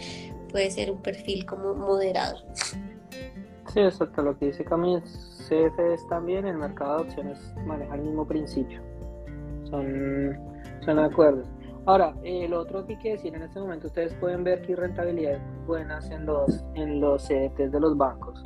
puede 0.52 0.70
ser 0.72 0.92
un 0.92 1.02
perfil 1.02 1.46
como 1.46 1.74
moderado. 1.74 2.40
Sí, 3.74 3.80
exacto, 3.80 4.22
lo 4.22 4.38
que 4.38 4.48
dice 4.48 4.66
Camille, 4.66 5.02
CFDs 5.48 6.08
también, 6.10 6.46
el 6.46 6.58
mercado 6.58 6.98
de 6.98 7.04
opciones 7.04 7.54
maneja 7.66 7.96
el 7.96 8.02
mismo 8.02 8.28
principio. 8.28 8.82
Son, 9.70 10.38
son 10.84 11.00
acuerdos. 11.00 11.48
Ahora, 11.86 12.14
eh, 12.24 12.48
lo 12.48 12.60
otro 12.60 12.86
que 12.86 12.94
hay 12.94 13.00
que 13.00 13.12
decir 13.14 13.34
en 13.34 13.42
este 13.42 13.60
momento, 13.60 13.88
ustedes 13.88 14.14
pueden 14.16 14.44
ver 14.44 14.62
que 14.62 14.74
hay 14.74 14.76
rentabilidades 14.76 15.42
buenas 15.66 16.10
en 16.12 16.26
los, 16.26 16.64
en 16.76 17.02
los 17.02 17.24
CDTs 17.24 17.72
de 17.72 17.80
los 17.80 17.98
bancos. 17.98 18.44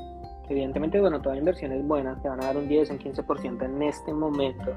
Evidentemente, 0.47 1.01
bueno, 1.01 1.21
toda 1.21 1.35
inversión 1.35 1.71
es 1.73 1.85
buena, 1.85 2.21
te 2.21 2.29
van 2.29 2.41
a 2.41 2.47
dar 2.47 2.57
un 2.57 2.67
10, 2.67 2.91
un 2.91 2.99
15% 2.99 3.65
en 3.65 3.81
este 3.81 4.13
momento, 4.13 4.73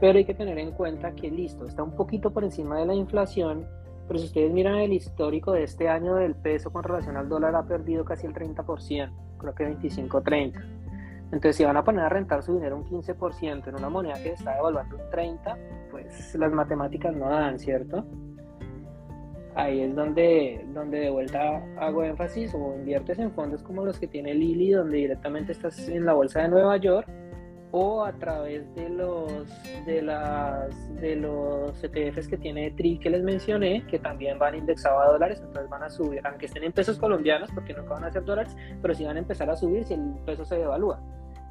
pero 0.00 0.18
hay 0.18 0.24
que 0.24 0.34
tener 0.34 0.58
en 0.58 0.72
cuenta 0.72 1.12
que 1.12 1.30
listo, 1.30 1.64
está 1.66 1.82
un 1.82 1.94
poquito 1.94 2.32
por 2.32 2.42
encima 2.42 2.78
de 2.78 2.86
la 2.86 2.94
inflación, 2.94 3.68
pero 4.08 4.18
si 4.18 4.26
ustedes 4.26 4.52
miran 4.52 4.76
el 4.76 4.92
histórico 4.92 5.52
de 5.52 5.62
este 5.62 5.88
año 5.88 6.16
del 6.16 6.34
peso 6.34 6.72
con 6.72 6.82
relación 6.82 7.16
al 7.16 7.28
dólar 7.28 7.54
ha 7.54 7.62
perdido 7.62 8.04
casi 8.04 8.26
el 8.26 8.34
30%, 8.34 9.12
creo 9.38 9.54
que 9.54 9.78
25-30%. 9.78 10.82
Entonces, 11.26 11.56
si 11.56 11.64
van 11.64 11.76
a 11.78 11.84
poner 11.84 12.04
a 12.04 12.08
rentar 12.10 12.42
su 12.42 12.54
dinero 12.54 12.76
un 12.76 12.84
15% 12.84 13.68
en 13.68 13.74
una 13.74 13.88
moneda 13.88 14.14
que 14.22 14.32
está 14.32 14.54
devaluando 14.54 14.96
un 14.96 15.10
30%, 15.10 15.56
pues 15.92 16.34
las 16.34 16.52
matemáticas 16.52 17.14
no 17.14 17.28
dan, 17.28 17.58
¿cierto? 17.58 18.04
Ahí 19.54 19.82
es 19.82 19.94
donde, 19.94 20.64
donde 20.72 20.98
de 20.98 21.10
vuelta 21.10 21.62
hago 21.78 22.02
énfasis 22.02 22.54
o 22.54 22.74
inviertes 22.74 23.18
en 23.18 23.30
fondos 23.32 23.62
como 23.62 23.84
los 23.84 24.00
que 24.00 24.08
tiene 24.08 24.34
Lili, 24.34 24.70
donde 24.70 24.96
directamente 24.96 25.52
estás 25.52 25.88
en 25.88 26.06
la 26.06 26.14
bolsa 26.14 26.40
de 26.40 26.48
Nueva 26.48 26.78
York 26.78 27.06
o 27.70 28.04
a 28.04 28.12
través 28.12 28.74
de 28.74 28.88
los 28.90 29.46
de 29.86 30.02
las 30.02 31.00
de 31.00 31.16
los 31.16 31.82
ETFs 31.82 32.28
que 32.28 32.36
tiene 32.36 32.70
TRI 32.70 32.98
que 32.98 33.10
les 33.10 33.22
mencioné, 33.22 33.84
que 33.86 33.98
también 33.98 34.38
van 34.38 34.54
indexados 34.54 35.02
a 35.02 35.12
dólares, 35.12 35.40
entonces 35.40 35.68
van 35.70 35.82
a 35.82 35.90
subir, 35.90 36.20
aunque 36.26 36.46
estén 36.46 36.64
en 36.64 36.72
pesos 36.72 36.98
colombianos, 36.98 37.50
porque 37.52 37.74
nunca 37.74 37.94
van 37.94 38.04
a 38.04 38.12
ser 38.12 38.24
dólares, 38.24 38.56
pero 38.80 38.94
sí 38.94 39.04
van 39.04 39.16
a 39.16 39.20
empezar 39.20 39.50
a 39.50 39.56
subir 39.56 39.84
si 39.84 39.94
el 39.94 40.14
peso 40.26 40.44
se 40.44 40.56
devalúa. 40.56 41.00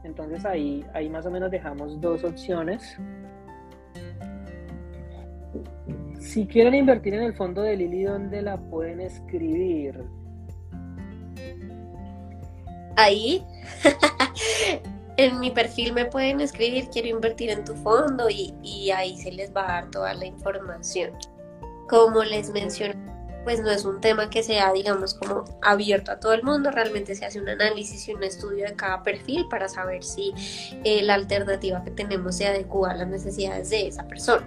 Entonces 0.03 0.45
ahí, 0.45 0.85
ahí 0.93 1.09
más 1.09 1.25
o 1.25 1.31
menos 1.31 1.51
dejamos 1.51 1.99
dos 2.01 2.23
opciones. 2.23 2.99
Si 6.21 6.45
quieren 6.45 6.75
invertir 6.75 7.15
en 7.15 7.23
el 7.23 7.33
fondo 7.33 7.63
de 7.63 7.75
Lili, 7.75 8.03
¿dónde 8.03 8.43
la 8.43 8.55
pueden 8.55 9.01
escribir? 9.01 10.03
Ahí. 12.95 13.43
en 15.17 15.39
mi 15.39 15.49
perfil 15.49 15.93
me 15.93 16.05
pueden 16.05 16.39
escribir, 16.39 16.89
quiero 16.93 17.07
invertir 17.07 17.49
en 17.49 17.65
tu 17.65 17.73
fondo 17.73 18.29
y, 18.29 18.53
y 18.61 18.91
ahí 18.91 19.17
se 19.17 19.31
les 19.31 19.51
va 19.51 19.63
a 19.63 19.81
dar 19.81 19.91
toda 19.91 20.13
la 20.13 20.27
información. 20.27 21.11
Como 21.89 22.23
les 22.23 22.51
mencioné 22.51 22.95
pues 23.43 23.59
no 23.59 23.71
es 23.71 23.85
un 23.85 23.99
tema 24.01 24.29
que 24.29 24.43
sea, 24.43 24.71
digamos, 24.71 25.15
como 25.15 25.45
abierto 25.63 26.11
a 26.11 26.19
todo 26.19 26.33
el 26.33 26.43
mundo, 26.43 26.69
realmente 26.69 27.15
se 27.15 27.25
hace 27.25 27.41
un 27.41 27.49
análisis 27.49 28.07
y 28.07 28.13
un 28.13 28.21
estudio 28.21 28.65
de 28.65 28.75
cada 28.75 29.01
perfil 29.01 29.47
para 29.49 29.67
saber 29.67 30.03
si 30.03 30.31
eh, 30.83 31.01
la 31.01 31.15
alternativa 31.15 31.83
que 31.83 31.89
tenemos 31.89 32.37
se 32.37 32.45
adecua 32.45 32.91
a 32.91 32.97
las 32.97 33.07
necesidades 33.07 33.71
de 33.71 33.87
esa 33.87 34.07
persona. 34.07 34.45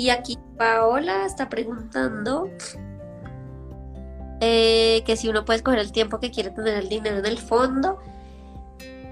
Y 0.00 0.08
aquí 0.08 0.38
Paola 0.56 1.26
está 1.26 1.50
preguntando 1.50 2.48
eh, 4.40 5.02
que 5.04 5.14
si 5.14 5.28
uno 5.28 5.44
puede 5.44 5.58
escoger 5.58 5.78
el 5.78 5.92
tiempo 5.92 6.20
que 6.20 6.30
quiere 6.30 6.48
tener 6.48 6.72
el 6.72 6.88
dinero 6.88 7.18
en 7.18 7.26
el 7.26 7.36
fondo. 7.36 7.98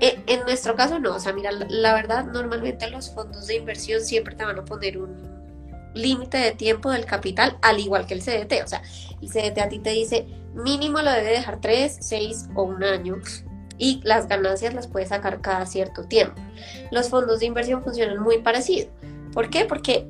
Eh, 0.01 0.23
en 0.27 0.41
nuestro 0.45 0.77
caso 0.77 0.99
no, 0.99 1.17
o 1.17 1.21
sea, 1.21 1.35
mira, 1.35 1.51
la 1.53 1.93
verdad, 1.93 2.25
normalmente 2.25 2.89
los 2.89 3.11
fondos 3.11 3.49
de 3.49 3.57
inversión 3.57 4.01
siempre 4.01 4.35
te 4.35 4.47
van 4.47 4.59
a 4.61 4.65
poner 4.65 4.97
un 4.97 5.15
límite 5.93 6.39
de 6.39 6.53
tiempo 6.53 6.91
del 6.91 7.05
capital, 7.05 7.59
al 7.61 7.81
igual 7.81 8.07
que 8.07 8.15
el 8.15 8.23
CDT. 8.23 8.65
O 8.65 8.67
sea, 8.67 8.81
el 9.21 9.29
CDT 9.29 9.59
a 9.59 9.69
ti 9.69 9.81
te 9.81 9.91
dice 9.91 10.27
mínimo 10.55 11.03
lo 11.03 11.11
debe 11.11 11.33
dejar 11.33 11.61
3, 11.61 11.99
6 12.01 12.49
o 12.55 12.63
un 12.63 12.83
año 12.83 13.17
y 13.77 14.01
las 14.05 14.27
ganancias 14.27 14.73
las 14.73 14.87
puedes 14.87 15.11
sacar 15.11 15.43
cada 15.43 15.67
cierto 15.67 16.05
tiempo. 16.05 16.41
Los 16.91 17.11
fondos 17.11 17.41
de 17.41 17.45
inversión 17.45 17.85
funcionan 17.85 18.23
muy 18.23 18.39
parecido. 18.39 18.89
¿Por 19.35 19.51
qué? 19.51 19.67
Porque 19.67 20.09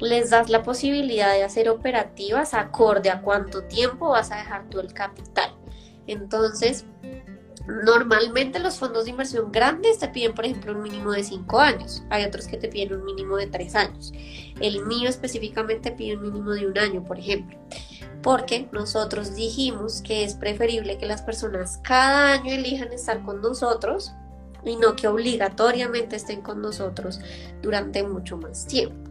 les 0.00 0.30
das 0.30 0.50
la 0.50 0.62
posibilidad 0.62 1.32
de 1.32 1.44
hacer 1.44 1.68
operativas 1.68 2.54
acorde 2.54 3.10
a 3.10 3.22
cuánto 3.22 3.64
tiempo 3.64 4.10
vas 4.10 4.30
a 4.30 4.36
dejar 4.36 4.68
tú 4.68 4.80
el 4.80 4.92
capital. 4.92 5.54
Entonces, 6.06 6.84
Normalmente 7.66 8.58
los 8.58 8.78
fondos 8.78 9.04
de 9.04 9.10
inversión 9.10 9.50
grandes 9.50 9.98
te 9.98 10.08
piden, 10.08 10.34
por 10.34 10.44
ejemplo, 10.44 10.72
un 10.72 10.82
mínimo 10.82 11.12
de 11.12 11.24
5 11.24 11.58
años. 11.58 12.02
Hay 12.10 12.24
otros 12.24 12.46
que 12.46 12.58
te 12.58 12.68
piden 12.68 12.98
un 12.98 13.04
mínimo 13.06 13.36
de 13.38 13.46
3 13.46 13.74
años. 13.74 14.12
El 14.60 14.84
mío 14.84 15.08
específicamente 15.08 15.90
pide 15.90 16.16
un 16.16 16.22
mínimo 16.22 16.50
de 16.50 16.66
un 16.66 16.76
año, 16.76 17.02
por 17.04 17.18
ejemplo. 17.18 17.58
Porque 18.22 18.68
nosotros 18.72 19.34
dijimos 19.34 20.02
que 20.02 20.24
es 20.24 20.34
preferible 20.34 20.98
que 20.98 21.06
las 21.06 21.22
personas 21.22 21.78
cada 21.78 22.32
año 22.32 22.52
elijan 22.52 22.92
estar 22.92 23.22
con 23.22 23.40
nosotros 23.40 24.12
y 24.64 24.76
no 24.76 24.96
que 24.96 25.08
obligatoriamente 25.08 26.16
estén 26.16 26.42
con 26.42 26.62
nosotros 26.62 27.20
durante 27.62 28.02
mucho 28.02 28.36
más 28.36 28.66
tiempo. 28.66 29.10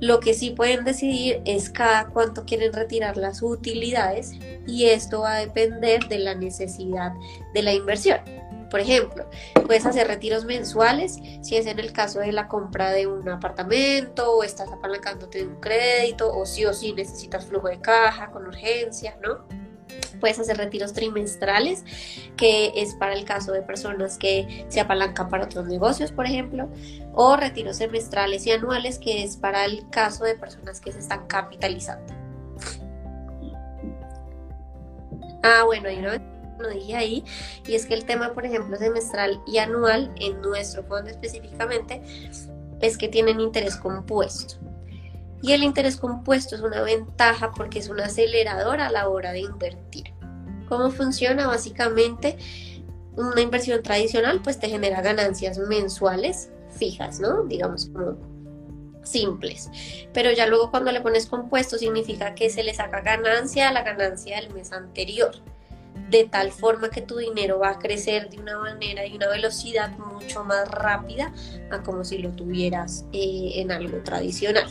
Lo 0.00 0.18
que 0.18 0.34
sí 0.34 0.50
pueden 0.50 0.84
decidir 0.84 1.40
es 1.44 1.70
cada 1.70 2.08
cuánto 2.08 2.44
quieren 2.44 2.72
retirar 2.72 3.16
las 3.16 3.40
utilidades 3.40 4.32
y 4.66 4.86
esto 4.86 5.20
va 5.20 5.34
a 5.34 5.38
depender 5.38 6.08
de 6.08 6.18
la 6.18 6.34
necesidad 6.34 7.12
de 7.54 7.62
la 7.62 7.72
inversión. 7.72 8.18
Por 8.68 8.80
ejemplo, 8.80 9.28
puedes 9.66 9.86
hacer 9.86 10.08
retiros 10.08 10.44
mensuales 10.44 11.20
si 11.42 11.56
es 11.56 11.66
en 11.66 11.78
el 11.78 11.92
caso 11.92 12.18
de 12.18 12.32
la 12.32 12.48
compra 12.48 12.90
de 12.90 13.06
un 13.06 13.28
apartamento 13.28 14.32
o 14.32 14.42
estás 14.42 14.72
apalancándote 14.72 15.38
de 15.38 15.46
un 15.46 15.60
crédito 15.60 16.34
o 16.34 16.46
sí 16.46 16.64
o 16.64 16.72
sí 16.72 16.94
necesitas 16.94 17.46
flujo 17.46 17.68
de 17.68 17.80
caja 17.80 18.30
con 18.32 18.46
urgencia, 18.46 19.16
¿no? 19.22 19.46
Puedes 20.20 20.38
hacer 20.38 20.56
retiros 20.56 20.92
trimestrales, 20.92 21.84
que 22.36 22.72
es 22.76 22.94
para 22.94 23.12
el 23.14 23.24
caso 23.24 23.52
de 23.52 23.62
personas 23.62 24.18
que 24.18 24.64
se 24.68 24.80
apalancan 24.80 25.28
para 25.28 25.44
otros 25.44 25.66
negocios, 25.66 26.12
por 26.12 26.26
ejemplo, 26.26 26.68
o 27.12 27.36
retiros 27.36 27.76
semestrales 27.76 28.46
y 28.46 28.52
anuales, 28.52 28.98
que 28.98 29.24
es 29.24 29.36
para 29.36 29.64
el 29.64 29.88
caso 29.90 30.24
de 30.24 30.34
personas 30.34 30.80
que 30.80 30.92
se 30.92 31.00
están 31.00 31.26
capitalizando. 31.26 32.14
Ah, 35.42 35.64
bueno, 35.66 35.88
hay 35.88 35.98
una 35.98 36.20
lo 36.58 36.68
dije 36.68 36.94
ahí, 36.94 37.24
y 37.66 37.74
es 37.74 37.86
que 37.86 37.94
el 37.94 38.04
tema, 38.04 38.32
por 38.32 38.46
ejemplo, 38.46 38.76
semestral 38.76 39.40
y 39.46 39.58
anual, 39.58 40.12
en 40.20 40.40
nuestro 40.40 40.84
fondo 40.84 41.10
específicamente, 41.10 42.00
es 42.80 42.96
que 42.96 43.08
tienen 43.08 43.40
interés 43.40 43.76
compuesto. 43.76 44.56
Y 45.42 45.52
el 45.52 45.64
interés 45.64 45.96
compuesto 45.96 46.54
es 46.54 46.62
una 46.62 46.82
ventaja 46.82 47.50
porque 47.50 47.80
es 47.80 47.88
un 47.88 48.00
acelerador 48.00 48.80
a 48.80 48.90
la 48.90 49.08
hora 49.08 49.32
de 49.32 49.40
invertir. 49.40 50.14
¿Cómo 50.68 50.90
funciona? 50.90 51.48
Básicamente, 51.48 52.38
una 53.16 53.40
inversión 53.40 53.82
tradicional 53.82 54.40
pues 54.42 54.58
te 54.58 54.68
genera 54.68 55.02
ganancias 55.02 55.58
mensuales 55.58 56.50
fijas, 56.70 57.20
¿no? 57.20 57.44
Digamos 57.44 57.90
como 57.92 58.16
simples. 59.02 59.68
Pero 60.12 60.30
ya 60.30 60.46
luego 60.46 60.70
cuando 60.70 60.92
le 60.92 61.00
pones 61.00 61.26
compuesto 61.26 61.76
significa 61.76 62.34
que 62.34 62.48
se 62.48 62.62
le 62.62 62.72
saca 62.72 63.00
ganancia 63.00 63.68
a 63.68 63.72
la 63.72 63.82
ganancia 63.82 64.40
del 64.40 64.54
mes 64.54 64.72
anterior 64.72 65.34
de 66.12 66.24
tal 66.24 66.52
forma 66.52 66.90
que 66.90 67.00
tu 67.00 67.16
dinero 67.16 67.58
va 67.58 67.70
a 67.70 67.78
crecer 67.78 68.28
de 68.28 68.38
una 68.38 68.58
manera 68.58 69.06
y 69.06 69.16
una 69.16 69.28
velocidad 69.28 69.90
mucho 69.98 70.44
más 70.44 70.68
rápida 70.68 71.32
a 71.70 71.82
como 71.82 72.04
si 72.04 72.18
lo 72.18 72.30
tuvieras 72.30 73.06
eh, 73.12 73.52
en 73.56 73.72
algo 73.72 73.98
tradicional. 74.04 74.66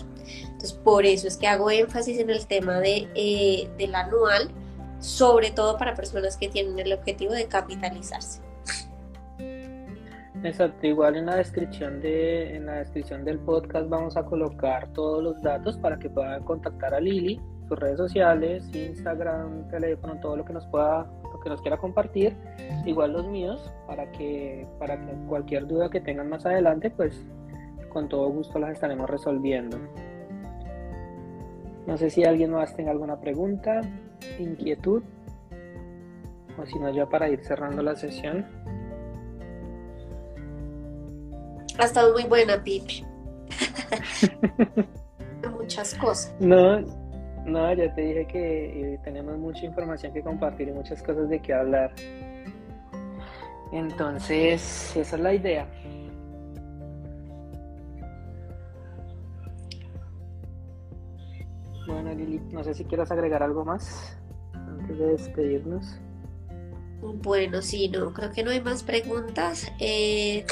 Entonces, 0.62 0.80
por 0.84 1.05
eso 1.07 1.28
es 1.28 1.38
que 1.38 1.47
hago 1.47 1.72
énfasis 1.72 2.20
en 2.20 2.30
el 2.30 2.45
tema 2.45 2.80
de, 2.80 3.07
eh, 3.16 3.68
del 3.80 3.95
anual, 3.95 4.51
sobre 4.99 5.49
todo 5.49 5.76
para 5.76 5.95
personas 5.95 6.38
que 6.38 6.49
tienen 6.49 6.78
el 6.78 6.93
objetivo 6.93 7.34
de 7.34 7.47
capitalizarse. 7.47 8.41
Exacto, 10.43 10.86
igual 10.86 11.16
en 11.16 11.26
la 11.26 11.36
descripción 11.36 11.99
de 11.99 12.55
en 12.55 12.68
la 12.68 12.74
descripción 12.74 13.26
del 13.26 13.39
podcast 13.39 13.89
vamos 13.89 14.16
a 14.18 14.24
colocar 14.24 14.91
todos 14.93 15.24
los 15.24 15.41
datos 15.41 15.78
para 15.78 15.97
que 15.97 16.12
puedan 16.12 16.43
contactar 16.43 16.93
a 16.93 16.99
Lili, 16.99 17.41
sus 17.68 17.80
redes 17.80 17.97
sociales, 17.97 18.64
Instagram, 18.74 19.68
teléfono, 19.70 20.20
todo 20.20 20.38
lo 20.38 20.45
que 20.45 20.53
nos 20.53 20.68
pueda 20.68 21.09
que 21.43 21.49
nos 21.49 21.62
quiera 21.62 21.78
compartir, 21.78 22.36
igual 22.86 23.14
los 23.14 23.28
míos, 23.28 23.74
para 23.88 24.12
que, 24.12 24.68
para 24.78 24.95
que 24.99 25.12
cualquier 25.28 25.66
duda 25.66 25.89
que 25.89 25.99
tengan 25.99 26.30
más 26.30 26.45
adelante, 26.45 26.91
pues 26.91 27.26
con 27.89 28.07
todo 28.07 28.30
gusto 28.30 28.59
las 28.59 28.74
estaremos 28.74 29.09
resolviendo. 29.09 29.80
No 31.88 31.98
sé 31.98 32.10
si 32.10 32.24
alguien 32.24 32.52
más 32.52 32.76
tenga 32.76 32.92
alguna 32.92 33.20
pregunta, 33.20 33.82
inquietud, 34.40 35.04
o 36.58 36.66
si 36.66 36.78
no, 36.80 36.92
ya 36.94 37.08
para 37.08 37.30
ir 37.30 37.44
cerrando 37.44 37.82
la 37.82 37.96
sesión. 37.96 38.46
Ha 41.80 41.86
estado 41.86 42.14
muy 42.14 42.24
buena, 42.24 42.64
Pipe. 42.64 43.04
Muchas 45.60 45.96
cosas. 45.96 46.36
No, 46.40 46.82
no, 47.46 47.74
ya 47.74 47.94
te 47.94 48.02
dije 48.02 48.28
que 48.28 48.94
eh, 48.94 49.00
tenemos 49.04 49.38
mucha 49.38 49.66
información 49.66 50.14
que 50.14 50.22
compartir 50.22 50.68
y 50.68 50.72
muchas 50.72 51.02
cosas 51.02 51.30
de 51.30 51.40
qué 51.42 51.54
hablar. 51.54 51.92
Entonces, 53.72 54.96
esa 54.96 55.16
es 55.16 55.22
la 55.22 55.34
idea. 55.34 55.68
Bueno, 61.92 62.14
Lili, 62.14 62.39
no 62.52 62.64
sé 62.64 62.74
si 62.74 62.86
quieras 62.86 63.12
agregar 63.12 63.44
algo 63.44 63.66
más 63.66 64.18
antes 64.54 64.98
de 64.98 65.06
despedirnos. 65.08 66.00
Bueno, 67.02 67.62
sí, 67.62 67.89
no, 67.89 68.14
creo 68.14 68.32
que 68.32 68.44
no 68.44 68.52
hay 68.52 68.62
más 68.62 68.84
preguntas. 68.84 69.72
Eh, 69.80 70.46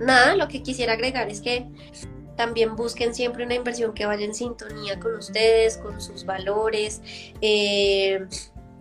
nada, 0.00 0.36
lo 0.36 0.48
que 0.48 0.62
quisiera 0.62 0.94
agregar 0.94 1.28
es 1.30 1.40
que 1.40 1.68
también 2.36 2.74
busquen 2.74 3.14
siempre 3.14 3.44
una 3.44 3.54
inversión 3.54 3.94
que 3.94 4.06
vaya 4.06 4.24
en 4.24 4.34
sintonía 4.34 4.98
con 4.98 5.14
ustedes, 5.14 5.78
con 5.78 6.00
sus 6.00 6.24
valores, 6.26 7.00
eh, 7.40 8.26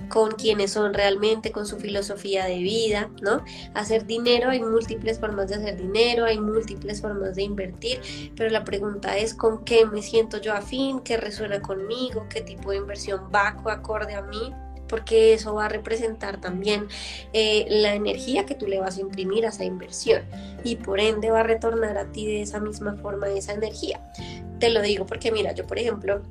con 0.10 0.32
quienes 0.32 0.72
son 0.72 0.94
realmente, 0.94 1.52
con 1.52 1.66
su 1.66 1.78
filosofía 1.78 2.46
de 2.46 2.60
vida, 2.60 3.10
¿no? 3.22 3.44
Hacer 3.74 4.06
dinero, 4.06 4.50
hay 4.50 4.62
múltiples 4.62 5.20
formas 5.20 5.50
de 5.50 5.56
hacer 5.56 5.78
dinero, 5.78 6.26
hay 6.26 6.40
múltiples 6.40 7.02
formas 7.02 7.36
de 7.36 7.44
invertir, 7.44 8.00
pero 8.36 8.50
la 8.50 8.64
pregunta 8.64 9.18
es 9.18 9.34
con 9.34 9.64
qué 9.64 9.86
me 9.86 10.02
siento 10.02 10.40
yo 10.40 10.54
afín, 10.54 11.00
qué 11.02 11.18
resuena 11.18 11.62
conmigo, 11.62 12.28
qué 12.30 12.42
tipo 12.42 12.72
de 12.72 12.78
inversión 12.78 13.30
va 13.34 13.54
acorde 13.66 14.16
a 14.16 14.22
mí 14.22 14.54
porque 14.88 15.34
eso 15.34 15.56
va 15.56 15.66
a 15.66 15.70
representar 15.70 16.40
también 16.40 16.88
eh, 17.34 17.66
la 17.68 17.96
energía 17.96 18.46
que 18.46 18.54
tú 18.54 18.68
le 18.68 18.80
vas 18.80 18.98
a 18.98 19.02
imprimir 19.02 19.46
a 19.46 19.50
esa 19.50 19.64
inversión 19.64 20.22
y 20.64 20.76
por 20.76 21.00
ende 21.00 21.32
va 21.32 21.40
a 21.40 21.44
retornar 21.44 21.98
a 21.98 22.12
ti 22.12 22.28
de 22.28 22.42
esa 22.44 22.60
misma 22.60 22.96
forma 22.98 23.28
esa 23.30 23.54
energía. 23.54 24.02
Te 24.60 24.70
lo 24.70 24.82
digo 24.82 25.08
porque 25.08 25.32
mira, 25.32 25.54
yo 25.54 25.66
por 25.66 25.80
ejemplo 25.80 26.22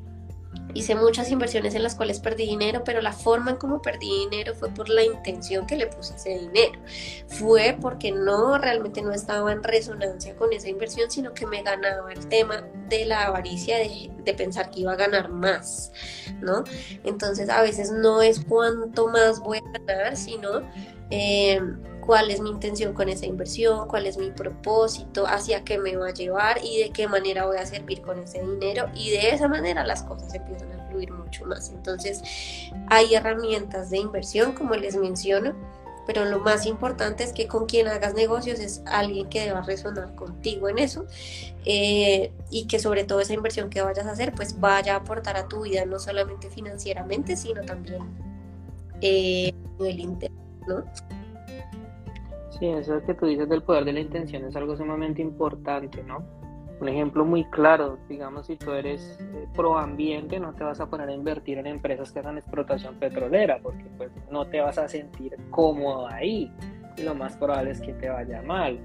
Hice 0.74 0.94
muchas 0.94 1.30
inversiones 1.30 1.74
en 1.74 1.82
las 1.82 1.94
cuales 1.94 2.20
perdí 2.20 2.46
dinero, 2.46 2.82
pero 2.84 3.00
la 3.00 3.12
forma 3.12 3.52
en 3.52 3.56
cómo 3.56 3.82
perdí 3.82 4.28
dinero 4.30 4.54
fue 4.54 4.70
por 4.70 4.88
la 4.88 5.04
intención 5.04 5.66
que 5.66 5.76
le 5.76 5.86
puse 5.86 6.14
ese 6.14 6.38
dinero. 6.38 6.80
Fue 7.26 7.76
porque 7.80 8.12
no 8.12 8.58
realmente 8.58 9.02
no 9.02 9.12
estaba 9.12 9.52
en 9.52 9.62
resonancia 9.62 10.34
con 10.36 10.52
esa 10.52 10.68
inversión, 10.68 11.10
sino 11.10 11.34
que 11.34 11.46
me 11.46 11.62
ganaba 11.62 12.12
el 12.12 12.26
tema 12.28 12.64
de 12.88 13.04
la 13.04 13.24
avaricia 13.24 13.78
de, 13.78 14.10
de 14.24 14.34
pensar 14.34 14.70
que 14.70 14.80
iba 14.80 14.92
a 14.92 14.96
ganar 14.96 15.28
más, 15.28 15.92
¿no? 16.40 16.64
Entonces 17.04 17.48
a 17.48 17.62
veces 17.62 17.90
no 17.90 18.22
es 18.22 18.40
cuánto 18.40 19.08
más 19.08 19.40
voy 19.40 19.58
a 19.58 19.78
ganar, 19.78 20.16
sino... 20.16 20.62
Eh, 21.10 21.60
cuál 22.04 22.30
es 22.30 22.40
mi 22.40 22.50
intención 22.50 22.92
con 22.92 23.08
esa 23.08 23.26
inversión, 23.26 23.86
cuál 23.86 24.06
es 24.06 24.18
mi 24.18 24.30
propósito, 24.32 25.24
hacia 25.26 25.62
qué 25.62 25.78
me 25.78 25.96
va 25.96 26.08
a 26.08 26.12
llevar 26.12 26.58
y 26.62 26.82
de 26.82 26.90
qué 26.90 27.06
manera 27.06 27.46
voy 27.46 27.56
a 27.56 27.64
servir 27.64 28.02
con 28.02 28.18
ese 28.18 28.42
dinero 28.42 28.90
y 28.94 29.10
de 29.10 29.30
esa 29.30 29.48
manera 29.48 29.84
las 29.86 30.02
cosas 30.02 30.34
empiezan 30.34 30.72
a 30.72 30.88
fluir 30.88 31.12
mucho 31.12 31.46
más. 31.46 31.70
Entonces 31.70 32.22
hay 32.88 33.14
herramientas 33.14 33.90
de 33.90 33.98
inversión 33.98 34.52
como 34.52 34.74
les 34.74 34.96
menciono, 34.96 35.54
pero 36.04 36.24
lo 36.24 36.40
más 36.40 36.66
importante 36.66 37.22
es 37.22 37.32
que 37.32 37.46
con 37.46 37.66
quien 37.66 37.86
hagas 37.86 38.14
negocios 38.14 38.58
es 38.58 38.82
alguien 38.86 39.28
que 39.28 39.46
deba 39.46 39.62
resonar 39.62 40.16
contigo 40.16 40.68
en 40.68 40.78
eso 40.78 41.06
eh, 41.64 42.32
y 42.50 42.66
que 42.66 42.80
sobre 42.80 43.04
todo 43.04 43.20
esa 43.20 43.34
inversión 43.34 43.70
que 43.70 43.80
vayas 43.80 44.06
a 44.06 44.10
hacer 44.10 44.34
pues 44.34 44.58
vaya 44.58 44.94
a 44.94 44.96
aportar 44.96 45.36
a 45.36 45.46
tu 45.46 45.62
vida 45.62 45.84
no 45.84 46.00
solamente 46.00 46.50
financieramente 46.50 47.36
sino 47.36 47.62
también 47.62 48.02
eh, 49.00 49.54
a 49.78 49.82
nivel. 49.84 50.32
¿no? 50.66 50.84
Sí, 52.62 52.68
eso 52.68 53.04
que 53.04 53.14
tú 53.14 53.26
dices 53.26 53.48
del 53.48 53.64
poder 53.64 53.84
de 53.84 53.92
la 53.92 53.98
intención 53.98 54.44
es 54.44 54.54
algo 54.54 54.76
sumamente 54.76 55.20
importante, 55.20 56.00
¿no? 56.04 56.24
Un 56.80 56.88
ejemplo 56.88 57.24
muy 57.24 57.42
claro, 57.46 57.98
digamos, 58.08 58.46
si 58.46 58.54
tú 58.54 58.70
eres 58.70 59.18
eh, 59.20 59.48
pro 59.52 59.76
ambiente, 59.76 60.38
no 60.38 60.54
te 60.54 60.62
vas 60.62 60.78
a 60.78 60.88
poner 60.88 61.08
a 61.08 61.12
invertir 61.12 61.58
en 61.58 61.66
empresas 61.66 62.12
que 62.12 62.20
hagan 62.20 62.38
explotación 62.38 63.00
petrolera, 63.00 63.58
porque 63.60 63.84
pues 63.96 64.12
no 64.30 64.46
te 64.46 64.60
vas 64.60 64.78
a 64.78 64.86
sentir 64.86 65.36
cómodo 65.50 66.06
ahí. 66.06 66.52
Y 66.96 67.02
lo 67.02 67.16
más 67.16 67.36
probable 67.36 67.72
es 67.72 67.80
que 67.80 67.94
te 67.94 68.08
vaya 68.08 68.40
mal. 68.42 68.78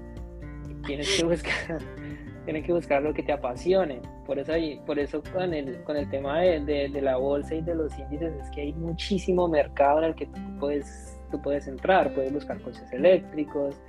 Tienes 0.84 1.16
que 1.16 1.24
buscar, 1.24 1.78
tienes 2.46 2.66
que 2.66 2.72
buscar 2.72 3.00
lo 3.00 3.14
que 3.14 3.22
te 3.22 3.30
apasione. 3.30 4.02
Por 4.26 4.40
eso, 4.40 4.54
por 4.86 4.98
eso 4.98 5.22
con, 5.32 5.54
el, 5.54 5.84
con 5.84 5.96
el 5.96 6.10
tema 6.10 6.40
de, 6.40 6.64
de, 6.64 6.88
de 6.88 7.00
la 7.00 7.16
bolsa 7.16 7.54
y 7.54 7.62
de 7.62 7.76
los 7.76 7.96
índices 7.96 8.34
es 8.42 8.50
que 8.50 8.62
hay 8.62 8.72
muchísimo 8.72 9.46
mercado 9.46 9.98
en 9.98 10.04
el 10.06 10.14
que 10.16 10.26
tú 10.26 10.40
puedes 10.58 11.17
tú 11.30 11.40
puedes 11.40 11.66
entrar, 11.68 12.12
puedes 12.14 12.32
buscar 12.32 12.60
coches 12.60 12.92
eléctricos, 12.92 13.80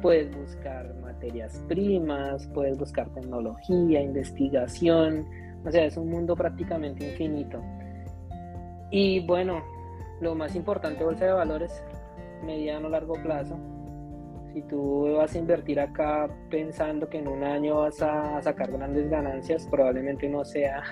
puedes 0.00 0.34
buscar 0.36 0.94
materias 1.00 1.62
primas, 1.68 2.46
puedes 2.48 2.78
buscar 2.78 3.08
tecnología, 3.10 4.00
investigación, 4.00 5.26
o 5.64 5.70
sea, 5.70 5.84
es 5.84 5.96
un 5.96 6.08
mundo 6.08 6.34
prácticamente 6.34 7.10
infinito. 7.10 7.62
Y 8.90 9.20
bueno, 9.26 9.62
lo 10.20 10.34
más 10.34 10.54
importante, 10.54 11.04
bolsa 11.04 11.26
de 11.26 11.32
valores, 11.32 11.82
mediano 12.44 12.88
largo 12.88 13.14
plazo. 13.22 13.58
Si 14.52 14.62
tú 14.62 15.14
vas 15.16 15.34
a 15.34 15.38
invertir 15.38 15.80
acá 15.80 16.28
pensando 16.50 17.08
que 17.08 17.18
en 17.18 17.28
un 17.28 17.42
año 17.42 17.76
vas 17.76 18.02
a 18.02 18.42
sacar 18.42 18.70
grandes 18.70 19.08
ganancias, 19.08 19.66
probablemente 19.70 20.28
no 20.28 20.44
sea, 20.44 20.82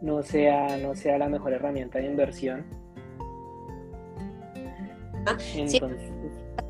no 0.00 0.22
sea, 0.22 0.78
no 0.78 0.94
sea 0.94 1.18
la 1.18 1.28
mejor 1.28 1.52
herramienta 1.52 1.98
de 1.98 2.06
inversión 2.06 2.81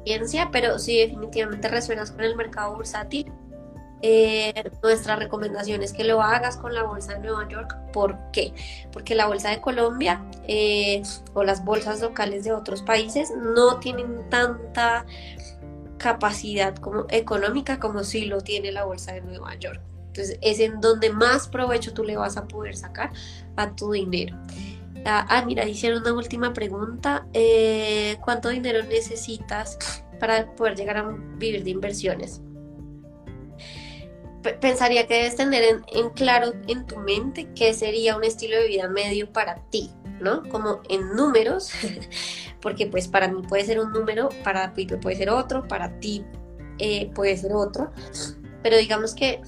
ciencia, 0.04 0.48
pero 0.52 0.78
sí 0.78 0.98
definitivamente 0.98 1.68
resuenas 1.68 2.10
con 2.10 2.22
el 2.22 2.36
mercado 2.36 2.74
bursátil. 2.74 3.32
Eh, 4.04 4.52
nuestra 4.82 5.14
recomendación 5.14 5.80
es 5.82 5.92
que 5.92 6.02
lo 6.02 6.20
hagas 6.22 6.56
con 6.56 6.74
la 6.74 6.82
bolsa 6.82 7.14
de 7.14 7.20
Nueva 7.20 7.48
York. 7.48 7.76
¿Por 7.92 8.18
qué? 8.32 8.52
Porque 8.90 9.14
la 9.14 9.26
bolsa 9.28 9.50
de 9.50 9.60
Colombia 9.60 10.24
eh, 10.48 11.02
o 11.34 11.44
las 11.44 11.64
bolsas 11.64 12.00
locales 12.00 12.42
de 12.42 12.52
otros 12.52 12.82
países 12.82 13.30
no 13.30 13.78
tienen 13.78 14.28
tanta 14.28 15.06
capacidad 15.98 16.74
como, 16.76 17.06
económica 17.10 17.78
como 17.78 18.02
sí 18.02 18.24
lo 18.24 18.40
tiene 18.40 18.72
la 18.72 18.84
bolsa 18.84 19.12
de 19.12 19.20
Nueva 19.20 19.54
York. 19.54 19.80
Entonces 20.08 20.36
es 20.42 20.58
en 20.58 20.80
donde 20.80 21.10
más 21.10 21.46
provecho 21.46 21.94
tú 21.94 22.02
le 22.02 22.16
vas 22.16 22.36
a 22.36 22.46
poder 22.48 22.76
sacar 22.76 23.12
a 23.56 23.74
tu 23.74 23.92
dinero. 23.92 24.36
Ah, 25.04 25.26
ah, 25.28 25.44
mira, 25.44 25.66
hicieron 25.66 26.02
una 26.02 26.12
última 26.12 26.52
pregunta. 26.52 27.26
Eh, 27.32 28.16
¿Cuánto 28.20 28.48
dinero 28.50 28.84
necesitas 28.84 30.04
para 30.20 30.54
poder 30.54 30.76
llegar 30.76 30.96
a 30.98 31.16
vivir 31.38 31.64
de 31.64 31.70
inversiones? 31.70 32.40
pensaría 34.60 35.06
que 35.06 35.14
debes 35.14 35.36
tener 35.36 35.82
en, 35.92 36.10
claro 36.10 36.52
en 36.66 36.86
tu 36.86 36.96
mente 36.98 37.48
qué 37.54 37.74
sería 37.74 38.16
un 38.16 38.24
estilo 38.24 38.56
de 38.56 38.68
vida 38.68 38.88
medio 38.88 39.32
para 39.32 39.56
ti, 39.70 39.90
¿no? 40.20 40.42
Como 40.48 40.80
en 40.88 41.14
números, 41.14 41.70
porque 42.60 42.86
pues 42.86 43.08
para 43.08 43.28
mí 43.28 43.42
puede 43.42 43.64
ser 43.64 43.80
un 43.80 43.92
número, 43.92 44.30
para 44.42 44.74
Pipe 44.74 44.96
puede 44.96 45.16
ser 45.16 45.30
otro, 45.30 45.66
para 45.68 45.98
ti 46.00 46.24
eh, 46.78 47.10
puede 47.14 47.36
ser 47.36 47.52
otro, 47.52 47.92
pero 48.62 48.76
digamos 48.76 49.14
que, 49.14 49.40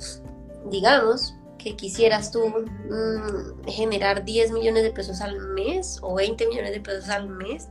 digamos, 0.71 1.35
que 1.65 1.77
quisieras 1.77 2.31
tú 2.31 2.47
mm, 2.47 3.67
generar 3.67 4.23
10 4.23 4.53
millones 4.53 4.83
de 4.83 4.91
pesos 4.91 5.23
al 5.23 5.41
mes 5.41 5.99
o 6.03 6.15
20 6.15 6.47
millones 6.47 6.73
de 6.73 6.81
pesos 6.81 7.09
al 7.09 7.31
mes 7.31 7.69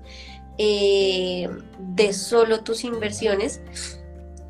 eh, 0.58 1.48
de 1.78 2.14
solo 2.14 2.64
tus 2.64 2.84
inversiones, 2.84 3.62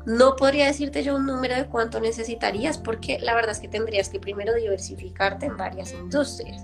no 0.06 0.36
podría 0.36 0.66
decirte 0.66 1.02
yo 1.02 1.14
un 1.16 1.26
número 1.26 1.54
de 1.54 1.66
cuánto 1.66 2.00
necesitarías 2.00 2.78
porque 2.78 3.18
la 3.18 3.34
verdad 3.34 3.52
es 3.52 3.60
que 3.60 3.68
tendrías 3.68 4.08
que 4.08 4.18
primero 4.18 4.54
diversificarte 4.54 5.46
en 5.46 5.58
varias 5.58 5.92
industrias. 5.92 6.62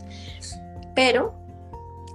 Pero 0.94 1.34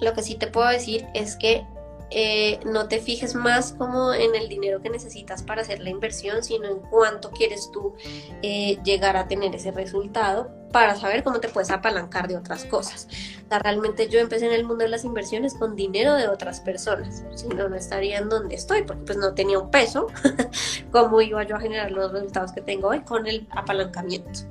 lo 0.01 0.13
que 0.13 0.23
sí 0.23 0.33
te 0.35 0.47
puedo 0.47 0.67
decir 0.67 1.05
es 1.13 1.35
que 1.35 1.65
eh, 2.11 2.59
no 2.65 2.87
te 2.87 2.99
fijes 2.99 3.35
más 3.35 3.73
como 3.73 4.13
en 4.13 4.35
el 4.35 4.47
dinero 4.47 4.81
que 4.81 4.89
necesitas 4.89 5.43
para 5.43 5.61
hacer 5.61 5.79
la 5.79 5.89
inversión, 5.89 6.43
sino 6.43 6.67
en 6.67 6.79
cuánto 6.79 7.31
quieres 7.31 7.71
tú 7.71 7.95
eh, 8.41 8.77
llegar 8.83 9.17
a 9.17 9.27
tener 9.27 9.55
ese 9.55 9.71
resultado 9.71 10.51
para 10.71 10.95
saber 10.95 11.23
cómo 11.23 11.39
te 11.39 11.47
puedes 11.47 11.71
apalancar 11.71 12.27
de 12.27 12.37
otras 12.37 12.65
cosas. 12.65 13.07
realmente 13.49 14.09
yo 14.09 14.19
empecé 14.19 14.45
en 14.45 14.51
el 14.51 14.65
mundo 14.65 14.83
de 14.83 14.89
las 14.89 15.05
inversiones 15.05 15.53
con 15.53 15.75
dinero 15.75 16.15
de 16.15 16.27
otras 16.27 16.59
personas, 16.59 17.23
si 17.33 17.47
no, 17.47 17.69
no 17.69 17.75
estaría 17.75 18.17
en 18.17 18.29
donde 18.29 18.55
estoy, 18.55 18.83
porque 18.83 19.03
pues 19.03 19.17
no 19.17 19.33
tenía 19.33 19.57
un 19.57 19.71
peso, 19.71 20.07
cómo 20.91 21.21
iba 21.21 21.43
yo 21.43 21.55
a 21.55 21.59
generar 21.59 21.91
los 21.91 22.11
resultados 22.11 22.51
que 22.51 22.61
tengo 22.61 22.89
hoy 22.89 23.01
con 23.01 23.25
el 23.25 23.47
apalancamiento. 23.51 24.41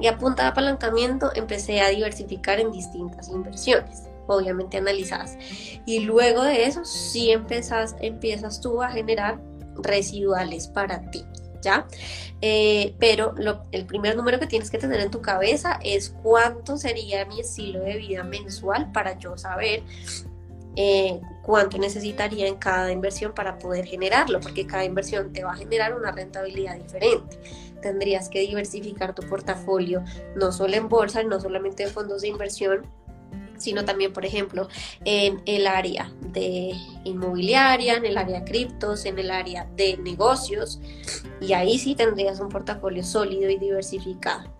Y 0.00 0.08
a 0.08 0.18
punta 0.18 0.42
de 0.42 0.48
apalancamiento 0.48 1.30
empecé 1.34 1.80
a 1.80 1.88
diversificar 1.88 2.60
en 2.60 2.70
distintas 2.72 3.28
inversiones 3.28 4.05
obviamente 4.26 4.78
analizadas. 4.78 5.36
Y 5.86 6.00
luego 6.00 6.42
de 6.42 6.64
eso, 6.64 6.84
sí 6.84 7.30
empiezas, 7.30 7.96
empiezas 8.00 8.60
tú 8.60 8.82
a 8.82 8.90
generar 8.90 9.40
residuales 9.76 10.68
para 10.68 11.10
ti. 11.10 11.24
¿Ya? 11.62 11.86
Eh, 12.42 12.94
pero 13.00 13.34
el 13.72 13.86
primer 13.86 14.14
número 14.14 14.38
que 14.38 14.46
tienes 14.46 14.70
que 14.70 14.78
tener 14.78 15.00
en 15.00 15.10
tu 15.10 15.20
cabeza 15.20 15.80
es 15.82 16.14
cuánto 16.22 16.76
sería 16.76 17.24
mi 17.24 17.40
estilo 17.40 17.80
de 17.80 17.96
vida 17.96 18.22
mensual 18.22 18.92
para 18.92 19.18
yo 19.18 19.36
saber 19.36 19.82
eh, 20.78 21.22
cuánto 21.42 21.78
necesitaría 21.78 22.46
en 22.46 22.56
cada 22.56 22.92
inversión 22.92 23.32
para 23.32 23.58
poder 23.58 23.86
generarlo, 23.86 24.40
porque 24.40 24.66
cada 24.66 24.84
inversión 24.84 25.32
te 25.32 25.42
va 25.42 25.52
a 25.52 25.56
generar 25.56 25.94
una 25.94 26.12
rentabilidad 26.12 26.76
diferente. 26.76 27.40
Tendrías 27.80 28.28
que 28.28 28.40
diversificar 28.40 29.14
tu 29.14 29.22
portafolio, 29.22 30.04
no 30.34 30.52
solo 30.52 30.76
en 30.76 30.90
bolsa, 30.90 31.22
no 31.22 31.40
solamente 31.40 31.84
en 31.84 31.90
fondos 31.90 32.20
de 32.20 32.28
inversión, 32.28 32.86
sino 33.58 33.84
también, 33.84 34.12
por 34.12 34.24
ejemplo, 34.24 34.68
en 35.04 35.42
el 35.46 35.66
área 35.66 36.10
de 36.32 36.74
inmobiliaria, 37.04 37.94
en 37.94 38.06
el 38.06 38.16
área 38.18 38.40
de 38.40 38.44
criptos, 38.44 39.04
en 39.04 39.18
el 39.18 39.30
área 39.30 39.66
de 39.76 39.96
negocios, 39.98 40.80
y 41.40 41.52
ahí 41.52 41.78
sí 41.78 41.94
tendrías 41.94 42.40
un 42.40 42.48
portafolio 42.48 43.02
sólido 43.02 43.50
y 43.50 43.58
diversificado. 43.58 44.50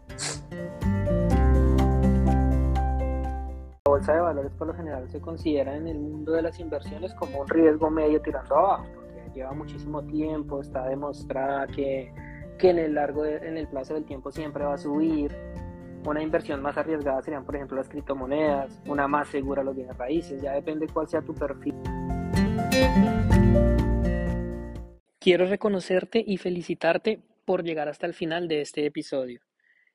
bolsa 3.96 4.12
de 4.12 4.20
valores 4.20 4.52
por 4.52 4.66
lo 4.66 4.74
general 4.74 5.08
se 5.08 5.20
considera 5.20 5.74
en 5.74 5.88
el 5.88 5.98
mundo 5.98 6.32
de 6.32 6.42
las 6.42 6.60
inversiones 6.60 7.14
como 7.14 7.40
un 7.40 7.48
riesgo 7.48 7.88
medio 7.90 8.20
tirando 8.20 8.54
abajo, 8.54 8.86
porque 8.94 9.30
lleva 9.34 9.52
muchísimo 9.52 10.02
tiempo, 10.02 10.60
está 10.60 10.86
demostrada 10.86 11.66
que, 11.66 12.12
que 12.58 12.70
en 12.70 12.78
el 12.78 12.94
largo 12.94 13.24
en 13.24 13.56
el 13.56 13.66
plazo 13.68 13.94
del 13.94 14.04
tiempo 14.04 14.30
siempre 14.30 14.64
va 14.64 14.74
a 14.74 14.78
subir. 14.78 15.34
Una 16.06 16.22
inversión 16.22 16.62
más 16.62 16.78
arriesgada 16.78 17.20
serían, 17.20 17.44
por 17.44 17.56
ejemplo, 17.56 17.76
las 17.76 17.88
criptomonedas, 17.88 18.80
una 18.86 19.08
más 19.08 19.26
segura 19.26 19.64
los 19.64 19.74
bienes 19.74 19.96
raíces, 19.98 20.40
ya 20.40 20.52
depende 20.52 20.86
cuál 20.86 21.08
sea 21.08 21.20
tu 21.20 21.34
perfil. 21.34 21.74
Quiero 25.18 25.46
reconocerte 25.46 26.22
y 26.24 26.36
felicitarte 26.36 27.20
por 27.44 27.64
llegar 27.64 27.88
hasta 27.88 28.06
el 28.06 28.14
final 28.14 28.46
de 28.46 28.60
este 28.60 28.86
episodio. 28.86 29.40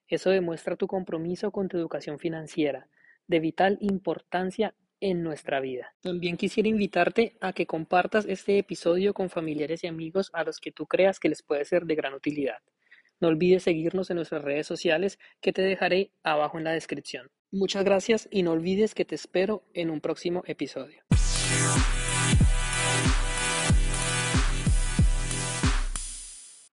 Eso 0.06 0.30
demuestra 0.32 0.76
tu 0.76 0.86
compromiso 0.86 1.52
con 1.52 1.70
tu 1.70 1.78
educación 1.78 2.20
financiera, 2.20 2.90
de 3.28 3.40
vital 3.40 3.78
importancia 3.80 4.76
en 5.00 5.24
nuestra 5.24 5.62
vida. 5.62 5.96
También 6.02 6.36
quisiera 6.36 6.68
invitarte 6.68 7.38
a 7.40 7.54
que 7.54 7.66
compartas 7.66 8.26
este 8.26 8.58
episodio 8.58 9.14
con 9.14 9.30
familiares 9.30 9.86
y 9.86 9.88
amigos 9.88 10.30
a 10.34 10.44
los 10.44 10.60
que 10.60 10.74
tú 10.74 10.88
creas 10.88 11.22
que 11.22 11.30
les 11.30 11.42
puede 11.42 11.64
ser 11.64 11.86
de 11.86 11.96
gran 11.96 12.14
utilidad. 12.14 12.58
No 13.22 13.28
olvides 13.28 13.64
seguirnos 13.64 14.10
en 14.10 14.18
nuestras 14.18 14.44
redes 14.44 14.68
sociales 14.68 15.20
que 15.40 15.54
te 15.54 15.62
dejaré 15.62 16.12
abajo 16.24 16.58
en 16.58 16.66
la 16.66 16.72
descripción. 16.72 17.30
Muchas 17.52 17.84
gracias 17.84 18.28
y 18.32 18.44
no 18.44 18.52
olvides 18.52 18.96
que 18.96 19.06
te 19.06 19.16
espero 19.16 19.64
en 19.74 19.90
un 19.92 20.02
próximo 20.02 20.44
episodio. 20.48 21.04